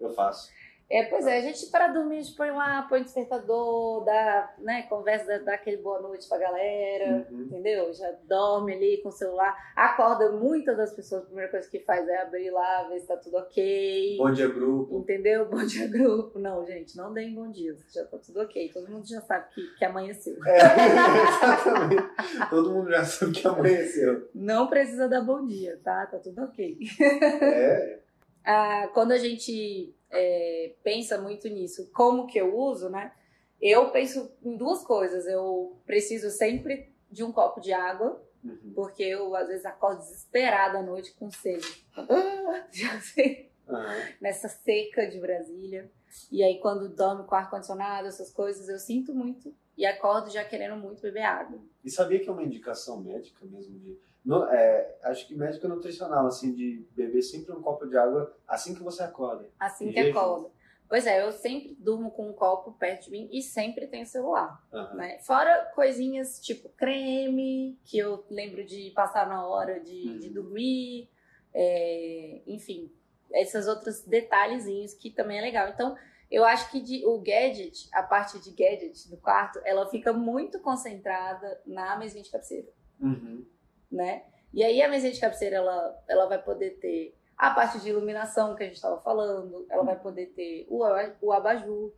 Eu 0.00 0.14
faço. 0.14 0.50
É, 0.90 1.04
pois 1.04 1.26
é, 1.26 1.38
a 1.38 1.40
gente 1.40 1.66
para 1.70 1.88
dormir, 1.88 2.18
a 2.18 2.20
gente 2.20 2.36
põe 2.36 2.50
lá, 2.50 2.82
põe 2.82 3.02
despertador, 3.02 4.04
dá, 4.04 4.54
né, 4.58 4.82
conversa, 4.90 5.38
dá, 5.38 5.54
aquele 5.54 5.78
boa 5.78 6.00
noite 6.02 6.28
pra 6.28 6.36
galera, 6.36 7.26
Uhum. 7.30 7.42
entendeu? 7.44 7.92
Já 7.94 8.12
dorme 8.24 8.74
ali 8.74 9.00
com 9.02 9.08
o 9.08 9.12
celular, 9.12 9.56
acorda 9.74 10.30
muitas 10.32 10.76
das 10.76 10.92
pessoas, 10.94 11.22
a 11.22 11.26
primeira 11.26 11.50
coisa 11.50 11.68
que 11.70 11.78
faz 11.80 12.06
é 12.06 12.18
abrir 12.18 12.50
lá, 12.50 12.88
ver 12.88 13.00
se 13.00 13.06
tá 13.06 13.16
tudo 13.16 13.38
ok, 13.38 14.16
Bom 14.18 14.30
dia, 14.32 14.48
grupo. 14.48 14.98
entendeu? 14.98 15.46
Bom 15.50 15.64
dia, 15.64 15.86
grupo. 15.88 16.38
Não, 16.38 16.64
gente, 16.66 16.94
não 16.96 17.12
deem 17.12 17.34
bom 17.34 17.50
dia, 17.50 17.74
já 17.94 18.04
tá 18.04 18.18
tudo 18.18 18.40
ok, 18.42 18.70
todo 18.74 18.90
mundo 18.90 19.06
já 19.08 19.20
sabe 19.22 19.46
que, 19.54 19.62
que 19.78 19.84
amanheceu. 19.86 20.36
É, 20.46 20.58
exatamente. 21.32 22.50
Todo 22.50 22.70
mundo 22.70 22.90
já 22.90 23.04
sabe 23.04 23.32
que 23.32 23.46
amanheceu. 23.48 24.28
Não 24.34 24.66
precisa 24.66 25.08
dar 25.08 25.22
bom 25.22 25.46
dia, 25.46 25.80
tá? 25.82 26.04
Tá 26.06 26.18
tudo 26.18 26.42
ok. 26.44 26.76
É. 27.00 28.01
Ah, 28.44 28.88
quando 28.94 29.12
a 29.12 29.18
gente 29.18 29.94
é, 30.10 30.74
pensa 30.82 31.20
muito 31.20 31.48
nisso, 31.48 31.90
como 31.92 32.26
que 32.26 32.38
eu 32.38 32.56
uso, 32.56 32.88
né? 32.88 33.12
Eu 33.60 33.90
penso 33.90 34.32
em 34.42 34.56
duas 34.56 34.82
coisas. 34.84 35.26
Eu 35.26 35.76
preciso 35.86 36.30
sempre 36.30 36.92
de 37.10 37.22
um 37.22 37.30
copo 37.32 37.60
de 37.60 37.72
água, 37.72 38.20
Uhum. 38.44 38.72
porque 38.74 39.04
eu 39.04 39.36
às 39.36 39.46
vezes 39.46 39.64
acordo 39.64 40.00
desesperada 40.00 40.78
à 40.78 40.82
noite 40.82 41.12
com 41.14 41.30
sede. 41.30 41.86
Já 42.72 43.00
sei, 43.00 43.52
Aham. 43.68 43.94
nessa 44.20 44.48
seca 44.48 45.06
de 45.08 45.20
Brasília. 45.20 45.88
E 46.30 46.42
aí 46.42 46.58
quando 46.58 46.88
dorme 46.88 47.24
com 47.24 47.36
ar-condicionado, 47.36 48.08
essas 48.08 48.32
coisas, 48.32 48.68
eu 48.68 48.78
sinto 48.80 49.14
muito 49.14 49.54
e 49.78 49.86
acordo 49.86 50.28
já 50.28 50.44
querendo 50.44 50.74
muito 50.76 51.00
beber 51.00 51.22
água. 51.22 51.60
E 51.84 51.90
sabia 51.90 52.18
que 52.18 52.28
é 52.28 52.32
uma 52.32 52.42
indicação 52.42 53.00
médica 53.00 53.44
mesmo 53.46 53.78
de. 53.78 53.96
No- 54.24 54.44
é, 54.44 54.98
acho 55.04 55.26
que 55.26 55.34
médica 55.34 55.66
nutricional, 55.68 56.26
assim, 56.26 56.52
de 56.54 56.86
beber 56.92 57.22
sempre 57.22 57.52
um 57.52 57.60
copo 57.62 57.86
de 57.86 57.96
água 57.96 58.34
assim 58.46 58.74
que 58.74 58.82
você 58.82 59.02
acorda. 59.02 59.48
Assim 59.58 59.86
que 59.92 59.92
jejum. 60.02 60.18
acorda. 60.18 60.50
Pois 60.88 61.06
é, 61.06 61.22
eu 61.26 61.32
sempre 61.32 61.74
durmo 61.80 62.10
com 62.10 62.28
um 62.28 62.32
copo 62.34 62.72
perto 62.72 63.04
de 63.06 63.10
mim 63.12 63.26
e 63.32 63.40
sempre 63.40 63.86
tenho 63.86 64.04
celular. 64.06 64.62
Aham. 64.72 64.94
né? 64.94 65.18
Fora 65.20 65.64
coisinhas 65.74 66.38
tipo 66.38 66.68
creme, 66.70 67.78
que 67.84 67.96
eu 67.98 68.24
lembro 68.30 68.62
de 68.64 68.90
passar 68.90 69.26
na 69.26 69.46
hora 69.46 69.80
de, 69.80 70.08
Uhum. 70.10 70.18
de 70.18 70.28
dormir, 70.28 71.08
é, 71.54 72.42
enfim, 72.46 72.90
esses 73.32 73.66
outros 73.66 74.02
detalhezinhos 74.02 74.94
que 74.94 75.10
também 75.10 75.38
é 75.38 75.40
legal. 75.40 75.68
Então, 75.68 75.96
eu 76.30 76.44
acho 76.44 76.70
que 76.70 76.80
de- 76.80 77.04
o 77.06 77.18
gadget, 77.18 77.88
a 77.92 78.02
parte 78.02 78.38
de 78.40 78.50
gadget 78.50 79.08
do 79.10 79.16
quarto, 79.16 79.60
ela 79.64 79.86
fica 79.88 80.12
muito 80.12 80.60
concentrada 80.60 81.60
na 81.66 81.96
mesinha 81.96 82.22
de 82.22 82.30
cabeceira, 82.30 82.68
Uhum. 83.00 83.44
Né? 83.92 84.22
E 84.52 84.64
aí 84.64 84.82
a 84.82 84.88
mesinha 84.88 85.12
de 85.12 85.20
cabeceira, 85.20 85.56
ela, 85.56 86.02
ela 86.08 86.26
vai 86.26 86.42
poder 86.42 86.78
ter 86.80 87.14
a 87.36 87.50
parte 87.50 87.80
de 87.80 87.88
iluminação 87.88 88.54
que 88.54 88.62
a 88.62 88.66
gente 88.66 88.76
estava 88.76 89.00
falando, 89.00 89.66
ela 89.70 89.82
vai 89.82 89.98
poder 89.98 90.26
ter 90.26 90.66
o, 90.68 90.82
o 91.20 91.32
abajur, 91.32 91.92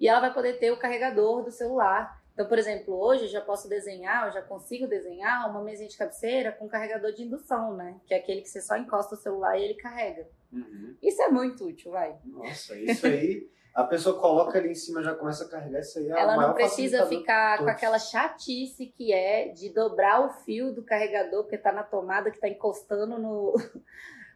e 0.00 0.08
ela 0.08 0.20
vai 0.20 0.32
poder 0.32 0.58
ter 0.58 0.70
o 0.70 0.78
carregador 0.78 1.42
do 1.42 1.50
celular. 1.50 2.22
Então, 2.36 2.46
por 2.46 2.58
exemplo, 2.58 2.94
hoje 2.94 3.24
eu 3.24 3.28
já 3.30 3.40
posso 3.40 3.66
desenhar, 3.66 4.26
eu 4.26 4.32
já 4.32 4.42
consigo 4.42 4.86
desenhar 4.86 5.50
uma 5.50 5.64
mesinha 5.64 5.88
de 5.88 5.96
cabeceira 5.96 6.52
com 6.52 6.68
carregador 6.68 7.10
de 7.10 7.22
indução, 7.22 7.74
né? 7.74 7.98
Que 8.06 8.12
é 8.12 8.18
aquele 8.18 8.42
que 8.42 8.50
você 8.50 8.60
só 8.60 8.76
encosta 8.76 9.14
o 9.14 9.18
celular 9.18 9.58
e 9.58 9.64
ele 9.64 9.74
carrega. 9.74 10.28
Uhum. 10.52 10.94
Isso 11.02 11.22
é 11.22 11.30
muito 11.30 11.64
útil, 11.64 11.92
vai. 11.92 12.14
Nossa, 12.26 12.76
isso 12.76 13.06
aí. 13.06 13.48
A 13.74 13.84
pessoa 13.84 14.20
coloca 14.20 14.58
ali 14.58 14.70
em 14.70 14.74
cima 14.74 15.02
já 15.02 15.14
começa 15.14 15.44
a 15.44 15.48
carregar 15.48 15.80
isso 15.80 15.98
aí. 15.98 16.10
É 16.10 16.20
Ela 16.20 16.36
não 16.36 16.52
precisa 16.52 17.06
ficar 17.06 17.56
com 17.56 17.70
aquela 17.70 17.98
chatice 17.98 18.84
que 18.84 19.14
é 19.14 19.48
de 19.48 19.70
dobrar 19.72 20.20
o 20.20 20.28
fio 20.44 20.74
do 20.74 20.84
carregador, 20.84 21.42
porque 21.42 21.56
tá 21.56 21.72
na 21.72 21.84
tomada 21.84 22.30
que 22.30 22.38
tá 22.38 22.48
encostando 22.48 23.18
no. 23.18 23.54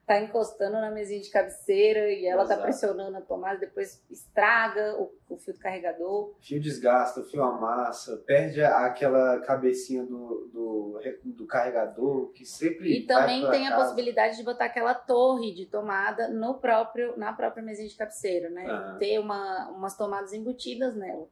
Tá 0.06 0.20
encostando 0.20 0.72
na 0.72 0.90
mesinha 0.90 1.20
de 1.20 1.30
cabeceira 1.30 2.10
e 2.10 2.26
ela 2.26 2.42
tá 2.44 2.54
Exato. 2.54 2.62
pressionando 2.62 3.16
a 3.16 3.20
tomada, 3.20 3.60
depois 3.60 4.04
estraga 4.10 4.96
o, 4.98 5.12
o 5.28 5.36
fio 5.36 5.54
do 5.54 5.60
carregador. 5.60 6.34
Fio 6.40 6.60
desgasta, 6.60 7.20
o 7.20 7.24
fio 7.24 7.42
amassa, 7.44 8.16
perde 8.26 8.60
a- 8.60 8.86
aquela 8.86 9.38
cabecinha 9.42 10.02
do, 10.04 10.50
do, 10.52 11.00
do 11.26 11.46
carregador 11.46 12.32
que 12.32 12.44
sempre. 12.44 12.92
E 12.98 13.06
também 13.06 13.48
tem 13.50 13.66
a 13.68 13.70
casa. 13.70 13.84
possibilidade 13.84 14.36
de 14.36 14.42
botar 14.42 14.64
aquela 14.64 14.94
torre 14.94 15.54
de 15.54 15.66
tomada 15.66 16.28
no 16.28 16.54
próprio, 16.58 17.16
na 17.16 17.32
própria 17.32 17.62
mesinha 17.62 17.88
de 17.88 17.96
cabeceira, 17.96 18.50
né? 18.50 18.66
Aham. 18.66 18.98
Ter 18.98 19.18
uma, 19.20 19.68
umas 19.70 19.96
tomadas 19.96 20.32
embutidas 20.32 20.96
nela. 20.96 21.28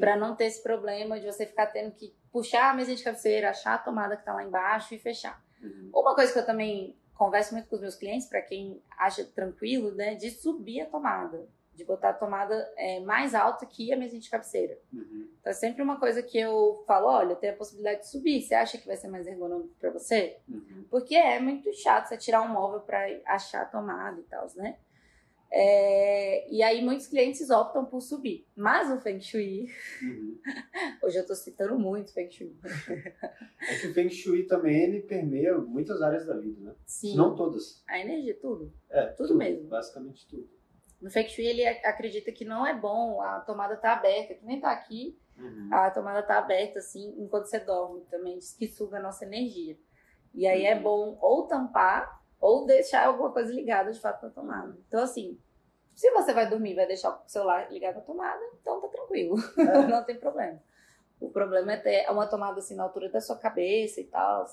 Pra 0.00 0.16
não 0.16 0.34
ter 0.34 0.46
esse 0.46 0.62
problema 0.62 1.20
de 1.20 1.26
você 1.26 1.44
ficar 1.44 1.66
tendo 1.66 1.90
que 1.92 2.16
puxar 2.32 2.70
a 2.70 2.74
mesinha 2.74 2.96
de 2.96 3.04
cabeceira, 3.04 3.50
achar 3.50 3.74
a 3.74 3.78
tomada 3.78 4.16
que 4.16 4.24
tá 4.24 4.32
lá 4.32 4.42
embaixo 4.42 4.94
e 4.94 4.98
fechar. 4.98 5.44
Uhum. 5.62 5.90
Uma 5.92 6.14
coisa 6.14 6.32
que 6.32 6.38
eu 6.38 6.46
também 6.46 6.96
converso 7.16 7.54
muito 7.54 7.68
com 7.68 7.76
os 7.76 7.80
meus 7.80 7.94
clientes, 7.94 8.28
para 8.28 8.42
quem 8.42 8.80
acha 8.98 9.24
tranquilo, 9.24 9.92
né, 9.92 10.14
de 10.14 10.30
subir 10.30 10.80
a 10.80 10.86
tomada, 10.86 11.46
de 11.74 11.84
botar 11.84 12.10
a 12.10 12.14
tomada 12.14 12.72
é, 12.76 13.00
mais 13.00 13.34
alta 13.34 13.66
que 13.66 13.92
a 13.92 13.96
mesinha 13.96 14.20
de 14.20 14.30
cabeceira. 14.30 14.78
Uhum. 14.92 15.28
Então 15.40 15.50
é 15.50 15.54
sempre 15.54 15.82
uma 15.82 15.98
coisa 15.98 16.22
que 16.22 16.38
eu 16.38 16.82
falo, 16.86 17.06
olha, 17.06 17.36
tem 17.36 17.50
a 17.50 17.56
possibilidade 17.56 18.00
de 18.00 18.08
subir, 18.08 18.40
você 18.40 18.54
acha 18.54 18.78
que 18.78 18.86
vai 18.86 18.96
ser 18.96 19.08
mais 19.08 19.26
ergonômico 19.26 19.74
para 19.78 19.90
você? 19.90 20.38
Uhum. 20.48 20.84
Porque 20.90 21.14
é 21.14 21.38
muito 21.38 21.72
chato 21.74 22.08
você 22.08 22.16
tirar 22.16 22.40
um 22.42 22.48
móvel 22.48 22.80
para 22.80 23.06
achar 23.26 23.62
a 23.62 23.66
tomada 23.66 24.18
e 24.18 24.24
tal, 24.24 24.46
né? 24.56 24.76
É, 25.50 26.50
e 26.52 26.62
aí 26.62 26.84
muitos 26.84 27.06
clientes 27.06 27.48
optam 27.50 27.84
por 27.84 28.00
subir. 28.00 28.46
Mas 28.54 28.90
o 28.90 29.00
Feng 29.00 29.20
Shui, 29.20 29.66
Uhum. 30.02 30.38
hoje 31.02 31.16
eu 31.16 31.22
estou 31.22 31.36
citando 31.36 31.78
muito 31.78 32.12
Feng 32.12 32.30
Shui. 32.30 32.56
É 33.68 33.78
que 33.80 33.86
o 33.88 33.94
Feng 33.94 34.10
Shui 34.10 34.44
também 34.46 34.82
ele 34.82 35.00
permeia 35.02 35.56
muitas 35.58 36.02
áreas 36.02 36.26
da 36.26 36.36
vida, 36.36 36.60
né? 36.60 36.74
Sim, 36.84 37.16
Não 37.16 37.34
todas. 37.34 37.82
a 37.88 37.98
energia, 37.98 38.36
tudo. 38.40 38.72
É, 38.90 39.06
Tudo 39.08 39.34
mesmo. 39.36 39.68
Basicamente 39.68 40.26
tudo. 40.28 40.48
No 41.00 41.10
Feng 41.10 41.28
Shui 41.28 41.46
ele 41.46 41.64
ac- 41.66 41.84
acredita 41.86 42.32
que 42.32 42.44
não 42.44 42.66
é 42.66 42.74
bom 42.78 43.20
a 43.20 43.40
tomada 43.40 43.76
tá 43.76 43.92
aberta, 43.92 44.34
que 44.34 44.44
nem 44.44 44.60
tá 44.60 44.70
aqui, 44.72 45.18
Uhum. 45.38 45.68
a 45.70 45.90
tomada 45.90 46.22
tá 46.22 46.38
aberta 46.38 46.78
assim 46.78 47.14
enquanto 47.18 47.44
você 47.46 47.60
dorme 47.60 48.00
também, 48.10 48.38
diz 48.38 48.54
que 48.54 48.66
suga 48.66 48.96
a 48.98 49.02
nossa 49.02 49.24
energia. 49.26 49.76
E 50.34 50.46
aí 50.46 50.64
é 50.64 50.74
Uhum. 50.74 50.82
bom 50.82 51.18
ou 51.20 51.46
tampar 51.46 52.24
ou 52.46 52.64
deixar 52.64 53.06
alguma 53.06 53.32
coisa 53.32 53.52
ligada 53.52 53.90
de 53.92 53.98
fato 53.98 54.22
na 54.24 54.30
tomada. 54.30 54.76
Então 54.86 55.02
assim, 55.02 55.36
se 55.94 56.10
você 56.12 56.32
vai 56.32 56.48
dormir 56.48 56.72
e 56.72 56.76
vai 56.76 56.86
deixar 56.86 57.10
o 57.10 57.28
celular 57.28 57.70
ligado 57.72 57.96
na 57.96 58.00
tomada, 58.02 58.40
então 58.60 58.80
tá 58.80 58.88
tranquilo, 58.88 59.34
É. 59.58 59.86
não 59.88 60.04
tem 60.04 60.16
problema. 60.16 60.62
O 61.20 61.30
problema 61.30 61.72
é 61.72 61.76
ter 61.78 62.10
uma 62.10 62.26
tomada 62.26 62.58
assim 62.58 62.76
na 62.76 62.84
altura 62.84 63.08
da 63.08 63.20
sua 63.20 63.36
cabeça 63.36 64.00
e 64.00 64.04
tal, 64.04 64.44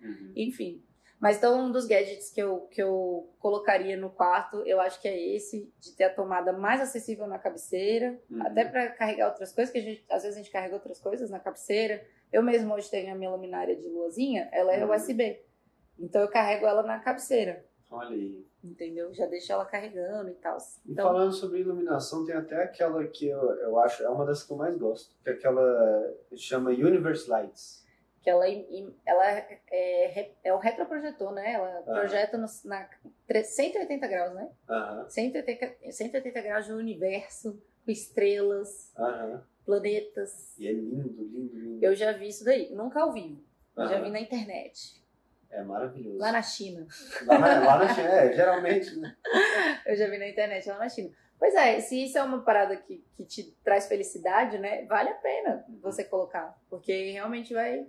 Uhum. 0.00 0.32
enfim. 0.34 0.82
Mas 1.20 1.38
então 1.38 1.58
um 1.60 1.70
dos 1.72 1.86
gadgets 1.86 2.30
que 2.30 2.42
eu, 2.42 2.62
que 2.70 2.82
eu 2.82 3.32
colocaria 3.38 3.96
no 3.96 4.10
quarto, 4.10 4.62
eu 4.66 4.78
acho 4.80 5.00
que 5.00 5.08
é 5.08 5.18
esse, 5.34 5.72
de 5.78 5.92
ter 5.96 6.04
a 6.04 6.14
tomada 6.14 6.52
mais 6.52 6.80
acessível 6.80 7.26
na 7.26 7.38
cabeceira, 7.38 8.18
Uhum. 8.30 8.42
até 8.46 8.64
para 8.64 8.90
carregar 8.90 9.28
outras 9.28 9.52
coisas, 9.52 9.72
que 9.72 9.78
a 9.78 9.82
gente, 9.82 10.04
às 10.10 10.22
vezes 10.24 10.36
a 10.38 10.42
gente 10.42 10.50
carrega 10.52 10.74
outras 10.74 10.98
coisas 11.00 11.30
na 11.30 11.38
cabeceira. 11.38 12.04
Eu 12.32 12.42
mesmo 12.42 12.74
hoje 12.74 12.90
tenho 12.90 13.12
a 13.12 13.14
minha 13.16 13.30
luminária 13.30 13.74
de 13.76 13.88
luazinha, 13.88 14.48
ela 14.52 14.72
é 14.74 14.84
Uhum. 14.84 14.90
USB. 14.94 15.40
Então 15.98 16.22
eu 16.22 16.28
carrego 16.28 16.66
ela 16.66 16.82
na 16.82 16.98
cabeceira, 17.00 17.64
Olha 17.90 18.10
aí. 18.10 18.44
entendeu? 18.62 19.12
Já 19.14 19.26
deixo 19.26 19.52
ela 19.52 19.64
carregando 19.64 20.28
e 20.30 20.34
tal. 20.34 20.58
E 20.84 20.92
Então, 20.92 21.06
falando 21.06 21.32
sobre 21.32 21.60
iluminação, 21.60 22.24
tem 22.24 22.34
até 22.34 22.62
aquela 22.62 23.06
que 23.06 23.26
eu, 23.28 23.40
eu 23.60 23.78
acho, 23.78 24.02
é 24.02 24.08
uma 24.08 24.24
das 24.26 24.42
que 24.42 24.52
eu 24.52 24.56
mais 24.56 24.76
gosto, 24.76 25.14
que 25.22 25.30
é 25.30 25.32
aquela 25.32 26.14
que 26.28 26.36
chama 26.36 26.70
Universe 26.70 27.28
Lights. 27.30 27.84
que 28.22 28.28
ela, 28.28 28.44
ela 29.06 29.24
é, 29.70 30.06
re- 30.08 30.34
é 30.42 30.52
o 30.52 30.58
retroprojetor, 30.58 31.32
né? 31.32 31.52
Ela 31.52 31.82
projeta 31.82 32.36
no, 32.36 32.46
na 32.64 32.88
tre- 33.26 33.44
180 33.44 34.06
graus, 34.08 34.34
né? 34.34 34.50
Aham, 34.68 35.08
180, 35.08 35.92
180 35.92 36.40
graus 36.42 36.66
de 36.66 36.72
universo, 36.72 37.62
com 37.84 37.90
estrelas, 37.92 38.92
aham. 38.98 39.42
planetas. 39.64 40.58
E 40.58 40.66
é 40.66 40.72
lindo, 40.72 41.22
lindo, 41.22 41.56
lindo. 41.56 41.84
Eu 41.84 41.94
já 41.94 42.10
vi 42.12 42.28
isso 42.28 42.44
daí, 42.44 42.74
nunca 42.74 43.00
ao 43.00 43.12
vivo. 43.12 43.40
Eu 43.76 43.86
já 43.86 44.00
vi 44.00 44.10
na 44.10 44.20
internet, 44.20 45.00
É 45.50 45.62
maravilhoso. 45.62 46.18
lá 46.18 46.32
na 46.32 46.42
China. 46.42 46.86
Lá 47.26 47.38
na, 47.38 47.60
lá 47.64 47.78
na 47.78 47.94
China, 47.94 48.08
é, 48.08 48.32
geralmente, 48.32 48.96
né? 48.98 49.16
Eu 49.86 49.96
já 49.96 50.08
vi 50.08 50.18
na 50.18 50.28
internet 50.28 50.68
lá 50.68 50.78
na 50.78 50.88
China. 50.88 51.10
Pois 51.38 51.54
é, 51.54 51.80
se 51.80 52.02
isso 52.04 52.16
é 52.18 52.22
uma 52.22 52.42
parada 52.42 52.76
que, 52.76 53.04
que 53.16 53.24
te 53.24 53.42
traz 53.62 53.86
felicidade, 53.86 54.58
né? 54.58 54.84
Vale 54.86 55.10
a 55.10 55.14
pena 55.14 55.64
você 55.82 56.02
colocar. 56.04 56.58
Porque 56.70 57.12
realmente 57.12 57.52
vai, 57.52 57.86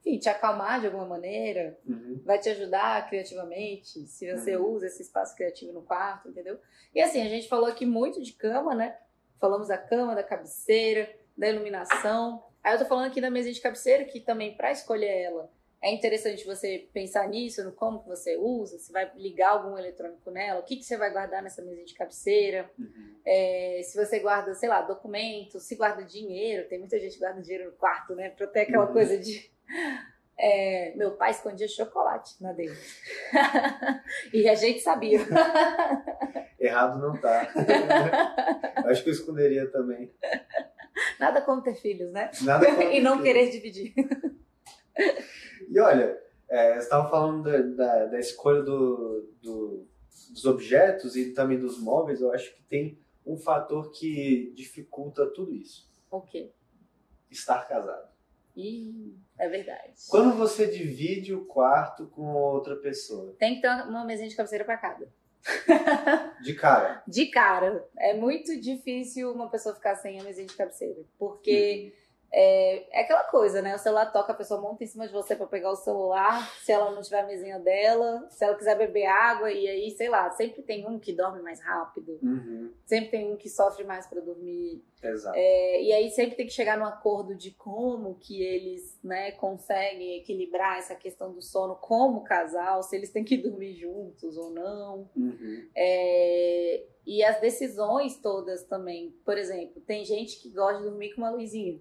enfim, 0.00 0.18
te 0.18 0.28
acalmar 0.28 0.80
de 0.80 0.86
alguma 0.86 1.06
maneira, 1.06 1.78
Uhum. 1.86 2.20
vai 2.24 2.38
te 2.38 2.48
ajudar 2.50 3.08
criativamente, 3.08 4.00
se 4.06 4.30
você 4.36 4.56
Uhum. 4.56 4.72
usa 4.74 4.86
esse 4.86 5.02
espaço 5.02 5.34
criativo 5.36 5.72
no 5.72 5.82
quarto, 5.82 6.28
entendeu? 6.28 6.58
E 6.94 7.00
assim, 7.00 7.20
a 7.24 7.28
gente 7.28 7.48
falou 7.48 7.66
aqui 7.66 7.86
muito 7.86 8.22
de 8.22 8.32
cama, 8.34 8.74
né? 8.74 8.96
Falamos 9.40 9.68
da 9.68 9.78
cama, 9.78 10.14
da 10.14 10.22
cabeceira, 10.22 11.10
da 11.36 11.48
iluminação. 11.48 12.44
Aí 12.62 12.74
eu 12.74 12.78
tô 12.78 12.84
falando 12.84 13.06
aqui 13.06 13.20
da 13.20 13.30
mesa 13.30 13.50
de 13.50 13.60
cabeceira, 13.60 14.04
que 14.04 14.20
também 14.20 14.54
para 14.56 14.70
escolher 14.70 15.08
ela 15.22 15.50
é 15.82 15.92
interessante 15.92 16.46
você 16.46 16.88
pensar 16.92 17.28
nisso, 17.28 17.64
no 17.64 17.72
como 17.72 18.02
que 18.02 18.08
você 18.08 18.36
usa, 18.36 18.78
se 18.78 18.92
vai 18.92 19.10
ligar 19.16 19.50
algum 19.50 19.76
eletrônico 19.76 20.30
nela, 20.30 20.60
o 20.60 20.62
que, 20.62 20.76
que 20.76 20.84
você 20.84 20.96
vai 20.96 21.10
guardar 21.10 21.42
nessa 21.42 21.60
mesa 21.62 21.82
de 21.84 21.92
cabeceira, 21.94 22.70
Uhum. 22.78 23.16
é, 23.26 23.80
se 23.84 23.96
você 23.96 24.20
guarda, 24.20 24.54
sei 24.54 24.68
lá, 24.68 24.80
documentos, 24.82 25.64
se 25.64 25.74
guarda 25.74 26.04
dinheiro, 26.04 26.68
tem 26.68 26.78
muita 26.78 26.98
gente 27.00 27.14
que 27.14 27.18
guarda 27.18 27.40
dinheiro 27.42 27.64
no 27.66 27.72
quarto, 27.72 28.14
né? 28.14 28.30
Pra 28.30 28.46
ter 28.46 28.60
aquela 28.60 28.86
Uhum. 28.86 28.92
coisa 28.92 29.18
de. 29.18 29.50
É, 30.38 30.92
meu 30.96 31.12
pai 31.12 31.30
escondia 31.32 31.68
chocolate 31.68 32.40
na 32.42 32.52
dele. 32.52 32.74
e 34.32 34.48
a 34.48 34.54
gente 34.54 34.80
sabia. 34.80 35.20
Errado 36.58 36.98
não 37.00 37.20
tá. 37.20 37.52
Acho 38.86 39.02
que 39.04 39.10
eu 39.10 39.14
esconderia 39.14 39.70
também. 39.70 40.12
Nada 41.20 41.40
como 41.42 41.62
ter 41.62 41.74
filhos, 41.74 42.10
né? 42.12 42.30
Nada 42.42 42.66
contra 42.66 42.84
e 42.92 43.00
não 43.00 43.18
que- 43.18 43.24
querer 43.24 43.50
dividir. 43.50 43.94
E 45.72 45.80
olha, 45.80 46.18
é, 46.48 46.74
você 46.74 46.80
estava 46.80 47.08
falando 47.10 47.42
da, 47.44 47.58
da, 47.60 48.06
da 48.06 48.18
escolha 48.20 48.62
do, 48.62 49.28
do- 49.42 49.86
dos 50.30 50.44
objetos 50.44 51.16
e 51.16 51.32
também 51.32 51.58
dos 51.58 51.80
móveis, 51.80 52.20
eu 52.20 52.32
acho 52.32 52.54
que 52.54 52.62
tem 52.64 52.98
um 53.24 53.36
fator 53.36 53.90
que 53.92 54.52
dificulta 54.54 55.26
tudo 55.26 55.54
isso. 55.54 55.88
O 56.10 56.20
quê? 56.20 56.50
Estar 57.30 57.66
casado. 57.66 58.10
Ih, 58.54 59.16
é 59.38 59.48
verdade. 59.48 59.94
Quando 60.10 60.36
você 60.36 60.66
divide 60.66 61.32
o 61.34 61.46
quarto 61.46 62.06
com 62.08 62.34
outra 62.34 62.76
pessoa, 62.76 63.34
Tem 63.38 63.54
que 63.56 63.62
ter 63.62 63.68
uma 63.68 64.04
mesinha 64.04 64.28
de 64.28 64.36
cabeceira 64.36 64.64
pra 64.64 64.76
cada. 64.76 65.08
de 66.42 66.54
cara. 66.54 67.02
De 67.08 67.26
cara, 67.26 67.88
é 67.98 68.14
muito 68.14 68.60
difícil 68.60 69.32
uma 69.32 69.48
pessoa 69.50 69.74
ficar 69.74 69.96
sem 69.96 70.20
a 70.20 70.22
mesinha 70.24 70.46
de 70.46 70.54
cabeceira. 70.54 71.00
Porque 71.18 71.94
é, 72.34 72.98
é 72.98 73.02
aquela 73.02 73.24
coisa, 73.24 73.60
né? 73.60 73.74
O 73.74 73.78
celular 73.78 74.06
toca, 74.10 74.32
a 74.32 74.36
pessoa 74.36 74.60
monta 74.60 74.82
em 74.82 74.86
cima 74.86 75.06
de 75.06 75.12
você 75.12 75.36
pra 75.36 75.46
pegar 75.46 75.70
o 75.70 75.76
celular, 75.76 76.48
se 76.62 76.72
ela 76.72 76.90
não 76.90 77.02
tiver 77.02 77.20
a 77.20 77.26
mesinha 77.26 77.58
dela, 77.58 78.26
se 78.30 78.42
ela 78.44 78.54
quiser 78.56 78.76
beber 78.78 79.04
água, 79.06 79.50
e 79.52 79.68
aí, 79.68 79.90
sei 79.90 80.08
lá, 80.08 80.30
sempre 80.30 80.62
tem 80.62 80.86
um 80.86 80.98
que 80.98 81.12
dorme 81.12 81.42
mais 81.42 81.60
rápido, 81.60 82.18
Uhum, 82.22 82.72
sempre 82.86 83.10
tem 83.10 83.30
um 83.32 83.36
que 83.36 83.48
sofre 83.50 83.84
mais 83.84 84.06
pra 84.06 84.20
dormir. 84.20 84.82
exato. 85.02 85.36
É, 85.36 85.82
e 85.82 85.92
aí 85.92 86.10
sempre 86.10 86.36
tem 86.36 86.46
que 86.46 86.52
chegar 86.52 86.78
num 86.78 86.86
acordo 86.86 87.34
de 87.34 87.50
como 87.50 88.14
que 88.14 88.42
eles 88.42 88.98
né, 89.04 89.32
conseguem 89.32 90.16
equilibrar 90.18 90.78
essa 90.78 90.94
questão 90.94 91.32
do 91.32 91.42
sono 91.42 91.74
como 91.76 92.24
casal, 92.24 92.82
se 92.82 92.96
eles 92.96 93.10
têm 93.10 93.24
que 93.24 93.36
dormir 93.36 93.74
juntos 93.74 94.36
ou 94.38 94.50
não. 94.50 95.10
Uhum, 95.16 95.68
É, 95.74 96.84
e 97.04 97.22
as 97.24 97.40
decisões 97.40 98.16
todas 98.20 98.64
também. 98.64 99.10
Por 99.24 99.36
exemplo, 99.36 99.82
tem 99.82 100.04
gente 100.04 100.40
que 100.40 100.48
gosta 100.50 100.78
de 100.82 100.88
dormir 100.88 101.10
com 101.14 101.20
uma 101.20 101.30
luzinha. 101.30 101.80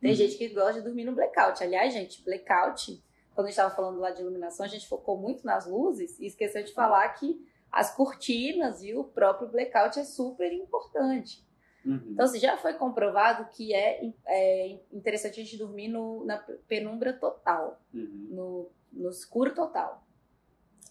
Tem 0.00 0.10
Uhum. 0.10 0.16
gente 0.16 0.36
que 0.36 0.48
gosta 0.48 0.74
de 0.74 0.82
dormir 0.82 1.04
no 1.04 1.14
blackout. 1.14 1.62
Aliás, 1.62 1.92
gente, 1.92 2.22
blackout, 2.22 3.02
quando 3.34 3.46
a 3.46 3.50
gente 3.50 3.58
estava 3.58 3.74
falando 3.74 3.98
lá 3.98 4.10
de 4.10 4.20
iluminação, 4.22 4.64
a 4.64 4.68
gente 4.68 4.86
focou 4.88 5.16
muito 5.18 5.44
nas 5.44 5.66
luzes 5.66 6.18
e 6.20 6.26
esqueceu 6.26 6.62
de 6.62 6.72
falar 6.72 7.08
que 7.14 7.40
as 7.72 7.94
cortinas 7.94 8.82
e 8.82 8.94
o 8.94 9.04
próprio 9.04 9.48
blackout 9.48 9.98
é 9.98 10.04
super 10.04 10.52
importante. 10.52 11.44
uhum. 11.84 12.00
Então, 12.10 12.24
assim, 12.24 12.38
já 12.38 12.56
foi 12.56 12.74
comprovado 12.74 13.48
que 13.50 13.72
é, 13.74 14.12
é 14.26 14.78
interessante 14.92 15.40
a 15.40 15.44
gente 15.44 15.56
dormir 15.56 15.88
no- 15.88 16.24
na 16.24 16.38
penumbra 16.68 17.12
total, 17.12 17.80
Uhum. 17.94 18.26
no, 18.30 18.70
no 18.92 19.08
escuro 19.10 19.54
total. 19.54 20.02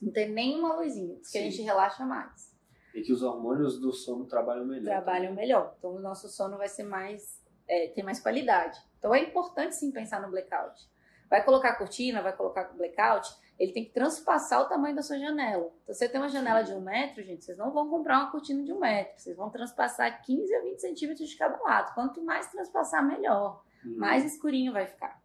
Não 0.01 0.11
tem 0.11 0.29
nenhuma 0.29 0.75
luzinha, 0.75 1.15
porque 1.21 1.37
a 1.37 1.41
gente 1.41 1.61
relaxa 1.61 2.05
mais. 2.05 2.53
E 2.93 3.01
que 3.01 3.11
os 3.11 3.21
hormônios 3.21 3.79
do 3.79 3.91
sono 3.91 4.25
trabalham 4.25 4.65
melhor. 4.65 4.85
trabalham 4.85 5.33
melhor. 5.33 5.75
Então 5.77 5.95
o 5.95 5.99
nosso 5.99 6.29
sono 6.29 6.57
vai 6.57 6.67
ser 6.69 6.83
mais, 6.83 7.41
é, 7.67 7.87
tem 7.89 8.03
mais 8.03 8.19
qualidade. 8.19 8.79
Então 8.99 9.13
é 9.13 9.19
importante 9.19 9.75
sim 9.75 9.91
pensar 9.91 10.21
no 10.21 10.29
blackout. 10.29 10.87
Vai 11.29 11.43
colocar 11.43 11.69
a 11.69 11.75
cortina, 11.75 12.21
vai 12.21 12.33
colocar 12.33 12.69
o 12.71 12.77
blackout, 12.77 13.35
ele 13.57 13.71
tem 13.71 13.85
que 13.85 13.91
transpassar 13.91 14.61
o 14.61 14.65
tamanho 14.65 14.95
da 14.95 15.01
sua 15.01 15.17
janela. 15.17 15.71
Então 15.83 15.95
você 15.95 16.07
tem 16.09 16.19
uma 16.19 16.29
janela 16.29 16.61
de 16.61 16.73
um 16.73 16.81
metro, 16.81 17.23
gente, 17.23 17.43
vocês 17.43 17.57
não 17.57 17.71
vão 17.71 17.89
comprar 17.89 18.19
uma 18.19 18.31
cortina 18.31 18.63
de 18.63 18.71
um 18.71 18.79
metro, 18.79 19.13
vocês 19.17 19.35
vão 19.35 19.49
transpassar 19.49 20.21
15 20.23 20.53
a 20.55 20.61
20 20.61 20.79
centímetros 20.79 21.29
de 21.29 21.37
cada 21.37 21.57
lado. 21.61 21.93
Quanto 21.93 22.21
mais 22.23 22.47
transpassar, 22.51 23.05
melhor. 23.05 23.63
Uhum. 23.83 23.97
Mais 23.97 24.25
escurinho 24.25 24.73
vai 24.73 24.85
ficar. 24.85 25.19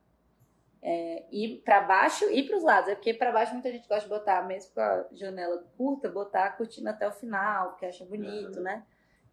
É, 0.83 1.27
e 1.31 1.59
para 1.63 1.83
baixo 1.83 2.25
e 2.31 2.43
para 2.43 2.57
os 2.57 2.63
lados. 2.63 2.89
É 2.91 2.95
porque 2.95 3.13
para 3.13 3.33
baixo 3.33 3.53
muita 3.53 3.71
gente 3.71 3.87
gosta 3.87 4.05
de 4.05 4.09
botar, 4.09 4.43
mesmo 4.47 4.73
com 4.73 4.81
a 4.81 5.05
janela 5.13 5.63
curta, 5.77 6.09
botar 6.09 6.47
a 6.47 6.51
cortina 6.53 6.91
até 6.91 7.07
o 7.07 7.13
final, 7.13 7.71
porque 7.71 7.85
acha 7.87 8.05
bonito, 8.05 8.57
Uhum. 8.59 8.63
né? 8.63 8.83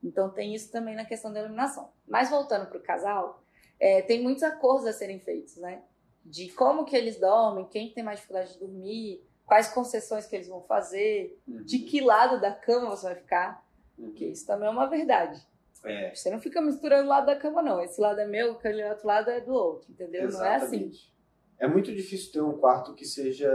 Então 0.04 0.30
tem 0.30 0.54
isso 0.54 0.72
também 0.72 0.95
na 0.95 1.06
questão 1.06 1.32
da 1.34 1.39
iluminação. 1.39 1.89
Mas 2.08 2.30
voltando 2.30 2.68
para 2.68 2.78
o 2.78 2.82
casal, 2.82 3.41
é, 3.80 4.02
tem 4.02 4.22
muitos 4.22 4.43
acordos 4.43 4.86
a 4.88 4.93
serem 4.93 5.20
feitos, 5.20 5.58
né? 5.58 5.82
De 6.26 6.50
como 6.52 6.86
que 6.86 6.95
eles 6.95 7.20
dormem, 7.20 7.66
quem 7.68 7.91
tem 7.93 8.04
mais 8.04 8.20
dificuldade 8.20 8.54
de 8.54 8.60
dormir, 8.60 9.24
quais 9.45 9.70
concessões 9.70 10.26
que 10.26 10.36
eles 10.36 10.48
vão 10.48 10.62
fazer, 10.62 11.39
Uhum. 11.48 11.64
de 11.64 11.80
que 11.80 12.02
lado 12.02 12.39
da 12.41 12.52
cama 12.52 12.89
você 12.89 13.06
vai 13.06 13.16
ficar, 13.16 13.66
Uhum. 13.98 14.06
porque 14.12 14.26
isso 14.26 14.45
também 14.45 14.68
é 14.68 14.72
uma 14.72 14.88
verdade. 14.88 15.41
É, 15.86 16.14
Você 16.14 16.30
não 16.30 16.39
fica 16.39 16.60
misturando 16.62 17.06
o 17.06 17.10
lado 17.10 17.28
da 17.28 17.36
cama, 17.36 17.62
não. 17.62 17.80
Esse 17.82 18.02
lado 18.02 18.20
é 18.20 18.26
meu, 18.26 18.54
aquele 18.54 18.84
outro 18.89 19.08
lado 19.08 19.30
é 19.30 19.39
do 19.39 19.54
outro, 19.54 19.89
entendeu? 19.91 20.30
Não 20.30 20.43
é 20.45 20.56
assim. 20.56 20.66
exatamente. 20.66 21.14
É 21.60 21.68
muito 21.68 21.93
difícil 21.95 22.32
ter 22.34 22.41
um 22.41 22.58
quarto 22.58 22.93
que 22.93 23.06
seja 23.06 23.50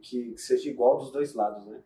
que, 0.00 0.32
que 0.32 0.38
seja 0.40 0.68
igual 0.68 0.98
dos 0.98 1.12
dois 1.12 1.34
lados, 1.34 1.64
né? 1.66 1.80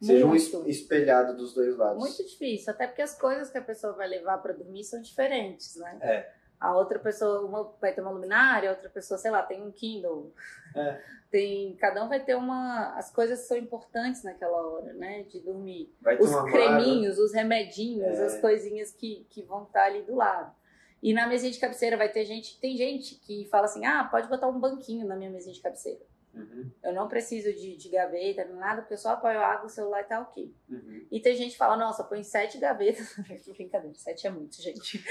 Seja 0.00 0.24
um 0.24 0.30
Muito. 0.30 0.68
espelhado 0.68 1.36
dos 1.36 1.52
dois 1.52 1.76
lados. 1.76 1.98
Muito 1.98 2.24
difícil, 2.26 2.72
até 2.72 2.86
porque 2.86 3.02
as 3.02 3.18
coisas 3.18 3.50
que 3.50 3.58
a 3.58 3.62
pessoa 3.62 3.92
vai 3.92 4.08
levar 4.08 4.38
para 4.38 4.54
dormir 4.54 4.82
são 4.82 5.00
diferentes, 5.02 5.76
né? 5.76 5.98
É. 6.00 6.30
A 6.58 6.74
outra 6.74 6.98
pessoa 6.98 7.44
uma 7.44 7.72
vai 7.80 7.92
ter 7.92 8.00
uma 8.00 8.10
luminária, 8.10 8.70
a 8.70 8.72
outra 8.72 8.88
pessoa, 8.88 9.18
sei 9.18 9.30
lá, 9.30 9.42
tem 9.42 9.62
um 9.62 9.70
Kindle. 9.70 10.32
É. 10.74 11.00
Tem, 11.30 11.76
cada 11.76 12.04
um 12.04 12.08
vai 12.08 12.18
ter 12.18 12.34
uma. 12.34 12.92
As 12.96 13.12
coisas 13.12 13.38
são 13.46 13.56
importantes 13.56 14.24
naquela 14.24 14.60
hora, 14.66 14.92
né? 14.94 15.22
De 15.22 15.38
dormir. 15.38 15.94
Vai 16.00 16.18
Os 16.18 16.34
creminhos, 16.50 17.20
os 17.20 17.32
remedinhos, 17.32 18.18
É. 18.18 18.24
as 18.26 18.40
coisinhas 18.40 18.90
que, 18.90 19.24
que 19.30 19.40
vão 19.42 19.62
estar 19.62 19.84
ali 19.84 20.02
do 20.02 20.16
lado. 20.16 20.52
E 21.00 21.14
na 21.14 21.28
mesinha 21.28 21.52
de 21.52 21.60
cabeceira 21.60 21.96
vai 21.96 22.08
ter 22.08 22.24
gente. 22.24 22.58
Tem 22.58 22.76
gente 22.76 23.14
que 23.14 23.46
fala 23.48 23.66
assim: 23.66 23.86
ah, 23.86 24.08
pode 24.10 24.28
botar 24.28 24.48
um 24.48 24.58
banquinho 24.58 25.06
na 25.06 25.14
minha 25.14 25.30
mesinha 25.30 25.54
de 25.54 25.60
cabeceira. 25.60 26.00
Uhum, 26.32 26.70
Eu 26.82 26.92
não 26.92 27.08
preciso 27.08 27.52
de, 27.52 27.76
de 27.76 27.88
gaveta, 27.88 28.44
nada, 28.44 28.82
porque 28.82 28.94
eu 28.94 28.98
só 28.98 29.10
apoio 29.10 29.38
a 29.38 29.46
água, 29.46 29.66
o 29.66 29.68
celular 29.68 30.00
e 30.02 30.04
tá 30.04 30.20
ok. 30.20 30.54
uhum. 30.70 31.06
E 31.10 31.20
tem 31.20 31.34
gente 31.34 31.52
que 31.52 31.58
fala, 31.58 31.76
nossa, 31.76 32.04
põe 32.04 32.22
sete 32.22 32.58
gavetas. 32.58 33.16
Brincadeira, 33.48 33.94
sete 33.96 34.26
é 34.26 34.30
muito, 34.30 34.60
gente. 34.62 35.04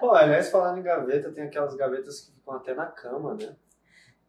Pô, 0.00 0.12
aliás, 0.12 0.48
falando 0.50 0.78
em 0.78 0.82
gaveta, 0.82 1.32
tem 1.32 1.44
aquelas 1.44 1.74
gavetas 1.74 2.20
que 2.20 2.32
ficam 2.32 2.54
até 2.54 2.74
na 2.74 2.86
cama, 2.86 3.34
né? 3.34 3.56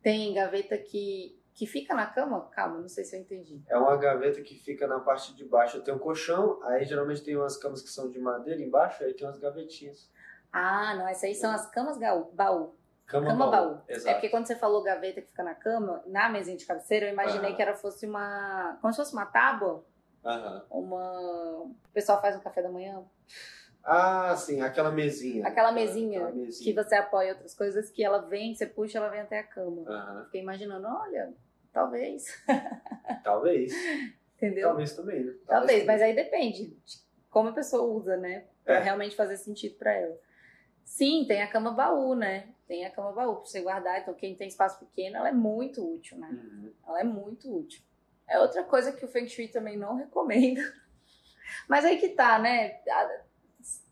tem 0.01 0.33
gaveta 0.33 0.77
que, 0.77 1.39
que 1.53 1.65
fica 1.65 1.95
na 1.95 2.05
cama? 2.05 2.49
Calma, 2.51 2.79
não 2.79 2.89
sei 2.89 3.05
se 3.05 3.15
eu 3.15 3.21
entendi. 3.21 3.61
É 3.69 3.77
uma 3.77 3.95
gaveta 3.95 4.41
que 4.41 4.55
fica 4.55 4.85
na 4.85 4.99
parte 4.99 5.33
de 5.33 5.45
baixo. 5.45 5.81
Tem 5.81 5.93
um 5.93 5.99
colchão, 5.99 6.61
aí 6.63 6.83
geralmente 6.83 7.23
tem 7.23 7.37
umas 7.37 7.55
camas 7.55 7.81
que 7.81 7.89
são 7.89 8.09
de 8.09 8.19
madeira 8.19 8.61
embaixo, 8.61 9.03
aí 9.03 9.13
tem 9.13 9.25
umas 9.25 9.39
gavetinhas. 9.39 10.11
Ah, 10.51 10.93
não, 10.95 11.07
essas 11.07 11.23
aí 11.23 11.35
são 11.35 11.51
as 11.51 11.69
camas 11.71 11.97
baú. 12.33 12.75
Cama, 13.05 13.27
Cama 13.27 13.51
baú. 13.51 13.81
Exato. 13.87 14.09
É 14.09 14.13
porque 14.13 14.29
quando 14.29 14.45
você 14.47 14.55
falou 14.55 14.81
gaveta 14.81 15.21
que 15.21 15.27
fica 15.27 15.43
na 15.43 15.53
cama, 15.53 16.01
na 16.07 16.29
mesinha 16.29 16.57
de 16.57 16.65
cabeceira, 16.65 17.05
eu 17.07 17.13
imaginei 17.13 17.47
Aham. 17.49 17.55
que 17.55 17.61
era 17.61 17.75
fosse 17.75 18.05
uma. 18.05 18.77
Como 18.81 18.93
se 18.93 18.97
fosse 18.97 19.13
uma 19.13 19.25
tábua. 19.25 19.85
Aham. 20.25 20.65
Uma. 20.71 21.11
O 21.63 21.75
pessoal 21.93 22.21
faz 22.21 22.35
no 22.35 22.41
café 22.41 22.61
da 22.61 22.69
manhã. 22.69 23.03
Ah, 23.83 24.33
sim, 24.37 24.61
aquela 24.61 24.91
mesinha. 24.91 25.45
Aquela 25.45 25.71
mesinha 25.73 26.21
Aquela 26.21 26.35
mesinha. 26.35 26.63
Que 26.63 26.73
você 26.73 26.95
apoia 26.95 27.33
outras 27.33 27.53
coisas 27.53 27.89
que 27.89 28.01
ela 28.03 28.19
vem, 28.19 28.55
você 28.55 28.65
puxa, 28.65 28.97
ela 28.97 29.09
vem 29.09 29.19
até 29.19 29.39
a 29.39 29.43
cama. 29.43 29.83
Aham. 29.85 30.23
Fiquei 30.25 30.41
imaginando, 30.41 30.87
olha, 30.87 31.33
talvez. 31.73 32.25
Talvez. 33.23 33.73
Entendeu? 34.37 34.69
Talvez 34.69 34.95
também, 34.95 35.23
né? 35.25 35.33
Talvez, 35.45 35.85
mas 35.85 36.01
aí 36.01 36.15
depende 36.15 36.67
de 36.67 36.97
como 37.29 37.49
a 37.49 37.53
pessoa 37.53 37.83
usa, 37.83 38.15
né? 38.17 38.45
Pra 38.63 38.75
É. 38.75 38.79
realmente 38.79 39.15
fazer 39.15 39.35
sentido 39.37 39.75
pra 39.75 39.91
ela. 39.91 40.15
Sim, 40.85 41.25
tem 41.27 41.41
a 41.41 41.47
cama 41.47 41.71
baú, 41.71 42.13
né? 42.15 42.49
Tem 42.67 42.85
a 42.85 42.91
cama 42.91 43.11
baú 43.11 43.37
pra 43.37 43.45
você 43.45 43.61
guardar. 43.61 44.01
Então, 44.01 44.13
quem 44.13 44.35
tem 44.35 44.47
espaço 44.47 44.79
pequeno, 44.79 45.17
ela 45.17 45.29
é 45.29 45.33
muito 45.33 45.83
útil, 45.95 46.17
né? 46.17 46.29
Uhum. 46.29 46.71
Ela 46.87 47.01
é 47.01 47.03
muito 47.03 47.53
útil. 47.53 47.81
É 48.27 48.39
outra 48.39 48.63
coisa 48.63 48.91
que 48.91 49.03
o 49.03 49.07
Feng 49.07 49.27
Shui 49.27 49.47
também 49.49 49.77
não 49.77 49.95
recomenda. 49.95 50.61
Mas 51.67 51.83
aí 51.85 51.97
que 51.97 52.09
tá, 52.09 52.39
né? 52.39 52.79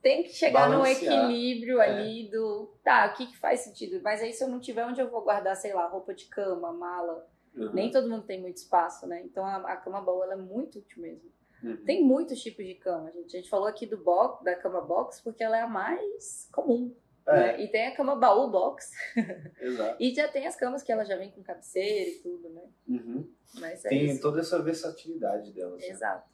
Tem 0.02 0.24
que 0.24 0.30
chegar 0.34 0.70
num 0.70 0.80
Balancear. 0.80 1.14
equilíbrio 1.14 1.80
É. 1.82 1.90
ali 1.90 2.30
do. 2.30 2.74
Tá, 2.84 3.08
o 3.08 3.14
que, 3.18 3.28
que 3.28 3.38
faz 3.38 3.62
sentido? 3.62 4.02
Mas 4.04 4.22
aí 4.22 4.34
se 4.34 4.44
eu 4.44 4.48
não 4.50 4.60
tiver 4.60 4.86
onde 4.86 5.00
eu 5.00 5.10
vou 5.10 5.22
guardar, 5.22 5.56
sei 5.56 5.74
lá, 5.74 5.88
roupa 5.88 6.14
de 6.14 6.26
cama, 6.26 6.74
mala. 6.74 7.28
Uhum. 7.56 7.72
Nem 7.74 7.92
todo 7.92 8.10
mundo 8.10 8.24
tem 8.26 8.40
muito 8.42 8.58
espaço, 8.58 9.06
né? 9.06 9.22
Então 9.24 9.46
a, 9.46 9.58
a 9.58 9.78
cama 9.78 10.02
baú 10.02 10.24
ela 10.24 10.34
é 10.34 10.38
muito 10.38 10.80
útil 10.80 11.02
mesmo. 11.02 11.30
Uhum. 11.64 11.78
Tem 11.86 12.04
muitos 12.04 12.42
tipos 12.42 12.66
de 12.66 12.74
cama, 12.76 13.12
gente. 13.12 13.36
A 13.36 13.40
gente 13.40 13.50
falou 13.50 13.68
aqui 13.68 13.86
do 13.86 13.98
box, 13.98 14.44
da 14.44 14.56
cama 14.56 14.82
box 14.82 15.22
porque 15.22 15.44
ela 15.44 15.58
é 15.58 15.62
a 15.62 15.68
mais 15.68 16.50
comum. 16.52 16.96
É, 17.28 17.32
Né? 17.58 17.62
E 17.64 17.68
tem 17.68 17.88
a 17.88 17.96
cama 17.96 18.16
baú 18.16 18.50
box. 18.50 18.92
exato. 19.62 19.98
E 20.00 20.14
já 20.14 20.28
tem 20.28 20.48
as 20.48 20.56
camas 20.56 20.82
que 20.84 20.92
ela 20.92 21.04
já 21.06 21.16
vem 21.18 21.32
com 21.32 21.44
cabeceira 21.44 22.10
e 22.10 22.20
tudo, 22.22 22.50
né? 22.50 22.64
Uhum. 22.88 23.32
Mas 23.60 23.86
é 23.86 23.90
Tem 23.90 24.06
isso. 24.06 24.22
toda 24.22 24.40
essa 24.42 24.62
versatilidade 24.62 25.52
delas. 25.52 25.82
né? 25.82 25.88
Exato. 25.88 26.30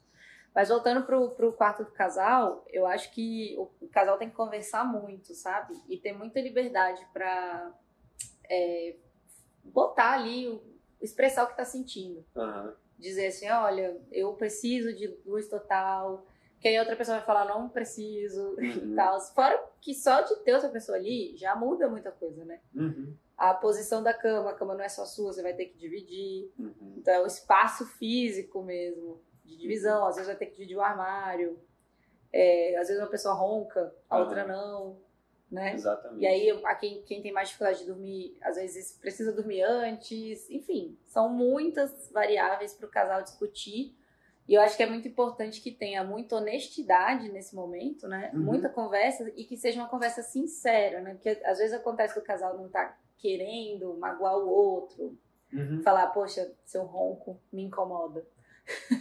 Mas 0.54 0.70
voltando 0.70 1.04
pro, 1.04 1.30
pro 1.32 1.52
quarto 1.52 1.84
do 1.84 1.90
casal, 1.92 2.64
eu 2.70 2.86
acho 2.86 3.12
que 3.12 3.54
o, 3.58 3.70
o 3.84 3.88
casal 3.88 4.16
tem 4.18 4.28
que 4.30 4.34
conversar 4.34 4.84
muito, 4.84 5.34
sabe? 5.34 5.74
E 5.88 5.98
ter 5.98 6.12
muita 6.12 6.40
liberdade 6.40 7.06
pra 7.12 7.72
é, 8.48 8.96
botar 9.62 10.12
ali, 10.14 10.48
o- 10.48 10.62
expressar 11.00 11.44
o 11.44 11.48
que 11.48 11.56
tá 11.56 11.64
sentindo. 11.64 12.24
Aham. 12.36 12.74
Dizer 12.98 13.26
assim, 13.28 13.48
olha, 13.50 13.96
eu 14.10 14.32
preciso 14.34 14.92
de 14.96 15.06
luz 15.24 15.48
total. 15.48 16.26
Que 16.60 16.68
aí 16.68 16.78
outra 16.78 16.96
pessoa 16.96 17.18
vai 17.18 17.26
falar, 17.26 17.44
não 17.44 17.68
preciso 17.68 18.54
Uhum. 18.58 18.92
e 18.92 18.94
tal. 18.94 19.20
Fora 19.20 19.62
que 19.80 19.94
só 19.94 20.20
de 20.22 20.34
ter 20.40 20.54
outra 20.54 20.68
pessoa 20.68 20.98
ali 20.98 21.36
já 21.36 21.54
muda 21.54 21.88
muita 21.88 22.10
coisa, 22.10 22.44
né? 22.44 22.60
Uhum. 22.74 23.14
A 23.36 23.54
posição 23.54 24.02
da 24.02 24.12
cama, 24.12 24.50
a 24.50 24.54
cama 24.54 24.74
não 24.74 24.82
é 24.84 24.88
só 24.88 25.04
sua, 25.04 25.32
você 25.32 25.42
vai 25.42 25.54
ter 25.54 25.66
que 25.66 25.78
dividir. 25.78 26.50
Uhum. 26.58 26.94
Então 26.96 27.14
é 27.14 27.20
o 27.20 27.26
espaço 27.26 27.86
físico 27.86 28.62
mesmo, 28.62 29.20
de 29.44 29.56
divisão. 29.56 30.06
Às 30.06 30.16
vezes 30.16 30.26
vai 30.26 30.36
ter 30.36 30.46
que 30.46 30.52
dividir 30.56 30.76
o 30.76 30.80
armário. 30.82 31.58
É, 32.32 32.76
às 32.76 32.88
vezes 32.88 33.00
uma 33.02 33.08
pessoa 33.08 33.34
ronca, 33.34 33.94
a 34.10 34.18
outra 34.18 34.44
não, 34.46 34.98
né? 35.50 35.72
Exatamente. 35.72 36.22
E 36.22 36.26
aí, 36.26 36.50
a 36.64 36.74
quem, 36.74 37.00
quem 37.02 37.22
tem 37.22 37.32
mais 37.32 37.48
dificuldade 37.48 37.78
de 37.78 37.86
dormir, 37.86 38.36
às 38.42 38.56
vezes 38.56 38.98
precisa 39.00 39.32
dormir 39.32 39.62
antes. 39.62 40.50
Enfim, 40.50 40.98
são 41.06 41.28
muitas 41.30 42.10
variáveis 42.12 42.74
para 42.74 42.86
o 42.86 42.90
casal 42.90 43.22
discutir. 43.22 43.96
E 44.48 44.54
eu 44.54 44.62
acho 44.62 44.76
que 44.76 44.82
é 44.82 44.86
muito 44.88 45.06
importante 45.06 45.60
que 45.60 45.70
tenha 45.70 46.02
muita 46.02 46.36
honestidade 46.36 47.30
nesse 47.30 47.54
momento, 47.54 48.08
né? 48.08 48.30
Uhum. 48.32 48.40
Muita 48.40 48.68
conversa 48.70 49.30
e 49.36 49.44
que 49.44 49.56
seja 49.58 49.78
uma 49.78 49.88
conversa 49.88 50.22
sincera, 50.22 51.00
né? 51.02 51.12
Porque 51.14 51.28
às 51.44 51.58
vezes 51.58 51.74
acontece 51.74 52.14
que 52.14 52.20
o 52.20 52.24
casal 52.24 52.56
não 52.56 52.68
tá 52.68 52.96
querendo 53.18 53.94
magoar 53.98 54.38
o 54.38 54.48
outro, 54.48 55.18
Uhum. 55.52 55.82
falar, 55.82 56.06
poxa, 56.08 56.50
seu 56.64 56.82
ronco 56.84 57.40
me 57.52 57.62
incomoda. 57.62 58.26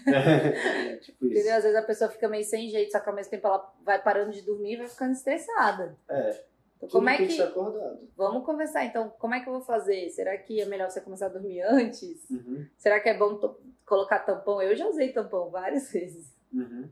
É, 0.07 0.95
tipo 1.03 1.25
isso. 1.25 1.33
Entendeu? 1.35 1.55
Às 1.57 1.63
vezes 1.63 1.77
a 1.77 1.81
pessoa 1.83 2.09
fica 2.09 2.27
meio 2.29 2.43
sem 2.43 2.69
jeito, 2.69 2.91
só 2.91 2.99
que 2.99 3.09
ao 3.09 3.15
mesmo 3.15 3.31
tempo 3.31 3.47
ela 3.47 3.73
vai 3.83 4.01
parando 4.01 4.31
de 4.31 4.41
dormir 4.41 4.73
e 4.73 4.77
vai 4.77 4.87
ficando 4.87 5.11
estressada. 5.11 5.97
É. 6.09 6.43
Então, 6.77 6.89
como 6.89 7.09
é 7.09 7.17
que. 7.17 7.41
acordado. 7.41 8.07
Vamos 8.15 8.45
conversar 8.45 8.85
então, 8.85 9.09
como 9.17 9.33
é 9.33 9.39
que 9.41 9.49
eu 9.49 9.53
vou 9.53 9.61
fazer? 9.61 10.09
Será 10.09 10.37
que 10.37 10.61
é 10.61 10.65
melhor 10.65 10.89
você 10.89 11.01
começar 11.01 11.25
a 11.25 11.29
dormir 11.29 11.61
antes? 11.61 12.29
Uhum. 12.29 12.65
Será 12.77 12.99
que 12.99 13.09
é 13.09 13.17
bom 13.17 13.35
to- 13.35 13.59
colocar 13.87 14.19
tampão? 14.19 14.61
Eu 14.61 14.75
já 14.75 14.85
usei 14.87 15.11
tampão 15.11 15.49
várias 15.49 15.89
vezes. 15.91 16.31
Uhum. 16.53 16.87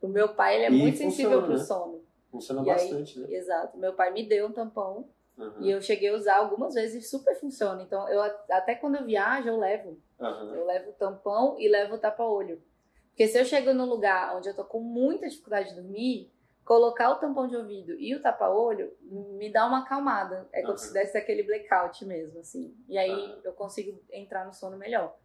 O 0.00 0.06
meu 0.06 0.28
pai, 0.34 0.56
ele 0.56 0.64
é 0.66 0.70
E 0.70 0.78
muito 0.82 0.98
sensível 0.98 1.40
funciona, 1.40 1.46
pro 1.46 1.56
né? 1.58 1.64
sono. 1.64 2.04
Funciona 2.30 2.62
E 2.62 2.70
aí- 2.70 2.76
bastante, 2.76 3.18
né? 3.18 3.26
Exato. 3.34 3.76
Meu 3.78 3.94
pai 3.94 4.12
me 4.12 4.28
deu 4.28 4.46
um 4.46 4.52
tampão 4.52 5.08
Uhum. 5.36 5.62
e 5.62 5.70
eu 5.70 5.80
cheguei 5.80 6.10
a 6.10 6.14
usar 6.14 6.36
algumas 6.36 6.74
vezes 6.74 7.04
e 7.04 7.08
super 7.08 7.34
funciona. 7.40 7.82
Então, 7.82 8.06
eu 8.08 8.20
até 8.50 8.74
quando 8.74 8.96
eu 8.96 9.04
viajo, 9.04 9.48
eu 9.48 9.58
levo. 9.58 9.98
Aham. 10.20 10.54
Eu 10.54 10.66
levo 10.66 10.90
o 10.90 10.92
tampão 10.92 11.56
e 11.58 11.68
levo 11.68 11.94
o 11.94 11.98
tapa-olho. 11.98 12.62
Porque 13.08 13.26
se 13.26 13.38
eu 13.38 13.44
chego 13.44 13.72
num 13.72 13.86
lugar 13.86 14.36
onde 14.36 14.48
eu 14.48 14.54
tô 14.54 14.64
com 14.64 14.80
muita 14.80 15.26
dificuldade 15.28 15.70
de 15.70 15.74
dormir, 15.80 16.30
colocar 16.64 17.10
o 17.10 17.16
tampão 17.16 17.48
de 17.48 17.56
ouvido 17.56 17.92
e 17.98 18.14
o 18.14 18.20
tapa-olho 18.22 18.92
me 19.00 19.50
dá 19.50 19.66
uma 19.66 19.80
acalmada. 19.80 20.46
É 20.52 20.60
como 20.60 20.72
Aham. 20.74 20.78
se 20.78 20.92
desse 20.92 21.16
aquele 21.18 21.42
blackout 21.42 22.04
mesmo, 22.04 22.38
assim. 22.40 22.74
E 22.88 22.96
aí 22.98 23.10
Aham. 23.10 23.40
eu 23.44 23.52
consigo 23.52 23.98
entrar 24.12 24.46
no 24.46 24.52
sono 24.52 24.76
melhor. 24.76 25.16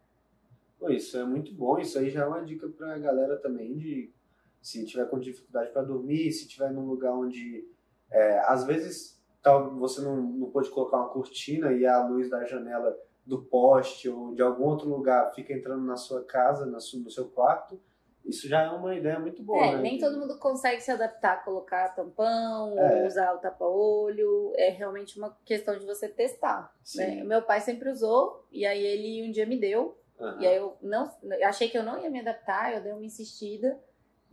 Pô, 0.78 0.90
isso 0.90 1.16
é 1.18 1.24
muito 1.24 1.52
bom. 1.52 1.78
Isso 1.78 1.98
aí 1.98 2.10
já 2.10 2.22
é 2.22 2.26
uma 2.26 2.44
dica 2.44 2.68
pra 2.68 2.98
galera 2.98 3.36
também 3.36 3.76
de 3.76 4.12
se 4.60 4.84
tiver 4.84 5.08
com 5.08 5.18
dificuldade 5.18 5.70
para 5.72 5.82
dormir, 5.82 6.30
se 6.32 6.46
tiver 6.48 6.70
num 6.70 6.86
lugar 6.86 7.12
onde 7.12 7.66
é, 8.10 8.38
às 8.40 8.64
vezes 8.64 9.18
tal, 9.42 9.74
você 9.76 10.00
não, 10.00 10.16
não 10.16 10.50
pode 10.50 10.70
colocar 10.70 10.98
uma 10.98 11.08
cortina 11.08 11.72
e 11.72 11.86
a 11.86 12.06
luz 12.06 12.28
da 12.28 12.44
janela 12.44 12.96
do 13.24 13.42
poste 13.42 14.08
ou 14.08 14.34
de 14.34 14.42
algum 14.42 14.64
outro 14.64 14.88
lugar 14.88 15.32
fica 15.34 15.52
entrando 15.52 15.84
na 15.84 15.96
sua 15.96 16.24
casa, 16.24 16.64
na 16.66 16.80
sua, 16.80 17.00
no 17.00 17.10
seu 17.10 17.28
quarto. 17.28 17.80
Isso 18.24 18.46
já 18.46 18.62
é 18.62 18.68
uma 18.68 18.94
ideia 18.94 19.18
muito 19.18 19.42
boa, 19.42 19.64
é, 19.64 19.76
né? 19.76 19.82
nem 19.82 19.98
todo 19.98 20.18
mundo 20.18 20.38
consegue 20.38 20.82
se 20.82 20.90
adaptar 20.90 21.32
a 21.34 21.36
colocar 21.38 21.88
tampão 21.94 22.78
É. 22.78 23.00
ou 23.00 23.06
usar 23.06 23.32
o 23.34 23.38
tapa-olho. 23.38 24.52
É 24.56 24.68
realmente 24.68 25.18
uma 25.18 25.34
questão 25.46 25.78
de 25.78 25.86
você 25.86 26.08
testar. 26.08 26.74
Né? 26.94 27.24
Meu 27.24 27.40
pai 27.42 27.60
sempre 27.60 27.90
usou, 27.90 28.44
e 28.52 28.66
aí 28.66 28.84
ele 28.84 29.26
um 29.26 29.32
dia 29.32 29.46
me 29.46 29.58
deu. 29.58 29.97
Aham. 30.20 30.40
E 30.40 30.46
aí 30.46 30.56
eu 30.56 30.76
não 30.82 31.10
eu 31.22 31.48
achei 31.48 31.68
que 31.68 31.78
eu 31.78 31.82
não 31.82 31.98
ia 32.02 32.10
me 32.10 32.20
adaptar, 32.20 32.74
eu 32.74 32.82
dei 32.82 32.92
uma 32.92 33.04
insistida 33.04 33.78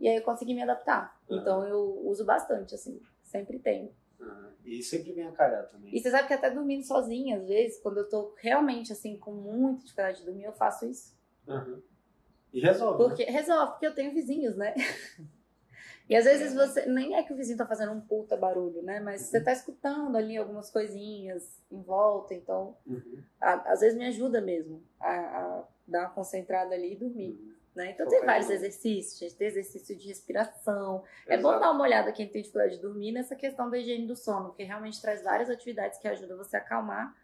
e 0.00 0.08
aí 0.08 0.16
eu 0.16 0.22
consegui 0.22 0.54
me 0.54 0.62
adaptar. 0.62 1.18
Aham. 1.30 1.40
Então 1.40 1.66
eu 1.66 2.00
uso 2.06 2.24
bastante, 2.24 2.74
assim, 2.74 3.00
sempre 3.22 3.58
tenho. 3.58 3.90
Aham. 4.20 4.52
E 4.64 4.82
sempre 4.82 5.12
vem 5.12 5.26
a 5.26 5.32
calhar 5.32 5.68
também. 5.68 5.94
E 5.94 6.00
você 6.00 6.10
sabe 6.10 6.26
que 6.26 6.34
até 6.34 6.50
dormindo 6.50 6.82
sozinha, 6.84 7.36
às 7.38 7.46
vezes, 7.46 7.78
quando 7.80 7.98
eu 7.98 8.08
tô 8.08 8.34
realmente 8.38 8.92
assim, 8.92 9.16
com 9.16 9.32
muita 9.32 9.82
dificuldade 9.84 10.18
de 10.18 10.24
dormir, 10.24 10.44
eu 10.44 10.52
faço 10.52 10.86
isso. 10.86 11.14
E 12.52 12.60
resolve. 12.60 13.02
né? 13.02 13.08
Porque 13.08 13.24
resolve, 13.24 13.72
porque 13.72 13.86
eu 13.86 13.94
tenho 13.94 14.12
vizinhos, 14.12 14.56
né? 14.56 14.74
E 16.08 16.14
às 16.14 16.24
vezes 16.24 16.54
você. 16.54 16.86
Nem 16.86 17.16
é 17.16 17.22
que 17.22 17.32
o 17.32 17.36
vizinho 17.36 17.58
tá 17.58 17.66
fazendo 17.66 17.92
um 17.92 18.00
puta 18.00 18.36
barulho, 18.36 18.80
né? 18.82 19.00
Mas 19.00 19.22
você 19.22 19.40
tá 19.40 19.52
escutando 19.52 20.16
ali 20.16 20.36
algumas 20.36 20.70
coisinhas 20.70 21.60
em 21.70 21.82
volta, 21.82 22.32
então 22.34 22.76
Uhum. 22.86 23.18
a- 23.40 23.72
às 23.72 23.80
vezes 23.80 23.98
me 23.98 24.06
ajuda 24.06 24.40
mesmo 24.40 24.82
a, 25.00 25.10
a 25.12 25.64
dar 25.86 26.00
uma 26.02 26.10
concentrada 26.10 26.74
ali 26.74 26.92
e 26.92 26.96
dormir. 26.96 27.30
Uhum. 27.32 27.56
Né? 27.74 27.90
Então 27.90 28.08
tem 28.08 28.24
vários 28.24 28.48
exercícios, 28.48 29.18
gente. 29.18 29.34
Tem 29.36 29.48
exercício 29.48 29.94
de 29.94 30.08
respiração. 30.08 31.04
É 31.26 31.36
bom 31.36 31.48
Exato. 31.50 31.60
dar 31.60 31.70
uma 31.72 31.82
olhada 31.82 32.10
quem 32.12 32.26
tem 32.26 32.40
dificuldade 32.40 32.76
de 32.76 32.80
dormir 32.80 33.12
nessa 33.12 33.36
questão 33.36 33.68
da 33.68 33.76
higiene 33.76 34.06
do 34.06 34.16
sono, 34.16 34.46
porque 34.48 34.62
realmente 34.62 34.98
traz 35.02 35.22
várias 35.22 35.50
atividades 35.50 35.98
que 35.98 36.08
ajudam 36.08 36.38
você 36.38 36.56
a 36.56 36.60
acalmar 36.60 37.14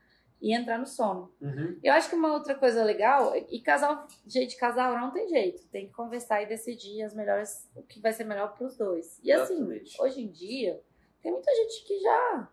e 0.43 0.53
entrar 0.53 0.76
no 0.76 0.86
sono. 0.86 1.32
Uhum. 1.40 1.78
Eu 1.84 1.93
acho 1.93 2.11
que 2.11 2.16
uma 2.16 2.32
outra 2.32 2.57
coisa 2.57 2.82
legal, 2.82 3.32
e 3.36 3.61
casal, 3.61 4.09
gente, 4.26 4.57
casal 4.57 4.99
não 4.99 5.12
tem 5.12 5.28
jeito, 5.28 5.64
tem 5.68 5.86
que 5.86 5.93
conversar 5.93 6.43
e 6.43 6.47
decidir 6.47 7.01
as 7.03 7.14
melhores, 7.14 7.70
o 7.76 7.82
que 7.84 8.01
vai 8.01 8.12
ser 8.12 8.24
melhor 8.24 8.53
para 8.53 8.66
os 8.66 8.76
dois. 8.76 9.20
E 9.22 9.30
assim, 9.30 9.55
Exatamente. 9.55 10.03
hoje 10.03 10.20
em 10.20 10.28
dia, 10.28 10.82
Tem 11.22 11.30
muita 11.30 11.55
gente 11.55 11.84
que 11.84 12.01
já 12.01 12.51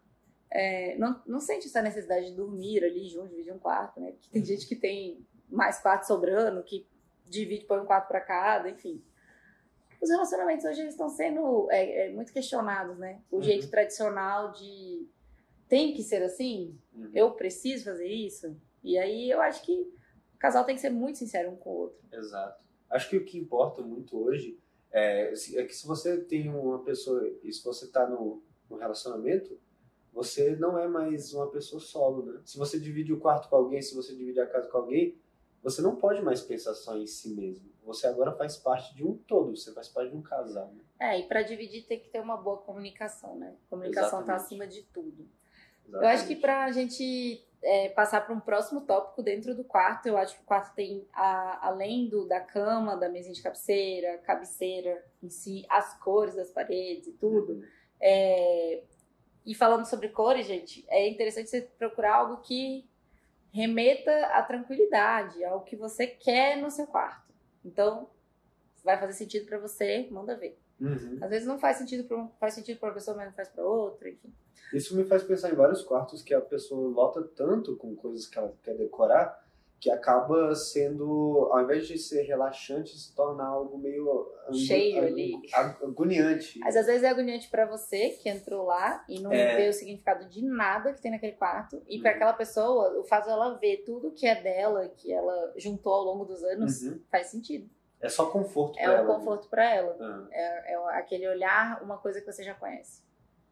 é, 0.52 0.96
não, 1.00 1.20
não 1.26 1.40
sente 1.40 1.66
essa 1.66 1.82
necessidade 1.82 2.28
de 2.28 2.36
dormir 2.36 2.84
ali 2.84 3.08
junto, 3.08 3.30
dividir 3.30 3.52
um 3.52 3.58
quarto, 3.58 4.00
né? 4.00 4.12
Porque 4.12 4.30
tem 4.30 4.46
gente 4.46 4.68
que 4.68 4.76
tem 4.76 5.26
mais 5.50 5.80
quartos 5.82 6.08
sobrando, 6.08 6.62
que 6.62 6.88
divide, 7.26 7.66
põe 7.66 7.80
um 7.80 7.86
quarto 7.86 8.08
para 8.08 8.22
cada, 8.22 8.70
enfim. 8.70 9.04
Os 10.00 10.12
relacionamentos 10.12 10.64
hoje 10.66 10.82
eles 10.82 10.94
estão 10.94 11.10
sendo 11.10 11.68
é, 11.72 12.06
é, 12.06 12.10
muito 12.12 12.32
questionados, 12.32 13.00
né? 13.00 13.20
O 13.32 13.38
uhum. 13.38 13.42
jeito 13.42 13.68
tradicional 13.72 14.52
de 14.52 15.10
tem 15.70 15.94
que 15.94 16.02
ser 16.02 16.24
assim? 16.24 16.76
Uhum. 17.00 17.12
Eu 17.14 17.32
preciso 17.32 17.86
fazer 17.86 18.08
isso? 18.08 18.56
E 18.84 18.97
aí 18.97 19.30
eu 19.30 19.41
acho 19.41 19.64
que 19.64 19.74
o 19.74 20.38
casal 20.38 20.64
tem 20.64 20.76
que 20.76 20.82
ser 20.82 20.89
muito 20.89 21.18
sincero 21.18 21.52
um 21.52 21.56
com 21.56 21.70
o 21.70 21.78
outro. 21.78 22.00
Exato. 22.12 22.64
Acho 22.89 23.10
que 23.10 23.18
o 23.18 23.26
que 23.26 23.38
importa 23.38 23.82
muito 23.82 24.18
hoje 24.18 24.58
é, 24.91 25.32
é 25.56 25.64
que 25.64 25.76
se 25.76 25.86
você 25.86 26.18
tem 26.18 26.50
uma 26.50 26.80
pessoa, 26.84 27.28
e 27.43 27.52
se 27.52 27.64
você 27.64 27.86
está 27.86 28.08
no, 28.08 28.41
no 28.70 28.78
relacionamento, 28.78 29.60
você 30.12 30.56
não 30.56 30.78
é 30.78 30.88
mais 30.88 31.34
uma 31.34 31.47
pessoa 31.50 31.80
solo, 31.80 32.26
né? 32.26 32.41
Se 32.43 32.58
você 32.58 32.80
divide 32.80 33.14
o 33.14 33.20
quarto 33.20 33.47
com 33.47 33.56
alguém, 33.56 33.82
se 33.82 33.95
você 33.95 34.16
divide 34.16 34.39
a 34.39 34.47
casa 34.47 34.68
com 34.68 34.78
alguém, 34.80 35.16
você 35.62 35.82
não 35.82 35.95
pode 35.95 36.22
mais 36.22 36.41
pensar 36.41 36.74
só 36.74 36.97
em 36.97 37.06
si 37.06 37.34
mesmo. 37.34 37.70
Você 37.84 38.08
agora 38.08 38.32
faz 38.32 38.58
parte 38.58 38.95
de 38.95 39.04
um 39.04 39.16
todo, 39.16 39.56
você 39.56 39.72
faz 39.74 39.88
parte 39.88 40.12
de 40.12 40.18
um 40.18 40.22
casal. 40.22 40.74
Né? 40.74 40.84
É, 41.00 41.20
e 41.20 41.28
para 41.28 41.41
dividir 41.41 41.86
tem 41.86 42.00
que 42.00 42.10
ter 42.10 42.22
uma 42.22 42.38
boa 42.38 42.58
comunicação, 42.58 43.38
né? 43.38 43.56
Comunicação 43.70 44.22
está 44.22 44.36
acima 44.36 44.66
de 44.66 44.84
tudo. 44.93 45.28
Exatamente. 45.90 46.04
Eu 46.04 46.10
acho 46.10 46.28
que 46.28 46.36
para 46.36 46.64
a 46.64 46.72
gente 46.72 47.46
é, 47.62 47.90
passar 47.90 48.22
para 48.22 48.34
um 48.34 48.40
próximo 48.40 48.82
tópico 48.82 49.22
dentro 49.22 49.54
do 49.56 49.64
quarto, 49.64 50.08
eu 50.08 50.18
acho 50.18 50.36
que 50.36 50.42
o 50.42 50.46
quarto 50.46 50.74
tem, 50.76 51.06
a, 51.14 51.68
além 51.68 52.08
do, 52.08 52.28
da 52.28 52.40
cama, 52.40 52.96
da 52.96 53.10
mesinha 53.10 53.34
de 53.34 53.42
cabeceira, 53.42 54.18
cabeceira 54.20 55.04
em 55.22 55.30
si, 55.30 55.66
as 55.70 55.98
cores 56.00 56.36
das 56.36 56.52
paredes 56.52 57.08
e 57.08 57.12
tudo. 57.14 57.54
Uhum. 57.54 57.64
É, 58.02 58.84
e 59.46 59.54
falando 59.54 59.86
sobre 59.86 60.10
cores, 60.10 60.46
gente, 60.46 60.86
é 60.90 61.08
interessante 61.10 61.50
você 61.50 61.62
procurar 61.62 62.16
algo 62.16 62.38
que 62.38 62.88
remeta 63.52 64.28
à 64.28 64.44
tranquilidade, 64.44 65.44
ao 65.44 65.62
que 65.62 65.76
você 65.76 66.08
quer 66.08 66.58
no 66.58 66.70
seu 66.70 66.88
quarto. 66.88 67.34
Então, 67.66 68.10
vai 68.84 68.98
fazer 68.98 69.14
sentido 69.14 69.46
para 69.46 69.58
você, 69.58 70.08
manda 70.12 70.36
ver. 70.36 70.58
Uhum. 70.80 71.18
Às 71.22 71.30
vezes 71.30 71.48
não 71.48 71.60
faz 71.60 71.78
sentido 71.78 72.06
para 72.06 72.28
faz 72.40 72.54
sentido 72.54 72.80
para 72.80 72.90
uma 72.90 72.96
pessoa, 72.96 73.18
mas 73.18 73.28
não 73.28 73.34
faz 73.34 73.50
para 73.50 73.64
outra, 73.64 74.10
enfim. 74.10 74.34
Isso 74.74 74.96
me 74.96 75.04
faz 75.04 75.24
pensar 75.24 75.52
em 75.52 75.56
vários 75.56 75.82
quartos 75.82 76.22
que 76.22 76.34
a 76.34 76.42
pessoa 76.42 76.90
lota 76.90 77.24
tanto 77.36 77.76
com 77.76 77.96
coisas 77.96 78.28
que 78.28 78.38
ela 78.38 78.54
quer 78.64 78.76
decorar 78.78 79.40
que 79.80 79.90
acaba 79.90 80.54
sendo, 80.56 81.50
ao 81.52 81.64
invés 81.64 81.88
de 81.88 81.98
ser 81.98 82.24
relaxante, 82.24 82.98
se 82.98 83.16
torna 83.16 83.46
algo 83.46 83.78
meio 83.78 84.30
cheio 84.52 85.02
ali, 85.02 85.40
agoniante. 85.82 86.60
Mas 86.60 86.76
às 86.76 86.86
vezes 86.86 87.04
é 87.04 87.08
agoniante 87.08 87.50
para 87.50 87.66
você 87.66 88.10
que 88.10 88.28
entrou 88.28 88.66
lá 88.66 89.06
e 89.08 89.22
não 89.22 89.32
é. 89.32 89.56
vê 89.56 89.70
o 89.70 89.74
significado 89.74 90.28
de 90.28 90.44
nada 90.44 90.92
que 90.92 91.02
tem 91.02 91.12
naquele 91.12 91.34
quarto, 91.34 91.82
e 91.88 91.96
uhum. 91.96 92.02
para 92.02 92.12
aquela 92.12 92.34
pessoa, 92.34 93.00
o 93.00 93.04
fato 93.06 93.28
dela 93.28 93.58
ver 93.58 93.84
tudo 93.86 94.12
que 94.12 94.28
é 94.28 94.42
dela, 94.42 94.90
que 94.90 95.14
ela 95.14 95.54
juntou 95.56 95.94
ao 95.94 96.04
longo 96.04 96.26
dos 96.26 96.44
anos, 96.44 96.82
uhum. 96.82 97.00
faz 97.10 97.28
sentido. 97.28 97.70
É 98.02 98.10
só 98.10 98.28
conforto 98.28 98.76
para 98.76 98.84
ela. 98.84 98.97
É 98.97 99.02
um 99.02 99.16
conforto 99.16 99.47
para 99.50 99.76
ela. 99.76 99.97
Uhum. 100.00 100.28
É, 100.32 100.74
é 100.74 100.76
aquele 100.97 101.28
olhar, 101.28 101.82
uma 101.84 101.97
coisa 101.97 102.22
que 102.22 102.32
você 102.32 102.43
já 102.43 102.54
conhece. 102.54 103.02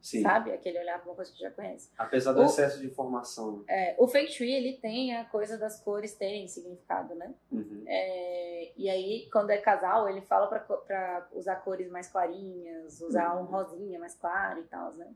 Sim. 0.01 0.21
Sabe? 0.21 0.53
Aquele 0.53 0.79
olhar 0.79 0.99
para 0.99 1.09
uma 1.09 1.15
coisa 1.15 1.31
que 1.31 1.39
já 1.39 1.51
conhece. 1.51 1.89
Apesar 1.97 2.31
do 2.31 2.41
o, 2.41 2.45
excesso 2.45 2.79
de 2.79 2.85
informação. 2.85 3.65
É, 3.67 3.95
o 3.97 4.07
Feng 4.07 4.27
Shui, 4.29 4.49
ele 4.49 4.77
tem 4.77 5.15
a 5.15 5.25
coisa 5.25 5.57
das 5.57 5.81
cores 5.81 6.15
terem 6.15 6.47
significado, 6.47 7.13
né? 7.15 7.33
Uhum. 7.51 7.83
É, 7.85 8.71
e 8.77 8.89
aí, 8.89 9.29
quando 9.31 9.49
é 9.49 9.57
casal, 9.57 10.07
ele 10.07 10.21
fala 10.21 10.47
para 10.47 11.27
usar 11.33 11.57
cores 11.57 11.89
mais 11.89 12.07
clarinhas, 12.07 13.01
usar 13.01 13.35
uhum. 13.35 13.41
um 13.41 13.45
rosinha 13.45 13.99
mais 13.99 14.15
claro 14.15 14.59
e 14.59 14.63
tal, 14.63 14.93
né? 14.93 15.07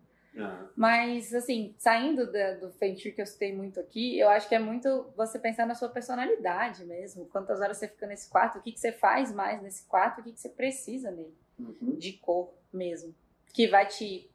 Mas, 0.76 1.34
assim, 1.34 1.76
saindo 1.78 2.32
da, 2.32 2.54
do 2.54 2.72
Shui 2.98 3.12
que 3.12 3.22
eu 3.22 3.26
citei 3.26 3.54
muito 3.54 3.80
aqui, 3.80 4.18
eu 4.18 4.30
acho 4.30 4.48
que 4.48 4.56
é 4.56 4.60
muito 4.60 5.12
você 5.16 5.38
pensar 5.38 5.66
na 5.66 5.76
sua 5.76 5.90
personalidade 5.90 6.86
mesmo. 6.86 7.26
Quantas 7.26 7.60
horas 7.60 7.78
você 7.78 7.88
fica 7.88 8.08
nesse 8.08 8.30
quarto, 8.30 8.58
o 8.58 8.62
que, 8.62 8.72
que 8.72 8.80
você 8.80 8.92
faz 8.92 9.34
mais 9.34 9.62
nesse 9.62 9.86
quarto, 9.86 10.22
o 10.22 10.24
que, 10.24 10.32
que 10.32 10.40
você 10.40 10.50
precisa 10.50 11.12
nele, 11.12 11.36
uhum. 11.60 11.96
de 11.98 12.14
cor 12.14 12.54
mesmo. 12.72 13.14
Que 13.54 13.68
vai 13.68 13.86
te 13.88 14.30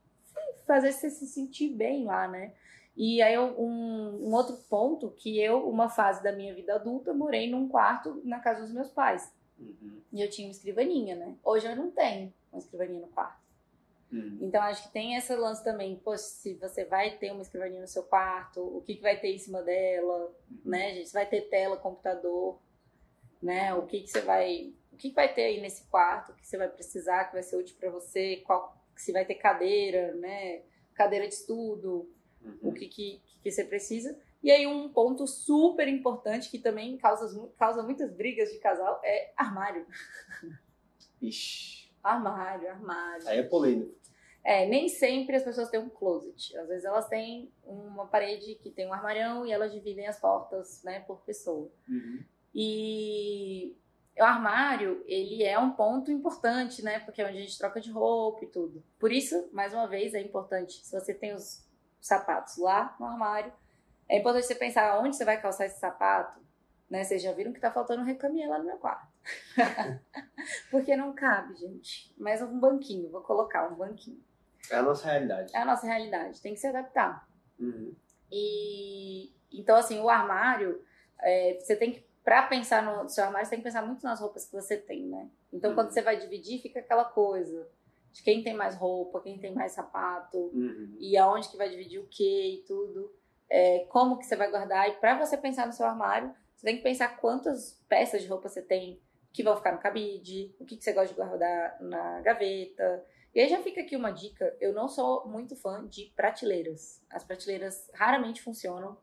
fazer 0.66 0.92
você 0.92 1.08
se 1.08 1.26
sentir 1.26 1.70
bem 1.70 2.04
lá, 2.04 2.28
né? 2.28 2.52
E 2.96 3.20
aí, 3.22 3.38
um, 3.38 4.28
um, 4.28 4.34
outro 4.34 4.56
ponto 4.70 5.10
que 5.10 5.38
eu, 5.38 5.68
uma 5.68 5.88
fase 5.88 6.22
da 6.22 6.32
minha 6.32 6.54
vida 6.54 6.74
adulta, 6.74 7.12
morei 7.12 7.50
num 7.50 7.68
quarto 7.68 8.20
na 8.24 8.40
casa 8.40 8.62
dos 8.62 8.72
meus 8.72 8.88
pais. 8.88 9.32
Uhum. 9.58 10.00
E 10.12 10.22
eu 10.22 10.30
tinha 10.30 10.46
uma 10.48 10.52
escrivaninha, 10.52 11.14
né? 11.14 11.34
Hoje 11.44 11.66
eu 11.66 11.76
não 11.76 11.90
tenho 11.90 12.32
uma 12.52 12.58
escrivaninha 12.58 13.00
no 13.00 13.08
quarto. 13.08 13.45
Uhum. 14.12 14.38
Então, 14.40 14.62
acho 14.62 14.84
que 14.84 14.92
tem 14.92 15.16
esse 15.16 15.34
lance 15.34 15.64
também. 15.64 15.96
Poxa, 15.96 16.22
se 16.22 16.54
você 16.54 16.84
vai 16.84 17.16
ter 17.18 17.32
uma 17.32 17.42
escrivaninha 17.42 17.80
no 17.80 17.88
seu 17.88 18.02
quarto, 18.02 18.60
o 18.60 18.80
que, 18.82 18.96
que 18.96 19.02
vai 19.02 19.18
ter 19.18 19.34
em 19.34 19.38
cima 19.38 19.62
dela, 19.62 20.34
uhum. 20.50 20.58
né, 20.64 20.94
gente? 20.94 21.08
Você 21.08 21.12
vai 21.12 21.26
ter 21.26 21.42
tela, 21.42 21.76
computador, 21.76 22.58
né? 23.42 23.74
O 23.74 23.86
que, 23.86 24.00
que 24.00 24.08
você 24.08 24.20
vai... 24.20 24.72
O 24.92 24.96
que, 24.96 25.10
que 25.10 25.14
vai 25.14 25.32
ter 25.34 25.44
aí 25.44 25.60
nesse 25.60 25.84
quarto, 25.88 26.32
o 26.32 26.34
que 26.34 26.46
você 26.46 26.56
vai 26.56 26.68
precisar, 26.68 27.24
que 27.24 27.34
vai 27.34 27.42
ser 27.42 27.56
útil 27.56 27.76
para 27.78 27.90
você, 27.90 28.36
qual 28.46 28.74
se 28.96 29.12
vai 29.12 29.26
ter 29.26 29.34
cadeira, 29.34 30.14
né? 30.14 30.62
Cadeira 30.94 31.28
de 31.28 31.34
estudo, 31.34 32.10
uhum. 32.42 32.58
o 32.62 32.72
que, 32.72 32.88
que, 32.88 33.20
que 33.42 33.50
você 33.50 33.62
precisa. 33.64 34.18
E 34.42 34.50
aí 34.50 34.66
um 34.66 34.88
ponto 34.88 35.26
super 35.26 35.88
importante 35.88 36.50
que 36.50 36.58
também 36.58 36.96
causa, 36.96 37.50
causa 37.58 37.82
muitas 37.82 38.12
brigas 38.12 38.50
de 38.50 38.58
casal 38.58 39.00
é 39.04 39.32
armário. 39.36 39.86
Ixi. 41.20 41.85
Armário, 42.06 42.70
armário. 42.70 43.28
Aí 43.28 43.38
é 43.38 43.42
polêmico. 43.42 43.94
É, 44.44 44.64
nem 44.64 44.88
sempre 44.88 45.34
as 45.34 45.42
pessoas 45.42 45.68
têm 45.68 45.80
um 45.80 45.88
closet. 45.88 46.56
Às 46.56 46.68
vezes 46.68 46.84
elas 46.84 47.08
têm 47.08 47.50
uma 47.64 48.06
parede 48.06 48.54
que 48.56 48.70
tem 48.70 48.86
um 48.86 48.92
armarião 48.92 49.44
e 49.44 49.50
elas 49.50 49.72
dividem 49.72 50.06
as 50.06 50.20
portas, 50.20 50.82
né, 50.84 51.00
por 51.00 51.18
pessoa. 51.22 51.68
Uhum. 51.88 52.22
E 52.54 53.76
o 54.16 54.22
armário, 54.24 55.04
ele 55.06 55.42
é 55.42 55.58
um 55.58 55.72
ponto 55.72 56.10
importante, 56.10 56.82
né? 56.82 57.00
Porque 57.00 57.20
é 57.20 57.26
onde 57.26 57.38
a 57.38 57.40
gente 57.40 57.58
troca 57.58 57.80
de 57.80 57.90
roupa 57.90 58.44
e 58.44 58.48
tudo. 58.48 58.82
Por 58.98 59.12
isso, 59.12 59.48
mais 59.52 59.74
uma 59.74 59.86
vez, 59.86 60.14
é 60.14 60.20
importante, 60.20 60.74
se 60.84 60.92
você 60.92 61.12
tem 61.12 61.34
os 61.34 61.66
sapatos 62.00 62.56
lá 62.56 62.96
no 62.98 63.06
armário, 63.06 63.52
é 64.08 64.18
importante 64.18 64.46
você 64.46 64.54
pensar 64.54 64.98
onde 65.00 65.16
você 65.16 65.24
vai 65.24 65.40
calçar 65.40 65.66
esse 65.66 65.80
sapato, 65.80 66.40
né? 66.88 67.04
Vocês 67.04 67.20
já 67.20 67.32
viram 67.32 67.52
que 67.52 67.60
tá 67.60 67.70
faltando 67.70 68.02
um 68.02 68.06
recamier 68.06 68.48
lá 68.48 68.58
no 68.58 68.64
meu 68.64 68.78
quarto. 68.78 69.15
Porque 70.70 70.96
não 70.96 71.12
cabe, 71.14 71.56
gente. 71.56 72.14
Mais 72.16 72.40
um 72.42 72.58
banquinho, 72.58 73.10
vou 73.10 73.22
colocar 73.22 73.70
um 73.70 73.76
banquinho. 73.76 74.22
É 74.70 74.76
a 74.76 74.82
nossa 74.82 75.06
realidade. 75.06 75.54
É 75.54 75.58
a 75.58 75.64
nossa 75.64 75.86
realidade, 75.86 76.40
tem 76.40 76.54
que 76.54 76.60
se 76.60 76.66
adaptar. 76.66 77.28
Uhum. 77.58 77.94
E 78.30 79.32
então, 79.52 79.76
assim, 79.76 80.00
o 80.00 80.08
armário, 80.08 80.82
é, 81.20 81.58
você 81.60 81.76
tem 81.76 81.92
que 81.92 82.06
para 82.26 82.42
pensar 82.42 82.82
no 82.82 83.08
seu 83.08 83.22
armário, 83.22 83.46
você 83.46 83.50
tem 83.50 83.60
que 83.60 83.64
pensar 83.64 83.86
muito 83.86 84.02
nas 84.02 84.18
roupas 84.18 84.46
que 84.46 84.52
você 84.52 84.76
tem, 84.76 85.06
né? 85.06 85.30
Então, 85.52 85.70
uhum. 85.70 85.76
quando 85.76 85.92
você 85.92 86.02
vai 86.02 86.18
dividir, 86.18 86.60
fica 86.60 86.80
aquela 86.80 87.04
coisa 87.04 87.68
de 88.10 88.20
quem 88.20 88.42
tem 88.42 88.52
mais 88.52 88.74
roupa, 88.74 89.20
quem 89.20 89.38
tem 89.38 89.54
mais 89.54 89.72
sapato, 89.72 90.36
uhum. 90.36 90.96
e 90.98 91.16
aonde 91.16 91.48
que 91.48 91.56
vai 91.56 91.68
dividir 91.68 92.00
o 92.00 92.08
que 92.08 92.56
e 92.56 92.64
tudo. 92.66 93.14
É, 93.48 93.86
como 93.90 94.18
que 94.18 94.26
você 94.26 94.34
vai 94.34 94.50
guardar. 94.50 94.88
E 94.88 94.94
para 94.94 95.16
você 95.24 95.36
pensar 95.36 95.68
no 95.68 95.72
seu 95.72 95.86
armário, 95.86 96.34
você 96.56 96.66
tem 96.66 96.76
que 96.78 96.82
pensar 96.82 97.16
quantas 97.16 97.80
peças 97.88 98.22
de 98.22 98.26
roupa 98.26 98.48
você 98.48 98.60
tem 98.60 99.00
que 99.36 99.42
vão 99.42 99.54
ficar 99.54 99.72
no 99.72 99.78
cabide, 99.78 100.54
o 100.58 100.64
que, 100.64 100.78
que 100.78 100.82
você 100.82 100.94
gosta 100.94 101.08
de 101.08 101.14
guardar 101.14 101.76
na 101.78 102.22
gaveta. 102.22 103.04
E 103.34 103.40
aí 103.40 103.48
já 103.48 103.62
fica 103.62 103.82
aqui 103.82 103.94
uma 103.94 104.10
dica: 104.10 104.56
eu 104.58 104.72
não 104.72 104.88
sou 104.88 105.28
muito 105.28 105.54
fã 105.54 105.86
de 105.86 106.10
prateleiras. 106.16 107.04
As 107.10 107.22
prateleiras 107.22 107.90
raramente 107.92 108.40
funcionam 108.40 108.96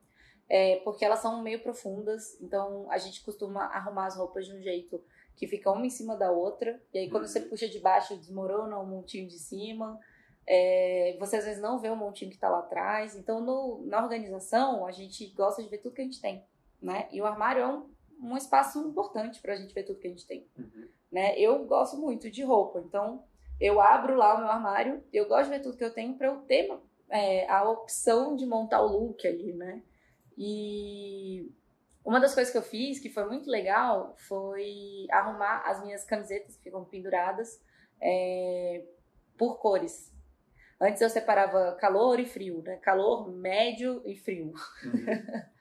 é, 0.49 0.77
porque 0.77 1.05
elas 1.05 1.19
são 1.19 1.43
meio 1.43 1.61
profundas, 1.61 2.39
então 2.41 2.87
a 2.89 2.97
gente 2.97 3.23
costuma 3.23 3.65
arrumar 3.65 4.07
as 4.07 4.17
roupas 4.17 4.47
de 4.47 4.53
um 4.53 4.61
jeito 4.61 5.03
que 5.35 5.47
fica 5.47 5.71
uma 5.71 5.85
em 5.85 5.89
cima 5.91 6.17
da 6.17 6.31
outra, 6.31 6.81
e 6.91 6.97
aí 6.97 7.09
quando 7.11 7.27
você 7.27 7.39
uhum. 7.39 7.49
puxa 7.49 7.67
de 7.67 7.79
baixo, 7.79 8.17
desmorona 8.17 8.79
um 8.79 8.85
montinho 8.85 9.27
de 9.27 9.37
cima, 9.37 9.99
é, 10.47 11.15
você 11.19 11.37
às 11.37 11.45
vezes 11.45 11.61
não 11.61 11.79
vê 11.79 11.89
o 11.89 11.95
montinho 11.95 12.29
que 12.29 12.37
está 12.37 12.49
lá 12.49 12.59
atrás, 12.59 13.15
então 13.15 13.39
no, 13.39 13.83
na 13.85 14.03
organização 14.03 14.85
a 14.85 14.91
gente 14.91 15.27
gosta 15.29 15.61
de 15.61 15.69
ver 15.69 15.77
tudo 15.77 15.95
que 15.95 16.01
a 16.01 16.05
gente 16.05 16.21
tem, 16.21 16.43
né? 16.81 17.07
E 17.11 17.21
o 17.21 17.25
armário 17.25 17.61
é 17.61 17.67
um, 17.67 17.89
um 18.23 18.37
espaço 18.37 18.79
importante 18.79 19.41
para 19.41 19.53
a 19.53 19.55
gente 19.55 19.73
ver 19.73 19.83
tudo 19.83 19.99
que 19.99 20.07
a 20.07 20.09
gente 20.09 20.25
tem, 20.25 20.47
uhum. 20.57 20.87
né? 21.11 21.37
Eu 21.37 21.65
gosto 21.65 21.97
muito 21.97 22.31
de 22.31 22.43
roupa, 22.43 22.79
então 22.79 23.23
eu 23.59 23.81
abro 23.81 24.15
lá 24.15 24.35
o 24.35 24.39
meu 24.39 24.47
armário, 24.47 25.03
eu 25.11 25.27
gosto 25.27 25.45
de 25.45 25.57
ver 25.57 25.61
tudo 25.61 25.77
que 25.77 25.83
eu 25.83 25.93
tenho 25.93 26.15
para 26.15 26.27
eu 26.27 26.37
ter 26.41 26.71
é, 27.09 27.47
a 27.49 27.67
opção 27.69 28.35
de 28.35 28.45
montar 28.45 28.81
o 28.81 28.87
look 28.87 29.27
ali, 29.27 29.53
né? 29.53 29.83
E 30.37 31.51
uma 32.03 32.19
das 32.19 32.33
coisas 32.33 32.51
que 32.51 32.57
eu 32.57 32.63
fiz, 32.63 32.99
que 32.99 33.09
foi 33.09 33.25
muito 33.25 33.49
legal, 33.49 34.15
foi 34.17 35.05
arrumar 35.11 35.63
as 35.65 35.83
minhas 35.83 36.03
camisetas 36.03 36.57
que 36.57 36.63
ficam 36.63 36.83
penduradas 36.83 37.61
é, 38.01 38.83
por 39.37 39.59
cores. 39.59 40.11
Antes 40.81 41.01
eu 41.01 41.09
separava 41.09 41.75
calor 41.79 42.19
e 42.19 42.25
frio, 42.25 42.61
né? 42.61 42.77
Calor, 42.77 43.31
médio 43.31 44.01
e 44.05 44.15
frio. 44.15 44.53
Uhum. 44.83 45.43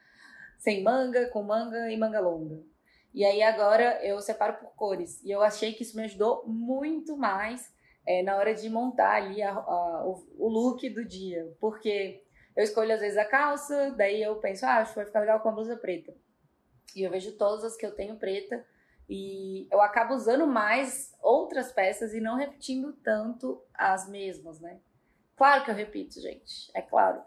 Sem 0.63 0.81
manga, 0.81 1.27
com 1.27 1.43
manga 1.43 1.91
e 1.91 1.97
manga 1.97 2.21
longa. 2.21 2.63
E 3.13 3.25
aí 3.25 3.43
agora 3.43 4.01
eu 4.01 4.21
separo 4.21 4.53
por 4.53 4.73
cores. 4.75 5.21
E 5.21 5.29
eu 5.29 5.41
achei 5.41 5.73
que 5.73 5.83
isso 5.83 5.97
me 5.97 6.05
ajudou 6.05 6.47
muito 6.47 7.17
mais 7.17 7.69
é, 8.07 8.23
na 8.23 8.37
hora 8.37 8.55
de 8.55 8.69
montar 8.69 9.15
ali 9.15 9.41
a, 9.41 9.51
a, 9.51 10.07
o, 10.07 10.25
o 10.37 10.47
look 10.47 10.89
do 10.89 11.03
dia. 11.03 11.53
Porque 11.59 12.23
eu 12.55 12.63
escolho 12.63 12.93
às 12.93 13.01
vezes 13.01 13.17
a 13.17 13.25
calça, 13.25 13.93
daí 13.97 14.23
eu 14.23 14.37
penso, 14.37 14.65
ah, 14.65 14.77
acho 14.77 14.91
que 14.91 14.99
vai 14.99 15.05
ficar 15.05 15.19
legal 15.19 15.41
com 15.41 15.49
a 15.49 15.51
blusa 15.51 15.75
preta. 15.75 16.15
E 16.95 17.03
eu 17.03 17.11
vejo 17.11 17.33
todas 17.33 17.65
as 17.65 17.75
que 17.75 17.85
eu 17.85 17.93
tenho 17.93 18.15
preta 18.15 18.65
e 19.09 19.67
eu 19.69 19.81
acabo 19.81 20.13
usando 20.13 20.47
mais 20.47 21.13
outras 21.21 21.73
peças 21.73 22.13
e 22.13 22.21
não 22.21 22.37
repetindo 22.37 22.93
tanto 23.03 23.61
as 23.73 24.07
mesmas, 24.07 24.61
né? 24.61 24.79
Claro 25.35 25.65
que 25.65 25.71
eu 25.71 25.75
repito, 25.75 26.21
gente, 26.21 26.71
é 26.73 26.81
claro. 26.81 27.21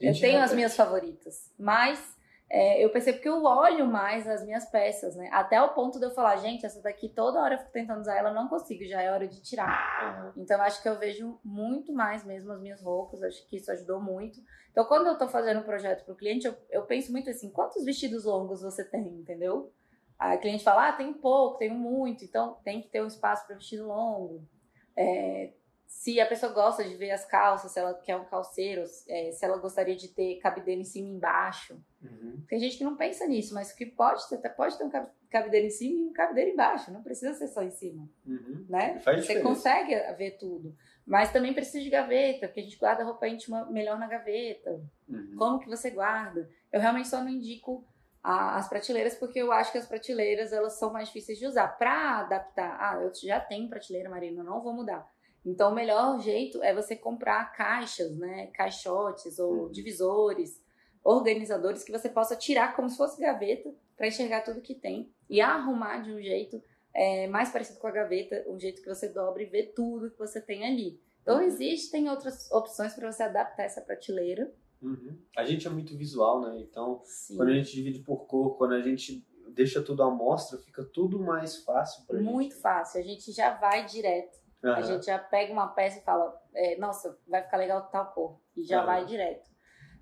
Eu 0.00 0.18
tenho 0.18 0.40
as 0.40 0.54
minhas 0.54 0.74
favoritas, 0.74 1.52
mas 1.58 2.16
é, 2.54 2.84
eu 2.84 2.90
percebo 2.90 3.18
que 3.18 3.28
eu 3.28 3.42
olho 3.44 3.86
mais 3.86 4.28
as 4.28 4.44
minhas 4.44 4.66
peças, 4.66 5.16
né? 5.16 5.30
Até 5.32 5.62
o 5.62 5.72
ponto 5.72 5.98
de 5.98 6.04
eu 6.04 6.10
falar, 6.10 6.36
gente, 6.36 6.66
essa 6.66 6.82
daqui 6.82 7.08
toda 7.08 7.40
hora 7.40 7.54
eu 7.54 7.58
fico 7.58 7.72
tentando 7.72 8.02
usar 8.02 8.14
ela, 8.14 8.30
não 8.30 8.46
consigo, 8.46 8.84
já 8.84 9.00
é 9.00 9.10
hora 9.10 9.26
de 9.26 9.40
tirar. 9.40 10.34
Uhum. 10.36 10.42
Então 10.42 10.60
acho 10.60 10.82
que 10.82 10.88
eu 10.88 10.98
vejo 10.98 11.40
muito 11.42 11.94
mais 11.94 12.26
mesmo 12.26 12.52
as 12.52 12.60
minhas 12.60 12.82
roupas, 12.82 13.22
acho 13.22 13.48
que 13.48 13.56
isso 13.56 13.72
ajudou 13.72 14.02
muito. 14.02 14.38
Então 14.70 14.84
quando 14.84 15.06
eu 15.06 15.16
tô 15.16 15.26
fazendo 15.28 15.60
um 15.60 15.64
projeto 15.64 16.04
pro 16.04 16.14
cliente, 16.14 16.46
eu, 16.46 16.54
eu 16.68 16.82
penso 16.82 17.10
muito 17.10 17.30
assim, 17.30 17.48
quantos 17.48 17.82
vestidos 17.86 18.26
longos 18.26 18.60
você 18.60 18.84
tem, 18.84 19.06
entendeu? 19.06 19.72
Aí 20.18 20.36
o 20.36 20.40
cliente 20.40 20.62
fala, 20.62 20.90
ah, 20.90 20.92
tem 20.92 21.10
pouco, 21.10 21.56
tenho 21.56 21.74
muito, 21.74 22.22
então 22.22 22.58
tem 22.62 22.82
que 22.82 22.88
ter 22.88 23.02
um 23.02 23.06
espaço 23.06 23.46
para 23.46 23.56
vestido 23.56 23.88
longo. 23.88 24.46
É, 24.94 25.54
se 25.92 26.18
a 26.18 26.26
pessoa 26.26 26.50
gosta 26.52 26.82
de 26.82 26.96
ver 26.96 27.12
as 27.12 27.24
calças, 27.24 27.70
se 27.70 27.78
ela 27.78 27.94
quer 27.94 28.16
um 28.16 28.24
calceiro, 28.24 28.82
é, 29.08 29.30
se 29.30 29.44
ela 29.44 29.58
gostaria 29.58 29.94
de 29.94 30.08
ter 30.08 30.40
cabideiro 30.40 30.80
em 30.80 30.84
cima 30.84 31.08
e 31.08 31.12
embaixo. 31.12 31.80
Uhum. 32.02 32.42
Tem 32.48 32.58
gente 32.58 32.76
que 32.76 32.82
não 32.82 32.96
pensa 32.96 33.24
nisso, 33.24 33.54
mas 33.54 33.72
que 33.72 33.86
pode 33.86 34.28
ter, 34.28 34.36
pode 34.48 34.76
ter 34.76 34.84
um 34.84 34.90
cabideiro 35.30 35.66
em 35.66 35.70
cima 35.70 36.00
e 36.00 36.04
um 36.08 36.12
cabideiro 36.12 36.50
embaixo, 36.50 36.90
não 36.90 37.04
precisa 37.04 37.34
ser 37.34 37.46
só 37.46 37.62
em 37.62 37.70
cima. 37.70 38.08
Uhum. 38.26 38.66
Né? 38.68 39.00
Você 39.04 39.40
consegue 39.42 39.94
ver 40.16 40.38
tudo. 40.38 40.74
Mas 41.06 41.30
também 41.30 41.54
precisa 41.54 41.84
de 41.84 41.90
gaveta, 41.90 42.48
porque 42.48 42.60
a 42.60 42.64
gente 42.64 42.78
guarda 42.78 43.04
roupa 43.04 43.28
íntima 43.28 43.66
melhor 43.66 43.96
na 43.96 44.08
gaveta. 44.08 44.80
Uhum. 45.08 45.36
Como 45.36 45.60
que 45.60 45.68
você 45.68 45.90
guarda? 45.90 46.50
Eu 46.72 46.80
realmente 46.80 47.06
só 47.06 47.22
não 47.22 47.28
indico 47.28 47.86
a, 48.24 48.56
as 48.56 48.68
prateleiras, 48.68 49.14
porque 49.14 49.38
eu 49.38 49.52
acho 49.52 49.70
que 49.70 49.78
as 49.78 49.86
prateleiras 49.86 50.52
elas 50.52 50.72
são 50.72 50.92
mais 50.92 51.08
difíceis 51.08 51.38
de 51.38 51.46
usar. 51.46 51.68
Para 51.68 52.20
adaptar, 52.20 52.76
ah, 52.80 53.00
eu 53.00 53.12
já 53.14 53.38
tenho 53.38 53.68
prateleira 53.68 54.10
marina, 54.10 54.42
não 54.42 54.60
vou 54.60 54.72
mudar 54.72 55.11
então, 55.44 55.72
o 55.72 55.74
melhor 55.74 56.20
jeito 56.20 56.62
é 56.62 56.72
você 56.72 56.94
comprar 56.94 57.52
caixas, 57.52 58.16
né? 58.16 58.46
Caixotes 58.54 59.38
ou 59.38 59.64
uhum. 59.64 59.70
divisores, 59.70 60.62
organizadores 61.02 61.82
que 61.82 61.90
você 61.90 62.08
possa 62.08 62.36
tirar 62.36 62.76
como 62.76 62.88
se 62.88 62.96
fosse 62.96 63.20
gaveta 63.20 63.74
para 63.96 64.06
enxergar 64.06 64.42
tudo 64.42 64.60
que 64.60 64.74
tem 64.74 65.10
e 65.28 65.40
arrumar 65.40 65.98
de 65.98 66.12
um 66.12 66.22
jeito 66.22 66.62
é, 66.94 67.26
mais 67.26 67.50
parecido 67.50 67.80
com 67.80 67.88
a 67.88 67.90
gaveta, 67.90 68.44
um 68.48 68.58
jeito 68.58 68.82
que 68.82 68.88
você 68.88 69.08
dobra 69.08 69.42
e 69.42 69.46
vê 69.46 69.64
tudo 69.64 70.10
que 70.10 70.18
você 70.18 70.40
tem 70.40 70.64
ali. 70.64 71.00
Então, 71.22 71.38
uhum. 71.38 71.42
existem 71.42 72.08
outras 72.08 72.50
opções 72.52 72.94
para 72.94 73.10
você 73.10 73.24
adaptar 73.24 73.64
essa 73.64 73.80
prateleira. 73.80 74.52
Uhum. 74.80 75.18
A 75.36 75.44
gente 75.44 75.66
é 75.66 75.70
muito 75.70 75.96
visual, 75.96 76.40
né? 76.40 76.60
Então, 76.60 77.00
Sim. 77.04 77.36
quando 77.36 77.48
a 77.48 77.54
gente 77.54 77.72
divide 77.72 78.00
por 78.00 78.26
cor, 78.26 78.56
quando 78.56 78.74
a 78.74 78.80
gente 78.80 79.26
deixa 79.48 79.82
tudo 79.82 80.02
à 80.02 80.10
mostra, 80.10 80.58
fica 80.58 80.84
tudo 80.84 81.18
mais 81.18 81.58
fácil 81.64 82.04
para 82.06 82.18
gente. 82.18 82.30
Muito 82.30 82.56
fácil. 82.56 83.00
A 83.00 83.04
gente 83.04 83.32
já 83.32 83.54
vai 83.54 83.84
direto 83.86 84.41
Uhum. 84.62 84.74
A 84.74 84.80
gente 84.82 85.06
já 85.06 85.18
pega 85.18 85.52
uma 85.52 85.68
peça 85.68 85.98
e 85.98 86.02
fala, 86.02 86.40
é, 86.54 86.76
nossa, 86.76 87.18
vai 87.26 87.42
ficar 87.42 87.56
legal 87.56 87.82
tal 87.90 88.06
cor. 88.12 88.38
E 88.56 88.62
já 88.62 88.80
uhum. 88.80 88.86
vai 88.86 89.04
direto. 89.04 89.50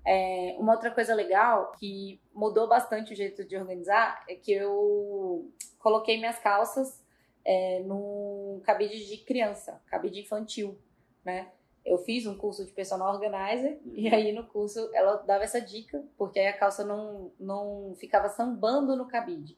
É, 0.05 0.55
uma 0.57 0.73
outra 0.73 0.91
coisa 0.91 1.13
legal 1.13 1.71
que 1.73 2.21
mudou 2.33 2.67
bastante 2.67 3.13
o 3.13 3.15
jeito 3.15 3.45
de 3.45 3.55
organizar 3.55 4.23
é 4.27 4.35
que 4.35 4.51
eu 4.51 5.51
coloquei 5.77 6.17
minhas 6.17 6.39
calças 6.39 7.03
é, 7.45 7.81
no 7.81 8.61
cabide 8.63 9.05
de 9.05 9.17
criança, 9.17 9.81
cabide 9.87 10.21
infantil, 10.21 10.79
né? 11.23 11.51
Eu 11.83 11.97
fiz 11.97 12.27
um 12.27 12.37
curso 12.37 12.63
de 12.63 12.71
personal 12.71 13.11
organizer 13.11 13.79
uhum. 13.83 13.93
e 13.95 14.13
aí 14.13 14.31
no 14.31 14.45
curso 14.45 14.89
ela 14.93 15.17
dava 15.17 15.43
essa 15.43 15.59
dica, 15.59 16.03
porque 16.17 16.39
aí 16.39 16.47
a 16.47 16.57
calça 16.57 16.83
não, 16.83 17.31
não 17.39 17.95
ficava 17.99 18.29
sambando 18.29 18.95
no 18.95 19.07
cabide. 19.07 19.57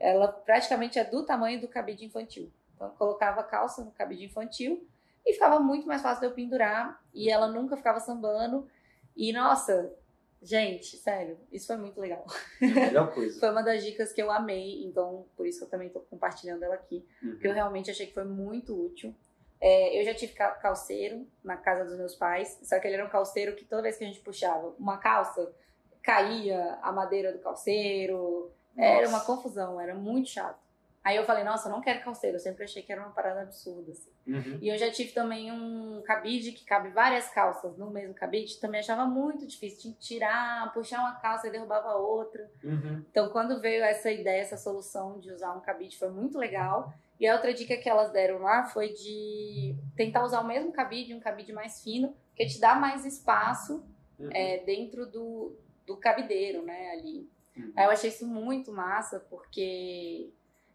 Ela 0.00 0.28
praticamente 0.28 0.98
é 0.98 1.04
do 1.04 1.24
tamanho 1.24 1.60
do 1.60 1.68
cabide 1.68 2.04
infantil. 2.04 2.52
Então, 2.82 2.88
eu 2.88 2.96
colocava 2.96 3.44
calça 3.44 3.84
no 3.84 3.92
cabide 3.92 4.24
infantil 4.24 4.84
e 5.24 5.32
ficava 5.32 5.60
muito 5.60 5.86
mais 5.86 6.02
fácil 6.02 6.20
de 6.20 6.26
eu 6.26 6.32
pendurar 6.32 7.00
e 7.14 7.30
ela 7.30 7.46
nunca 7.46 7.76
ficava 7.76 8.00
sambando. 8.00 8.68
E 9.16 9.32
nossa, 9.32 9.94
gente, 10.42 10.96
sério, 10.96 11.38
isso 11.52 11.68
foi 11.68 11.76
muito 11.76 12.00
legal. 12.00 12.26
Melhor 12.60 13.14
coisa. 13.14 13.38
foi 13.38 13.50
uma 13.50 13.62
das 13.62 13.84
dicas 13.84 14.12
que 14.12 14.20
eu 14.20 14.32
amei, 14.32 14.84
então 14.84 15.26
por 15.36 15.46
isso 15.46 15.58
que 15.58 15.64
eu 15.64 15.70
também 15.70 15.86
estou 15.86 16.02
compartilhando 16.02 16.64
ela 16.64 16.74
aqui, 16.74 17.06
uhum. 17.22 17.30
porque 17.30 17.46
eu 17.46 17.54
realmente 17.54 17.90
achei 17.90 18.06
que 18.06 18.14
foi 18.14 18.24
muito 18.24 18.74
útil. 18.74 19.14
É, 19.60 20.00
eu 20.00 20.04
já 20.04 20.12
tive 20.12 20.32
calceiro 20.32 21.24
na 21.44 21.56
casa 21.56 21.84
dos 21.84 21.96
meus 21.96 22.16
pais, 22.16 22.58
só 22.64 22.80
que 22.80 22.88
ele 22.88 22.94
era 22.94 23.06
um 23.06 23.10
calceiro 23.10 23.54
que 23.54 23.64
toda 23.64 23.82
vez 23.82 23.96
que 23.96 24.02
a 24.02 24.08
gente 24.08 24.18
puxava 24.18 24.74
uma 24.76 24.98
calça, 24.98 25.54
caía 26.02 26.80
a 26.82 26.90
madeira 26.90 27.32
do 27.32 27.38
calceiro, 27.38 28.50
Nossa. 28.74 28.88
era 28.88 29.08
uma 29.08 29.20
confusão, 29.20 29.80
era 29.80 29.94
muito 29.94 30.30
chato. 30.30 30.61
Aí 31.04 31.16
eu 31.16 31.24
falei, 31.24 31.42
nossa, 31.42 31.68
eu 31.68 31.72
não 31.72 31.80
quero 31.80 32.04
calceiro, 32.04 32.36
eu 32.36 32.40
sempre 32.40 32.62
achei 32.62 32.80
que 32.80 32.92
era 32.92 33.00
uma 33.00 33.10
parada 33.10 33.42
absurda, 33.42 33.90
assim. 33.90 34.10
Uhum. 34.24 34.58
E 34.62 34.68
eu 34.68 34.78
já 34.78 34.88
tive 34.88 35.10
também 35.10 35.50
um 35.50 36.00
cabide 36.02 36.52
que 36.52 36.64
cabe 36.64 36.90
várias 36.90 37.28
calças 37.28 37.76
no 37.76 37.90
mesmo 37.90 38.14
cabide, 38.14 38.60
também 38.60 38.80
achava 38.80 39.04
muito 39.04 39.44
difícil, 39.44 39.80
tinha 39.80 39.94
que 39.94 40.00
tirar, 40.00 40.72
puxar 40.72 41.00
uma 41.00 41.16
calça 41.16 41.48
e 41.48 41.50
derrubava 41.50 41.96
outra. 41.96 42.48
Uhum. 42.62 43.04
Então, 43.10 43.30
quando 43.30 43.60
veio 43.60 43.82
essa 43.82 44.12
ideia, 44.12 44.42
essa 44.42 44.56
solução 44.56 45.18
de 45.18 45.32
usar 45.32 45.52
um 45.54 45.60
cabide, 45.60 45.98
foi 45.98 46.08
muito 46.08 46.38
legal. 46.38 46.94
E 47.18 47.26
a 47.26 47.34
outra 47.34 47.52
dica 47.52 47.76
que 47.76 47.88
elas 47.88 48.12
deram 48.12 48.38
lá 48.38 48.64
foi 48.66 48.92
de 48.92 49.74
tentar 49.96 50.24
usar 50.24 50.40
o 50.40 50.46
mesmo 50.46 50.72
cabide, 50.72 51.14
um 51.14 51.20
cabide 51.20 51.52
mais 51.52 51.82
fino, 51.82 52.14
que 52.36 52.46
te 52.46 52.60
dá 52.60 52.76
mais 52.76 53.04
espaço 53.04 53.84
uhum. 54.20 54.30
é, 54.32 54.58
dentro 54.58 55.04
do, 55.06 55.56
do 55.84 55.96
cabideiro, 55.96 56.62
né, 56.62 56.90
ali. 56.92 57.28
Uhum. 57.56 57.72
Aí 57.76 57.84
eu 57.86 57.90
achei 57.90 58.08
isso 58.08 58.26
muito 58.26 58.72
massa, 58.72 59.20
porque 59.28 60.30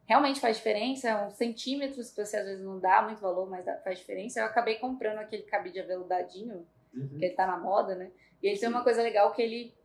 realmente 0.07 0.39
faz 0.39 0.57
diferença, 0.57 1.25
uns 1.25 1.33
centímetros 1.33 2.09
que 2.09 2.25
você 2.25 2.37
às 2.37 2.45
vezes 2.45 2.63
não 2.63 2.79
dá 2.79 3.01
muito 3.01 3.19
valor, 3.19 3.49
mas 3.49 3.65
faz 3.83 3.99
diferença. 3.99 4.39
Eu 4.39 4.45
acabei 4.45 4.75
comprando 4.75 5.19
aquele 5.19 5.43
cabide 5.43 5.81
aveludadinho, 5.81 6.65
uhum. 6.95 7.17
que 7.19 7.25
ele 7.25 7.35
tá 7.35 7.45
na 7.45 7.57
moda, 7.57 7.93
né? 7.93 8.09
E 8.41 8.47
ele 8.47 8.57
tem 8.57 8.69
uma 8.69 8.83
coisa 8.83 9.03
legal 9.03 9.33
que 9.33 9.41
ele 9.41 9.75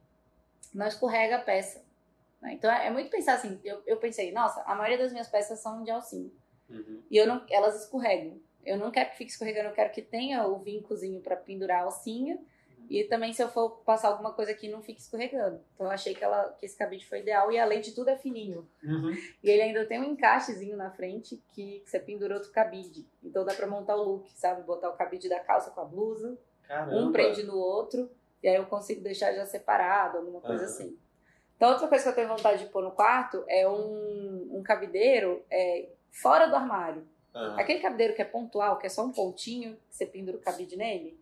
não 0.73 0.87
escorrega 0.87 1.37
a 1.37 1.43
peça. 1.43 1.85
Né? 2.41 2.55
Então 2.55 2.71
é 2.71 2.89
muito 2.89 3.11
pensar 3.11 3.35
assim, 3.35 3.61
eu, 3.65 3.83
eu 3.85 3.97
pensei, 3.97 4.33
nossa, 4.33 4.63
a 4.63 4.75
maioria 4.77 4.99
das 4.99 5.13
minhas 5.13 5.29
peças 5.29 5.59
são 5.59 5.83
de 5.83 5.91
alcinho. 5.91 6.33
Uhum. 6.71 7.03
E 7.11 7.17
eu 7.17 7.27
não, 7.27 7.45
elas 7.51 7.83
escorregam. 7.83 8.41
Eu 8.65 8.79
não 8.79 8.93
quero 8.93 9.11
que 9.11 9.17
fique 9.17 9.33
escorregando, 9.33 9.71
eu 9.71 9.75
quero 9.75 9.93
que 9.93 10.01
tenha 10.01 10.47
o 10.47 10.59
vincozinho 10.59 11.21
para 11.21 11.35
pendurar 11.35 11.81
a 11.81 11.85
alcinha 11.85 12.39
e 12.89 13.05
também 13.05 13.33
se 13.33 13.43
eu 13.43 13.49
for 13.49 13.83
passar 13.85 14.09
alguma 14.09 14.33
coisa 14.33 14.53
aqui, 14.53 14.69
não 14.69 14.83
fique 14.83 15.01
escorregando. 15.01 15.61
Então 15.75 15.87
eu 15.87 15.93
achei 15.93 16.15
que, 16.15 16.23
ela, 16.23 16.55
que 16.59 16.67
esse 16.67 16.77
cabide 16.77 17.07
foi 17.07 17.21
ideal. 17.21 17.51
E 17.51 17.59
além 17.59 17.81
de 17.81 17.93
tudo, 17.93 18.11
é 18.11 18.17
fininho. 18.17 18.69
Uhum. 18.83 19.13
E 19.43 19.51
ele 19.51 19.63
ainda 19.63 19.87
tem 19.87 20.01
um 20.01 20.05
encaixezinho 20.05 20.77
na 20.77 20.91
frente 20.91 21.43
que, 21.55 21.83
você 21.85 21.99
pendura 21.99 22.35
outro 22.35 22.51
cabide. 22.53 23.07
Então 23.23 23.45
dá 23.45 23.55
pra 23.55 23.67
montar 23.67 23.97
o 23.97 24.03
look, 24.03 24.31
sabe? 24.33 24.63
Botar 24.63 24.91
o 24.91 24.97
cabide 24.97 25.29
da 25.29 25.41
calça 25.41 25.71
com 25.71 25.81
a 25.81 25.85
blusa. 25.85 26.39
Caramba. 26.63 26.97
Um 26.97 27.13
prende 27.13 27.43
no 27.43 27.57
outro. 27.57 28.11
E 28.43 28.49
aí 28.49 28.57
eu 28.57 28.67
consigo 28.67 29.01
deixar 29.01 29.33
já 29.33 29.47
separado, 29.47 30.19
alguma 30.19 30.41
coisa 30.41 30.65
uhum. 30.65 30.69
assim. 30.69 30.99
Então 31.57 31.71
outra 31.71 31.87
coisa 31.87 32.03
que 32.03 32.11
eu 32.11 32.15
tenho 32.15 32.29
vontade 32.29 32.65
de 32.65 32.71
pôr 32.71 32.83
no 32.83 32.91
quarto 32.91 33.45
é 33.49 33.69
um, 33.69 34.49
um 34.51 34.63
cabideiro 34.63 35.45
é, 35.51 35.89
fora 36.11 36.47
do 36.47 36.57
armário. 36.57 37.07
Uhum. 37.35 37.59
Aquele 37.59 37.81
cabideiro 37.81 38.15
que 38.15 38.21
é 38.21 38.25
pontual, 38.25 38.79
que 38.79 38.87
é 38.87 38.91
só 38.91 39.05
um 39.05 39.13
pontinho, 39.13 39.77
que 39.89 39.97
você 39.97 40.05
pendura 40.05 40.37
o 40.37 40.41
cabide 40.41 40.77
nele. 40.77 41.22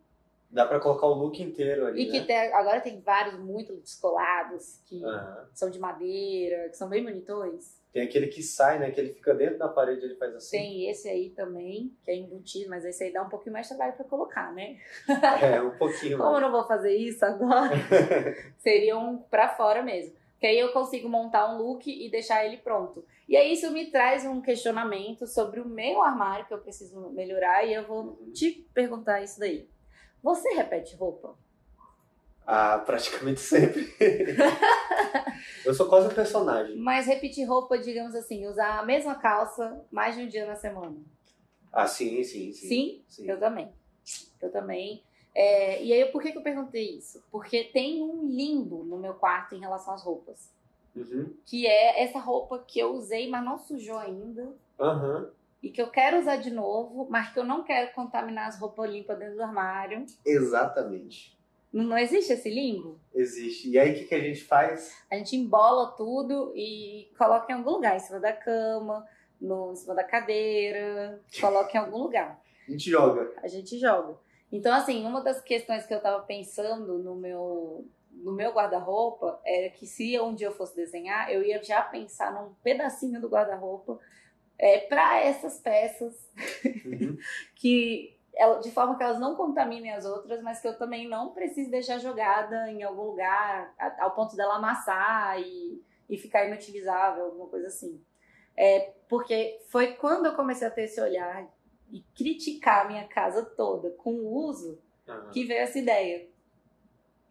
Dá 0.51 0.67
pra 0.67 0.81
colocar 0.81 1.07
o 1.07 1.15
look 1.15 1.41
inteiro 1.41 1.87
ali. 1.87 2.03
E 2.03 2.11
que 2.11 2.21
né? 2.21 2.27
tem, 2.27 2.37
agora 2.55 2.81
tem 2.81 3.01
vários 3.01 3.39
muito 3.39 3.77
descolados, 3.77 4.81
que 4.85 4.97
uhum. 4.97 5.47
são 5.55 5.71
de 5.71 5.79
madeira, 5.79 6.69
que 6.69 6.77
são 6.77 6.89
bem 6.89 7.05
bonitões. 7.05 7.79
Tem 7.93 8.03
aquele 8.03 8.29
que 8.29 8.43
sai, 8.43 8.79
né? 8.79 8.91
Que 8.91 9.01
ele 9.01 9.13
fica 9.15 9.35
dentro 9.35 9.59
da 9.59 9.69
parede 9.69 10.03
e 10.03 10.05
ele 10.05 10.15
faz 10.17 10.35
assim. 10.35 10.57
Tem 10.57 10.91
esse 10.91 11.09
aí 11.09 11.31
também, 11.31 11.93
que 12.05 12.11
é 12.11 12.17
embutido, 12.17 12.71
mas 12.71 12.85
esse 12.85 13.03
aí 13.03 13.13
dá 13.13 13.23
um 13.23 13.29
pouquinho 13.29 13.53
mais 13.53 13.67
de 13.69 13.75
trabalho 13.75 13.97
pra 13.97 14.05
colocar, 14.05 14.53
né? 14.53 14.77
É, 15.43 15.61
um 15.61 15.77
pouquinho 15.77 16.19
Como 16.19 16.37
eu 16.37 16.41
não 16.41 16.53
vou 16.53 16.65
fazer 16.67 16.95
isso 16.95 17.25
agora, 17.25 17.75
seria 18.59 18.97
um 18.97 19.19
pra 19.19 19.49
fora 19.49 19.83
mesmo. 19.83 20.15
Que 20.39 20.47
aí 20.47 20.59
eu 20.59 20.73
consigo 20.73 21.09
montar 21.09 21.53
um 21.53 21.59
look 21.59 21.87
e 21.87 22.09
deixar 22.11 22.47
ele 22.47 22.57
pronto. 22.57 23.05
E 23.29 23.37
aí 23.37 23.53
isso 23.53 23.71
me 23.73 23.91
traz 23.91 24.25
um 24.25 24.41
questionamento 24.41 25.27
sobre 25.27 25.61
o 25.61 25.69
meu 25.69 26.03
armário 26.03 26.47
que 26.47 26.55
eu 26.55 26.59
preciso 26.59 27.11
melhorar 27.11 27.65
e 27.65 27.75
eu 27.75 27.87
vou 27.87 28.03
uhum. 28.03 28.33
te 28.33 28.67
perguntar 28.73 29.23
isso 29.23 29.39
daí. 29.39 29.69
Você 30.23 30.49
repete 30.51 30.97
roupa? 30.97 31.35
Ah, 32.47 32.79
praticamente 32.79 33.41
sempre. 33.41 33.95
eu 35.65 35.73
sou 35.73 35.89
quase 35.89 36.09
um 36.09 36.15
personagem. 36.15 36.77
Mas 36.77 37.07
repetir 37.07 37.49
roupa, 37.49 37.79
digamos 37.79 38.15
assim, 38.15 38.47
usar 38.47 38.81
a 38.81 38.85
mesma 38.85 39.15
calça 39.15 39.85
mais 39.91 40.17
de 40.17 40.23
um 40.23 40.29
dia 40.29 40.47
na 40.47 40.57
semana. 40.57 40.97
Ah, 41.73 41.87
sim, 41.87 42.23
sim, 42.25 42.53
sim. 42.53 42.69
Sim? 42.69 43.05
sim. 43.09 43.31
Eu 43.31 43.39
também. 43.39 43.73
Eu 44.43 44.51
também. 44.51 45.03
É, 45.35 45.83
e 45.83 45.93
aí, 45.93 46.05
por 46.07 46.21
que, 46.21 46.33
que 46.33 46.39
eu 46.39 46.43
perguntei 46.43 46.97
isso? 46.97 47.23
Porque 47.31 47.65
tem 47.65 48.03
um 48.03 48.27
limbo 48.27 48.83
no 48.83 48.99
meu 48.99 49.15
quarto 49.15 49.55
em 49.55 49.61
relação 49.61 49.95
às 49.95 50.03
roupas. 50.03 50.51
Uhum. 50.97 51.33
Que 51.47 51.67
é 51.69 52.03
essa 52.03 52.19
roupa 52.19 52.59
que 52.67 52.81
eu 52.81 52.93
usei, 52.95 53.29
mas 53.31 53.45
não 53.45 53.59
sujou 53.59 53.97
ainda. 53.97 54.53
Uhum. 54.79 55.29
E 55.63 55.71
que 55.71 55.81
eu 55.81 55.91
quero 55.91 56.19
usar 56.19 56.37
de 56.37 56.51
novo, 56.51 57.07
mas 57.11 57.33
que 57.33 57.39
eu 57.39 57.45
não 57.45 57.63
quero 57.63 57.93
contaminar 57.93 58.49
as 58.49 58.59
roupas 58.59 58.91
limpas 58.91 59.19
dentro 59.19 59.37
do 59.37 59.43
armário. 59.43 60.05
Exatamente. 60.25 61.39
Não, 61.73 61.85
não 61.85 61.99
existe 61.99 62.33
esse 62.33 62.49
limbo? 62.49 62.99
Existe. 63.15 63.71
E 63.71 63.79
aí 63.79 63.93
o 63.93 63.95
que, 63.95 64.05
que 64.05 64.15
a 64.15 64.21
gente 64.21 64.43
faz? 64.43 64.97
A 65.11 65.17
gente 65.17 65.37
embola 65.37 65.95
tudo 65.97 66.53
e 66.57 67.11
coloca 67.17 67.53
em 67.53 67.57
algum 67.57 67.71
lugar, 67.71 67.97
em 67.97 68.01
cima 68.01 68.19
da 68.19 68.33
cama, 68.33 69.07
no, 69.41 69.73
em 69.73 69.77
cima 69.77 69.95
da 69.95 70.05
cadeira, 70.05 71.21
coloca 71.41 71.77
em 71.77 71.81
algum 71.81 71.99
lugar. 71.99 72.41
A 72.67 72.71
gente 72.71 72.89
joga. 72.89 73.33
A 73.43 73.49
gente 73.49 73.79
joga. 73.81 74.17
Então, 74.53 74.73
assim, 74.73 75.05
uma 75.05 75.23
das 75.23 75.41
questões 75.41 75.87
que 75.87 75.95
eu 75.95 76.01
tava 76.01 76.23
pensando 76.23 76.99
no 76.99 77.17
meu, 77.17 77.85
no 78.13 78.33
meu 78.33 78.53
guarda-roupa 78.53 79.41
era 79.45 79.71
que 79.71 79.87
se 79.87 80.19
um 80.21 80.35
dia 80.35 80.47
eu 80.47 80.53
fosse 80.53 80.77
desenhar, 80.77 81.33
eu 81.33 81.43
ia 81.43 81.61
já 81.63 81.83
pensar 81.83 82.33
num 82.33 82.55
pedacinho 82.63 83.21
do 83.21 83.29
guarda-roupa 83.29 83.99
é, 84.63 84.81
para 84.81 85.21
essas 85.21 85.59
peças 85.59 86.15
Uhum. 86.85 87.17
que 87.57 88.15
ela- 88.35 88.61
de 88.61 88.71
forma 88.71 88.97
que 88.97 89.03
elas 89.03 89.19
não 89.19 89.35
contaminem 89.35 89.91
as 89.93 90.05
outras, 90.05 90.43
mas 90.43 90.61
que 90.61 90.69
eu 90.69 90.77
também 90.77 91.09
não 91.09 91.33
preciso 91.33 91.71
deixar 91.71 91.99
jogada 91.99 92.71
em 92.71 92.83
algum 92.83 93.05
lugar 93.05 93.75
a- 93.79 94.05
ao 94.05 94.11
ponto 94.15 94.37
dela 94.37 94.57
amassar 94.57 95.41
e, 95.41 95.83
e 96.09 96.19
ficar 96.19 96.47
inutilizável, 96.47 97.25
alguma 97.25 97.49
coisa 97.49 97.69
assim. 97.69 98.01
É, 98.57 98.93
porque 99.09 99.59
foi 99.71 99.95
quando 99.95 100.27
eu 100.27 100.35
comecei 100.35 100.67
a 100.67 100.71
ter 100.71 100.83
esse 100.85 101.01
olhar 101.01 101.49
e 101.91 102.03
criticar 102.15 102.85
a 102.85 102.89
minha 102.89 103.09
casa 103.09 103.43
toda 103.45 103.91
com 103.93 104.13
o 104.13 104.33
uso 104.45 104.79
que 105.33 105.45
veio 105.45 105.61
essa 105.61 105.79
ideia. 105.79 106.29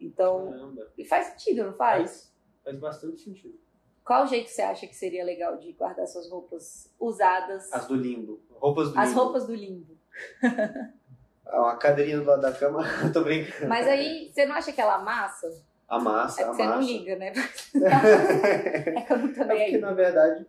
Então, 0.00 0.50
Caramba. 0.50 0.92
e 0.98 1.04
faz 1.04 1.26
sentido, 1.28 1.64
não 1.64 1.74
faz? 1.74 2.32
Faz 2.64 2.76
bastante 2.78 3.20
sentido. 3.20 3.58
Qual 4.10 4.26
jeito 4.26 4.50
você 4.50 4.60
acha 4.60 4.88
que 4.88 4.96
seria 4.96 5.24
legal 5.24 5.56
de 5.56 5.70
guardar 5.70 6.04
suas 6.04 6.28
roupas 6.28 6.92
usadas? 6.98 7.72
As 7.72 7.86
do 7.86 7.94
limbo. 7.94 8.40
Roupas 8.50 8.90
do 8.90 8.98
As 8.98 9.10
limbo. 9.10 9.20
roupas 9.22 9.46
do 9.46 9.54
limbo. 9.54 9.96
Uma 11.46 11.76
cadeirinha 11.76 12.18
do 12.18 12.24
lado 12.24 12.42
da 12.42 12.50
cama. 12.50 12.82
Tô 13.14 13.22
brincando. 13.22 13.68
Mas 13.68 13.86
aí, 13.86 14.28
você 14.34 14.44
não 14.46 14.56
acha 14.56 14.72
que 14.72 14.80
ela 14.80 14.96
amassa? 14.96 15.62
Amassa, 15.88 16.42
É 16.42 16.44
que 16.44 16.50
você 16.56 16.62
não 16.64 16.72
amassa. 16.72 16.88
liga, 16.90 17.14
né? 17.14 17.32
é 17.76 18.98
É 18.98 19.00
que 19.02 19.12
eu 19.12 19.18
não 19.18 19.32
tô 19.32 19.44
nem 19.44 19.46
porque, 19.46 19.76
aí. 19.76 19.78
na 19.78 19.92
verdade... 19.92 20.46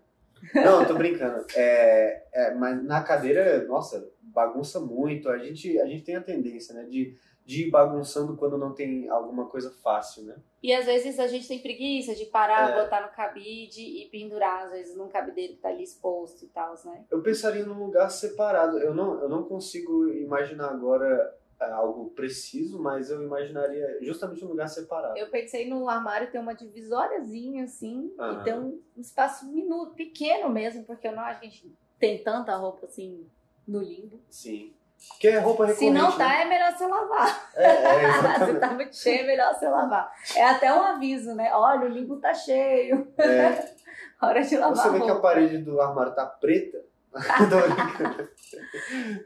Não, 0.56 0.82
eu 0.82 0.88
tô 0.88 0.96
brincando. 0.96 1.46
É, 1.56 2.24
é, 2.34 2.56
mas 2.56 2.84
na 2.84 3.04
cadeira, 3.04 3.64
nossa, 3.68 4.10
bagunça 4.24 4.80
muito. 4.80 5.30
A 5.30 5.38
gente, 5.38 5.80
a 5.80 5.86
gente 5.86 6.04
tem 6.04 6.16
a 6.16 6.22
tendência, 6.24 6.74
né, 6.74 6.86
de, 6.86 7.16
de 7.46 7.68
ir 7.68 7.70
bagunçando 7.72 8.36
quando 8.38 8.58
não 8.58 8.74
tem 8.74 9.10
alguma 9.10 9.46
coisa 9.46 9.72
fácil, 9.84 10.24
né? 10.24 10.36
E 10.62 10.72
às 10.74 10.86
vezes 10.86 11.20
a 11.20 11.28
gente 11.28 11.48
tem 11.48 11.60
preguiça 11.60 12.14
de 12.16 12.26
parar, 12.26 12.72
É. 12.72 12.84
botar 12.84 13.02
no 13.02 13.10
cabide 13.10 13.82
e 13.82 14.08
pendurar, 14.10 14.66
às 14.66 14.72
vezes 14.72 14.96
num 14.96 15.08
cabideiro 15.10 15.54
que 15.54 15.60
tá 15.60 15.70
ali 15.70 15.84
exposto 15.84 16.46
e 16.46 16.48
tal, 16.50 16.76
né? 16.86 17.04
Eu 17.10 17.22
pensaria 17.22 17.66
num 17.66 17.84
lugar 17.84 18.10
separado. 18.10 18.78
Eu 18.78 18.94
não, 18.94 19.20
eu 19.22 19.28
não 19.28 19.44
consigo 19.44 20.08
imaginar 20.10 20.70
agora 20.70 21.36
é, 21.60 21.72
algo 21.72 22.12
preciso, 22.12 22.80
mas 22.82 23.10
eu 23.10 23.24
imaginaria 23.24 23.98
justamente 24.02 24.46
um 24.46 24.50
lugar 24.50 24.68
separado. 24.68 25.18
Eu 25.18 25.30
pensei 25.30 25.68
no 25.68 25.90
armário 25.90 26.32
ter 26.32 26.40
uma 26.40 26.54
divisóriazinha 26.54 27.64
assim 27.66 28.14
Aham. 28.20 28.40
e 28.40 28.44
ter 28.44 28.56
um 28.56 28.80
espaço 28.98 29.52
minuto, 29.52 29.94
pequeno 29.96 30.50
mesmo, 30.50 30.84
porque 30.86 31.08
eu 31.08 31.12
não 31.16 31.24
acho 31.24 31.40
que 31.40 31.48
a 31.48 31.50
gente 31.50 31.72
tem 32.00 32.24
tanta 32.24 32.56
roupa 32.56 32.86
assim 32.86 33.28
no 33.68 33.80
limbo. 33.80 34.20
Sim. 34.30 34.74
Porque 35.10 35.28
é 35.28 35.40
roupa 35.40 35.66
recorrente. 35.66 35.94
Se 35.94 36.00
não 36.00 36.12
né? 36.12 36.18
tá, 36.18 36.42
é 36.42 36.46
melhor 36.46 36.72
você 36.72 36.86
lavar. 36.86 37.52
É, 37.56 37.66
é, 37.66 38.46
Se 38.46 38.60
tá 38.60 38.74
muito 38.74 38.96
cheio, 38.96 39.22
é 39.22 39.28
melhor 39.28 39.54
você 39.54 39.68
lavar. 39.68 40.12
É 40.36 40.44
até 40.44 40.74
um 40.74 40.82
aviso, 40.82 41.34
né? 41.34 41.52
Olha, 41.54 41.86
o 41.86 41.90
limbo 41.90 42.18
tá 42.18 42.34
cheio. 42.34 43.08
É. 43.18 43.82
Hora 44.22 44.42
de 44.42 44.56
lavar 44.58 44.78
Você 44.78 44.90
vê 44.92 45.04
que 45.04 45.10
a 45.10 45.20
parede 45.20 45.58
do 45.60 45.82
armário 45.82 46.14
tá 46.14 46.26
preta. 46.26 46.84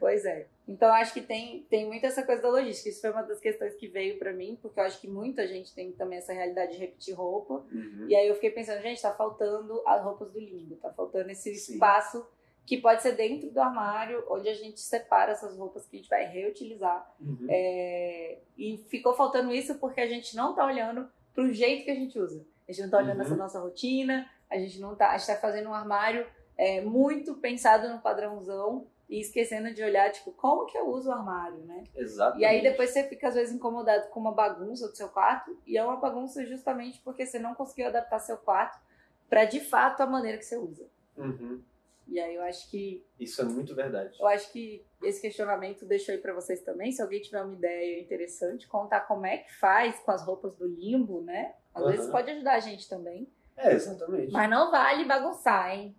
Pois 0.00 0.24
é. 0.24 0.48
Então, 0.66 0.92
acho 0.92 1.14
que 1.14 1.20
tem, 1.20 1.64
tem 1.70 1.86
muito 1.86 2.04
essa 2.04 2.24
coisa 2.24 2.42
da 2.42 2.48
logística. 2.48 2.88
Isso 2.88 3.00
foi 3.00 3.10
uma 3.10 3.22
das 3.22 3.38
questões 3.38 3.74
que 3.76 3.86
veio 3.86 4.18
pra 4.18 4.32
mim, 4.32 4.58
porque 4.60 4.80
eu 4.80 4.84
acho 4.84 5.00
que 5.00 5.06
muita 5.06 5.46
gente 5.46 5.72
tem 5.72 5.92
também 5.92 6.18
essa 6.18 6.32
realidade 6.32 6.72
de 6.72 6.78
repetir 6.78 7.14
roupa. 7.14 7.64
Uhum. 7.72 8.06
E 8.08 8.16
aí 8.16 8.26
eu 8.26 8.34
fiquei 8.34 8.50
pensando, 8.50 8.82
gente, 8.82 9.00
tá 9.00 9.12
faltando 9.12 9.80
as 9.86 10.02
roupas 10.02 10.32
do 10.32 10.40
limbo, 10.40 10.74
tá 10.76 10.90
faltando 10.90 11.30
esse 11.30 11.54
Sim. 11.54 11.74
espaço 11.74 12.26
que 12.66 12.76
pode 12.78 13.00
ser 13.00 13.12
dentro 13.12 13.48
do 13.50 13.60
armário, 13.60 14.24
onde 14.28 14.48
a 14.48 14.54
gente 14.54 14.80
separa 14.80 15.32
essas 15.32 15.56
roupas 15.56 15.86
que 15.86 15.96
a 15.96 15.98
gente 16.00 16.10
vai 16.10 16.26
reutilizar. 16.26 17.08
Uhum. 17.20 17.46
É, 17.48 18.38
E 18.58 18.78
ficou 18.88 19.14
faltando 19.14 19.52
isso 19.52 19.76
porque 19.76 20.00
a 20.00 20.06
gente 20.08 20.34
não 20.34 20.54
tá 20.54 20.66
olhando 20.66 21.08
pro 21.32 21.52
jeito 21.52 21.84
que 21.84 21.90
a 21.90 21.94
gente 21.94 22.18
usa. 22.18 22.44
A 22.68 22.72
gente 22.72 22.82
não 22.82 22.90
tá 22.90 22.98
olhando 22.98 23.18
Uhum. 23.18 23.24
essa 23.26 23.36
nossa 23.36 23.60
rotina, 23.60 24.28
a 24.50 24.58
gente 24.58 24.80
não 24.80 24.96
tá. 24.96 25.10
A 25.12 25.16
gente 25.18 25.26
tá 25.28 25.36
fazendo 25.36 25.68
um 25.68 25.74
armário 25.74 26.26
é, 26.58 26.80
muito 26.80 27.34
pensado 27.34 27.88
no 27.88 28.00
padrãozão 28.00 28.86
e 29.08 29.20
esquecendo 29.20 29.72
de 29.72 29.84
olhar, 29.84 30.10
tipo, 30.10 30.32
como 30.32 30.66
que 30.66 30.76
eu 30.76 30.88
uso 30.88 31.08
o 31.08 31.12
armário, 31.12 31.58
né? 31.58 31.84
Exatamente. 31.94 32.42
E 32.42 32.44
aí 32.44 32.60
depois 32.62 32.90
você 32.90 33.04
fica 33.04 33.28
às 33.28 33.34
vezes 33.34 33.54
incomodado 33.54 34.08
com 34.08 34.18
uma 34.18 34.32
bagunça 34.32 34.88
do 34.88 34.96
seu 34.96 35.08
quarto, 35.08 35.56
e 35.64 35.78
é 35.78 35.84
uma 35.84 35.96
bagunça 35.96 36.44
justamente 36.44 37.00
porque 37.04 37.24
você 37.24 37.38
não 37.38 37.54
conseguiu 37.54 37.86
adaptar 37.86 38.18
seu 38.18 38.36
quarto 38.38 38.80
para 39.28 39.44
de 39.44 39.60
fato 39.60 40.00
a 40.00 40.06
maneira 40.06 40.38
que 40.38 40.44
você 40.44 40.56
usa. 40.56 40.88
Uhum. 41.16 41.62
E 42.06 42.20
aí 42.20 42.34
eu 42.34 42.42
acho 42.42 42.70
que 42.70 43.04
Isso 43.18 43.40
é 43.42 43.44
muito 43.44 43.74
verdade. 43.74 44.16
eu 44.20 44.26
acho 44.26 44.52
que 44.52 44.84
esse 45.02 45.20
questionamento 45.20 45.84
deixo 45.84 46.10
aí 46.10 46.18
para 46.18 46.32
vocês 46.32 46.62
também, 46.62 46.92
se 46.92 47.02
alguém 47.02 47.20
tiver 47.20 47.42
uma 47.42 47.54
ideia 47.54 48.00
interessante, 48.00 48.68
contar 48.68 49.00
como 49.00 49.26
é 49.26 49.38
que 49.38 49.52
faz 49.58 49.98
com 50.00 50.10
as 50.12 50.22
roupas 50.22 50.54
do 50.56 50.66
limbo, 50.66 51.22
né? 51.22 51.54
Às 51.74 51.82
Aham. 51.82 51.90
vezes 51.92 52.10
pode 52.10 52.30
ajudar 52.30 52.54
a 52.54 52.60
gente 52.60 52.88
também. 52.88 53.28
É, 53.56 53.72
exatamente. 53.72 54.32
Mas 54.32 54.50
não 54.50 54.70
vale 54.70 55.04
bagunçar, 55.04 55.74
hein? 55.74 55.96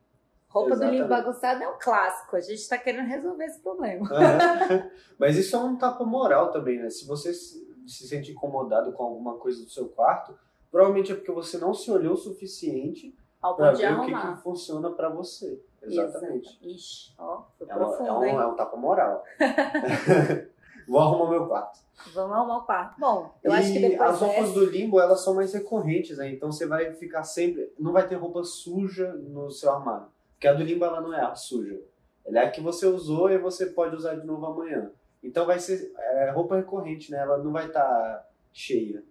Roupa 0.47 0.75
do 0.75 0.85
limbo 0.85 0.95
Exatamente. 0.95 1.25
bagunçada 1.25 1.63
é 1.63 1.67
um 1.67 1.77
clássico. 1.77 2.35
A 2.35 2.39
gente 2.41 2.67
tá 2.69 2.77
querendo 2.77 3.07
resolver 3.07 3.45
esse 3.45 3.59
problema. 3.61 4.09
Mas 5.19 5.35
isso 5.35 5.55
é 5.55 5.59
um 5.59 5.77
tapa 5.77 6.05
moral 6.05 6.51
também, 6.51 6.79
né? 6.79 6.89
Se 6.89 7.05
você 7.05 7.33
se 7.33 7.67
se 7.87 8.07
sente 8.07 8.31
incomodado 8.31 8.91
com 8.91 9.03
alguma 9.03 9.37
coisa 9.37 9.63
do 9.63 9.69
seu 9.69 9.87
quarto, 9.87 10.37
provavelmente 10.69 11.11
é 11.11 11.15
porque 11.15 11.31
você 11.31 11.57
não 11.57 11.73
se 11.73 11.89
olhou 11.89 12.13
o 12.13 12.17
suficiente 12.17 13.15
para 13.39 13.71
ver 13.71 13.93
o 13.93 14.05
que, 14.05 14.13
arrumar. 14.13 14.35
que 14.37 14.43
funciona 14.43 14.91
para 14.91 15.09
você. 15.09 15.63
Exatamente. 15.87 16.47
Exato. 16.49 16.67
Ixi, 16.67 17.13
ó, 17.17 17.41
foi 17.57 17.67
É, 17.69 17.75
uma- 17.75 17.85
profundo, 17.87 18.09
é 18.23 18.33
um, 18.33 18.41
é 18.41 18.47
um 18.47 18.55
tapa 18.55 18.77
moral. 18.77 19.23
Vou 20.87 20.99
arrumar 21.01 21.29
meu 21.31 21.47
quarto. 21.47 21.79
Vamos 22.13 22.35
arrumar 22.37 22.57
o 22.59 22.61
quarto. 22.65 22.99
Bom, 22.99 23.33
eu 23.43 23.51
e 23.51 23.55
acho 23.57 23.73
que 23.73 23.79
depois 23.79 24.09
as 24.11 24.19
roupas 24.21 24.39
dessa- 24.49 24.53
do 24.53 24.65
limbo, 24.65 24.99
elas 25.01 25.21
são 25.23 25.33
mais 25.35 25.53
recorrentes, 25.53 26.17
né? 26.17 26.29
Então 26.29 26.51
você 26.51 26.65
vai 26.65 26.93
ficar 26.93 27.23
sempre... 27.23 27.73
Não 27.77 27.91
vai 27.91 28.07
ter 28.07 28.15
roupa 28.15 28.43
suja 28.43 29.11
no 29.13 29.49
seu 29.51 29.71
armário. 29.73 30.07
Porque 30.33 30.47
a 30.47 30.53
do 30.53 30.63
limbo, 30.63 30.85
ela 30.85 31.01
não 31.01 31.13
é 31.13 31.21
a 31.21 31.35
suja. 31.35 31.77
Ela 32.25 32.39
é 32.39 32.45
a 32.45 32.51
que 32.51 32.61
você 32.61 32.85
usou 32.85 33.29
e 33.29 33.37
você 33.37 33.65
pode 33.65 33.95
usar 33.95 34.15
de 34.15 34.25
novo 34.25 34.45
amanhã. 34.45 34.91
Então 35.23 35.45
vai 35.45 35.59
ser 35.59 35.91
é, 35.97 36.29
roupa 36.29 36.55
recorrente, 36.55 37.11
né? 37.11 37.17
Ela 37.19 37.37
não 37.39 37.51
vai 37.51 37.65
estar 37.65 38.29
cheia. 38.53 39.03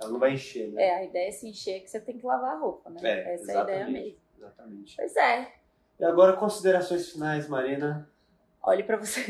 Ela 0.00 0.10
não 0.10 0.18
vai 0.18 0.32
encher, 0.32 0.70
né? 0.72 0.82
É, 0.82 0.94
a 0.96 1.04
ideia 1.04 1.28
é 1.28 1.32
se 1.32 1.48
encher 1.48 1.80
que 1.80 1.88
você 1.88 2.00
tem 2.00 2.18
que 2.18 2.26
lavar 2.26 2.56
a 2.56 2.58
roupa, 2.58 2.90
né? 2.90 3.00
É, 3.02 3.34
Essa 3.34 3.52
é 3.52 3.56
a 3.56 3.62
ideia 3.62 3.86
mesmo. 3.88 4.18
Exatamente. 4.36 4.96
Pois 4.96 5.16
é. 5.16 5.52
E 5.98 6.04
agora, 6.04 6.36
considerações 6.36 7.10
finais, 7.10 7.48
Marina. 7.48 8.08
Olhe 8.66 8.82
pra 8.82 8.96
você. 8.96 9.20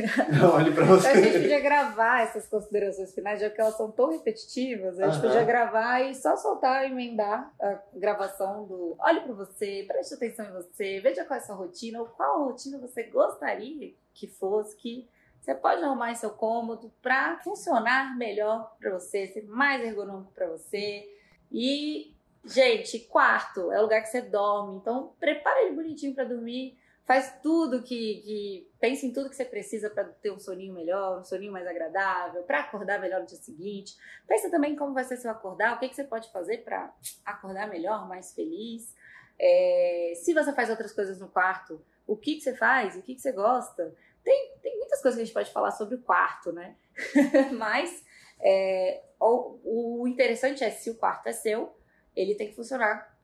Olhe 0.54 0.72
pra 0.72 0.84
A 0.84 0.96
gente 1.14 1.32
você. 1.32 1.40
podia 1.40 1.60
gravar 1.60 2.22
essas 2.22 2.46
considerações 2.46 3.12
finais, 3.12 3.40
já 3.40 3.50
que 3.50 3.60
elas 3.60 3.76
são 3.76 3.90
tão 3.90 4.10
repetitivas, 4.12 4.98
a 5.00 5.08
gente 5.10 5.20
podia 5.20 5.42
gravar 5.44 6.02
e 6.02 6.14
só 6.14 6.36
soltar 6.36 6.84
emendar 6.84 7.52
a 7.60 7.78
gravação 7.94 8.64
do 8.64 8.94
olhe 8.98 9.20
pra 9.22 9.32
você, 9.32 9.84
preste 9.88 10.14
atenção 10.14 10.46
em 10.46 10.52
você, 10.52 11.00
veja 11.00 11.24
qual 11.24 11.36
é 11.38 11.42
a 11.42 11.44
sua 11.44 11.56
rotina, 11.56 11.98
ou 12.00 12.06
qual 12.06 12.44
rotina 12.44 12.78
você 12.78 13.02
gostaria 13.04 13.92
que 14.14 14.28
fosse, 14.28 14.76
que 14.76 15.08
você 15.40 15.52
pode 15.52 15.82
arrumar 15.82 16.12
em 16.12 16.14
seu 16.14 16.30
cômodo 16.30 16.92
para 17.02 17.38
funcionar 17.40 18.16
melhor 18.16 18.72
para 18.80 18.92
você, 18.92 19.26
ser 19.26 19.42
mais 19.46 19.84
ergonômico 19.84 20.32
para 20.32 20.46
você. 20.46 21.06
E, 21.52 22.13
gente, 22.44 23.00
quarto 23.00 23.72
é 23.72 23.78
o 23.78 23.82
lugar 23.82 24.02
que 24.02 24.08
você 24.08 24.20
dorme, 24.20 24.76
então 24.76 25.14
prepara 25.18 25.62
ele 25.62 25.76
bonitinho 25.76 26.14
para 26.14 26.24
dormir 26.24 26.76
faz 27.04 27.38
tudo 27.42 27.82
que, 27.82 28.22
que 28.22 28.70
pensa 28.80 29.06
em 29.06 29.12
tudo 29.12 29.28
que 29.28 29.36
você 29.36 29.44
precisa 29.44 29.90
para 29.90 30.04
ter 30.04 30.32
um 30.32 30.38
soninho 30.38 30.72
melhor, 30.72 31.20
um 31.20 31.24
soninho 31.24 31.52
mais 31.52 31.66
agradável, 31.66 32.42
para 32.44 32.60
acordar 32.60 32.98
melhor 32.98 33.20
no 33.20 33.26
dia 33.26 33.36
seguinte. 33.36 33.94
Pensa 34.26 34.50
também 34.50 34.74
como 34.74 34.94
vai 34.94 35.04
ser 35.04 35.18
seu 35.18 35.30
acordar, 35.30 35.76
o 35.76 35.78
que, 35.78 35.88
que 35.88 35.94
você 35.94 36.04
pode 36.04 36.30
fazer 36.32 36.58
para 36.64 36.92
acordar 37.24 37.68
melhor, 37.68 38.08
mais 38.08 38.34
feliz. 38.34 38.94
É, 39.38 40.12
se 40.16 40.32
você 40.32 40.52
faz 40.52 40.70
outras 40.70 40.92
coisas 40.92 41.20
no 41.20 41.28
quarto, 41.28 41.80
o 42.06 42.16
que, 42.16 42.36
que 42.36 42.40
você 42.40 42.54
faz, 42.54 42.96
o 42.96 43.02
que, 43.02 43.14
que 43.14 43.20
você 43.20 43.32
gosta. 43.32 43.94
Tem, 44.22 44.54
tem 44.62 44.78
muitas 44.78 45.02
coisas 45.02 45.18
que 45.18 45.22
a 45.22 45.24
gente 45.26 45.34
pode 45.34 45.52
falar 45.52 45.72
sobre 45.72 45.96
o 45.96 46.02
quarto, 46.02 46.52
né? 46.52 46.74
Mas 47.52 48.02
é, 48.40 49.02
o, 49.20 50.00
o 50.02 50.08
interessante 50.08 50.64
é 50.64 50.70
se 50.70 50.88
o 50.88 50.94
quarto 50.94 51.26
é 51.26 51.32
seu, 51.32 51.76
ele 52.16 52.34
tem 52.34 52.48
que 52.48 52.54
funcionar 52.54 53.14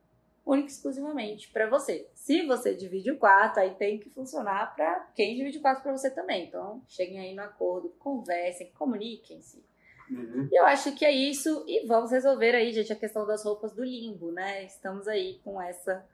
única 0.44 0.68
e 0.68 0.72
exclusivamente 0.72 1.48
para 1.50 1.68
você. 1.68 2.08
Se 2.14 2.46
você 2.46 2.74
divide 2.74 3.10
o 3.10 3.18
quarto, 3.18 3.60
aí 3.60 3.70
tem 3.74 3.98
que 3.98 4.10
funcionar 4.10 4.74
para 4.74 5.08
quem 5.14 5.36
divide 5.36 5.58
o 5.58 5.60
quarto 5.60 5.82
para 5.82 5.96
você 5.96 6.10
também. 6.10 6.46
Então, 6.46 6.82
cheguem 6.88 7.20
aí 7.20 7.34
no 7.34 7.42
acordo, 7.42 7.90
conversem, 7.98 8.70
comuniquem-se. 8.76 9.62
Uhum. 10.10 10.48
E 10.50 10.58
eu 10.58 10.66
acho 10.66 10.92
que 10.96 11.04
é 11.04 11.12
isso 11.12 11.64
e 11.68 11.86
vamos 11.86 12.10
resolver 12.10 12.54
aí, 12.54 12.72
gente, 12.72 12.92
a 12.92 12.96
questão 12.96 13.24
das 13.26 13.44
roupas 13.44 13.72
do 13.72 13.84
limbo, 13.84 14.32
né? 14.32 14.64
Estamos 14.64 15.06
aí 15.06 15.38
com 15.44 15.62
essa 15.62 16.04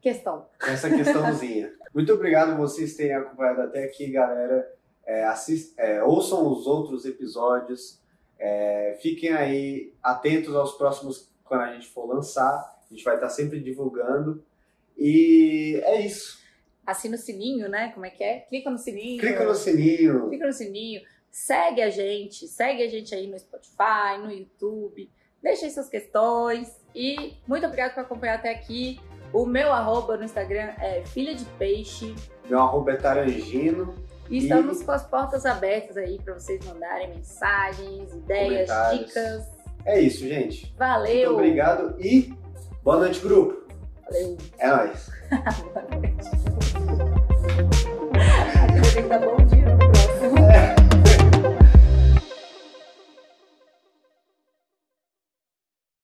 questão. 0.00 0.46
Essa 0.62 0.88
questãozinha. 0.88 1.72
Muito 1.92 2.12
obrigado 2.12 2.56
vocês 2.56 2.96
terem 2.96 3.14
acompanhado 3.14 3.62
até 3.62 3.84
aqui, 3.84 4.10
galera. 4.10 4.72
É, 5.04 5.24
assist, 5.24 5.74
é, 5.76 6.02
ouçam 6.02 6.50
os 6.50 6.66
outros 6.66 7.04
episódios. 7.04 8.00
É, 8.38 8.98
fiquem 9.02 9.32
aí 9.32 9.92
atentos 10.02 10.56
aos 10.56 10.72
próximos 10.72 11.31
quando 11.44 11.62
a 11.62 11.72
gente 11.72 11.88
for 11.88 12.06
lançar. 12.06 12.78
A 12.90 12.94
gente 12.94 13.04
vai 13.04 13.14
estar 13.14 13.28
sempre 13.28 13.60
divulgando. 13.60 14.44
E 14.96 15.80
é 15.84 16.00
isso. 16.00 16.40
Assina 16.86 17.16
o 17.16 17.18
sininho, 17.18 17.68
né? 17.68 17.90
Como 17.92 18.04
é 18.04 18.10
que 18.10 18.22
é? 18.22 18.40
Clica 18.40 18.70
no 18.70 18.78
sininho. 18.78 19.20
Clica 19.20 19.44
no 19.44 19.54
sininho. 19.54 20.28
Clica 20.28 20.46
no 20.46 20.52
sininho. 20.52 21.02
Segue 21.30 21.80
a 21.80 21.90
gente. 21.90 22.46
Segue 22.48 22.82
a 22.82 22.88
gente 22.88 23.14
aí 23.14 23.26
no 23.26 23.38
Spotify, 23.38 24.18
no 24.18 24.30
YouTube. 24.30 25.10
Deixe 25.42 25.64
aí 25.64 25.70
suas 25.70 25.88
questões. 25.88 26.80
E 26.94 27.34
muito 27.46 27.64
obrigado 27.66 27.94
por 27.94 28.00
acompanhar 28.00 28.34
até 28.34 28.50
aqui. 28.50 29.00
O 29.32 29.46
meu 29.46 29.72
arroba 29.72 30.16
no 30.16 30.24
Instagram 30.24 30.74
é 30.78 31.02
filha 31.06 31.34
de 31.34 31.44
peixe. 31.58 32.14
Meu 32.48 32.58
arroba 32.60 32.92
é 32.92 32.96
Tarangino. 32.96 33.94
E 34.28 34.38
estamos 34.38 34.80
e... 34.80 34.84
com 34.84 34.92
as 34.92 35.06
portas 35.06 35.46
abertas 35.46 35.96
aí 35.96 36.20
para 36.22 36.34
vocês 36.34 36.64
mandarem 36.66 37.08
mensagens, 37.08 38.12
ideias, 38.12 38.68
dicas. 38.92 39.61
É 39.84 40.00
isso, 40.00 40.26
gente. 40.26 40.74
Valeu. 40.78 41.30
Muito 41.30 41.40
obrigado 41.40 41.96
e 41.98 42.32
boa 42.82 42.98
noite, 42.98 43.20
grupo. 43.20 43.66
Valeu. 44.04 44.36
É 44.58 44.68
nóis. 44.68 45.10
boa 49.08 49.18
noite. 49.18 49.52
bom? 49.52 49.61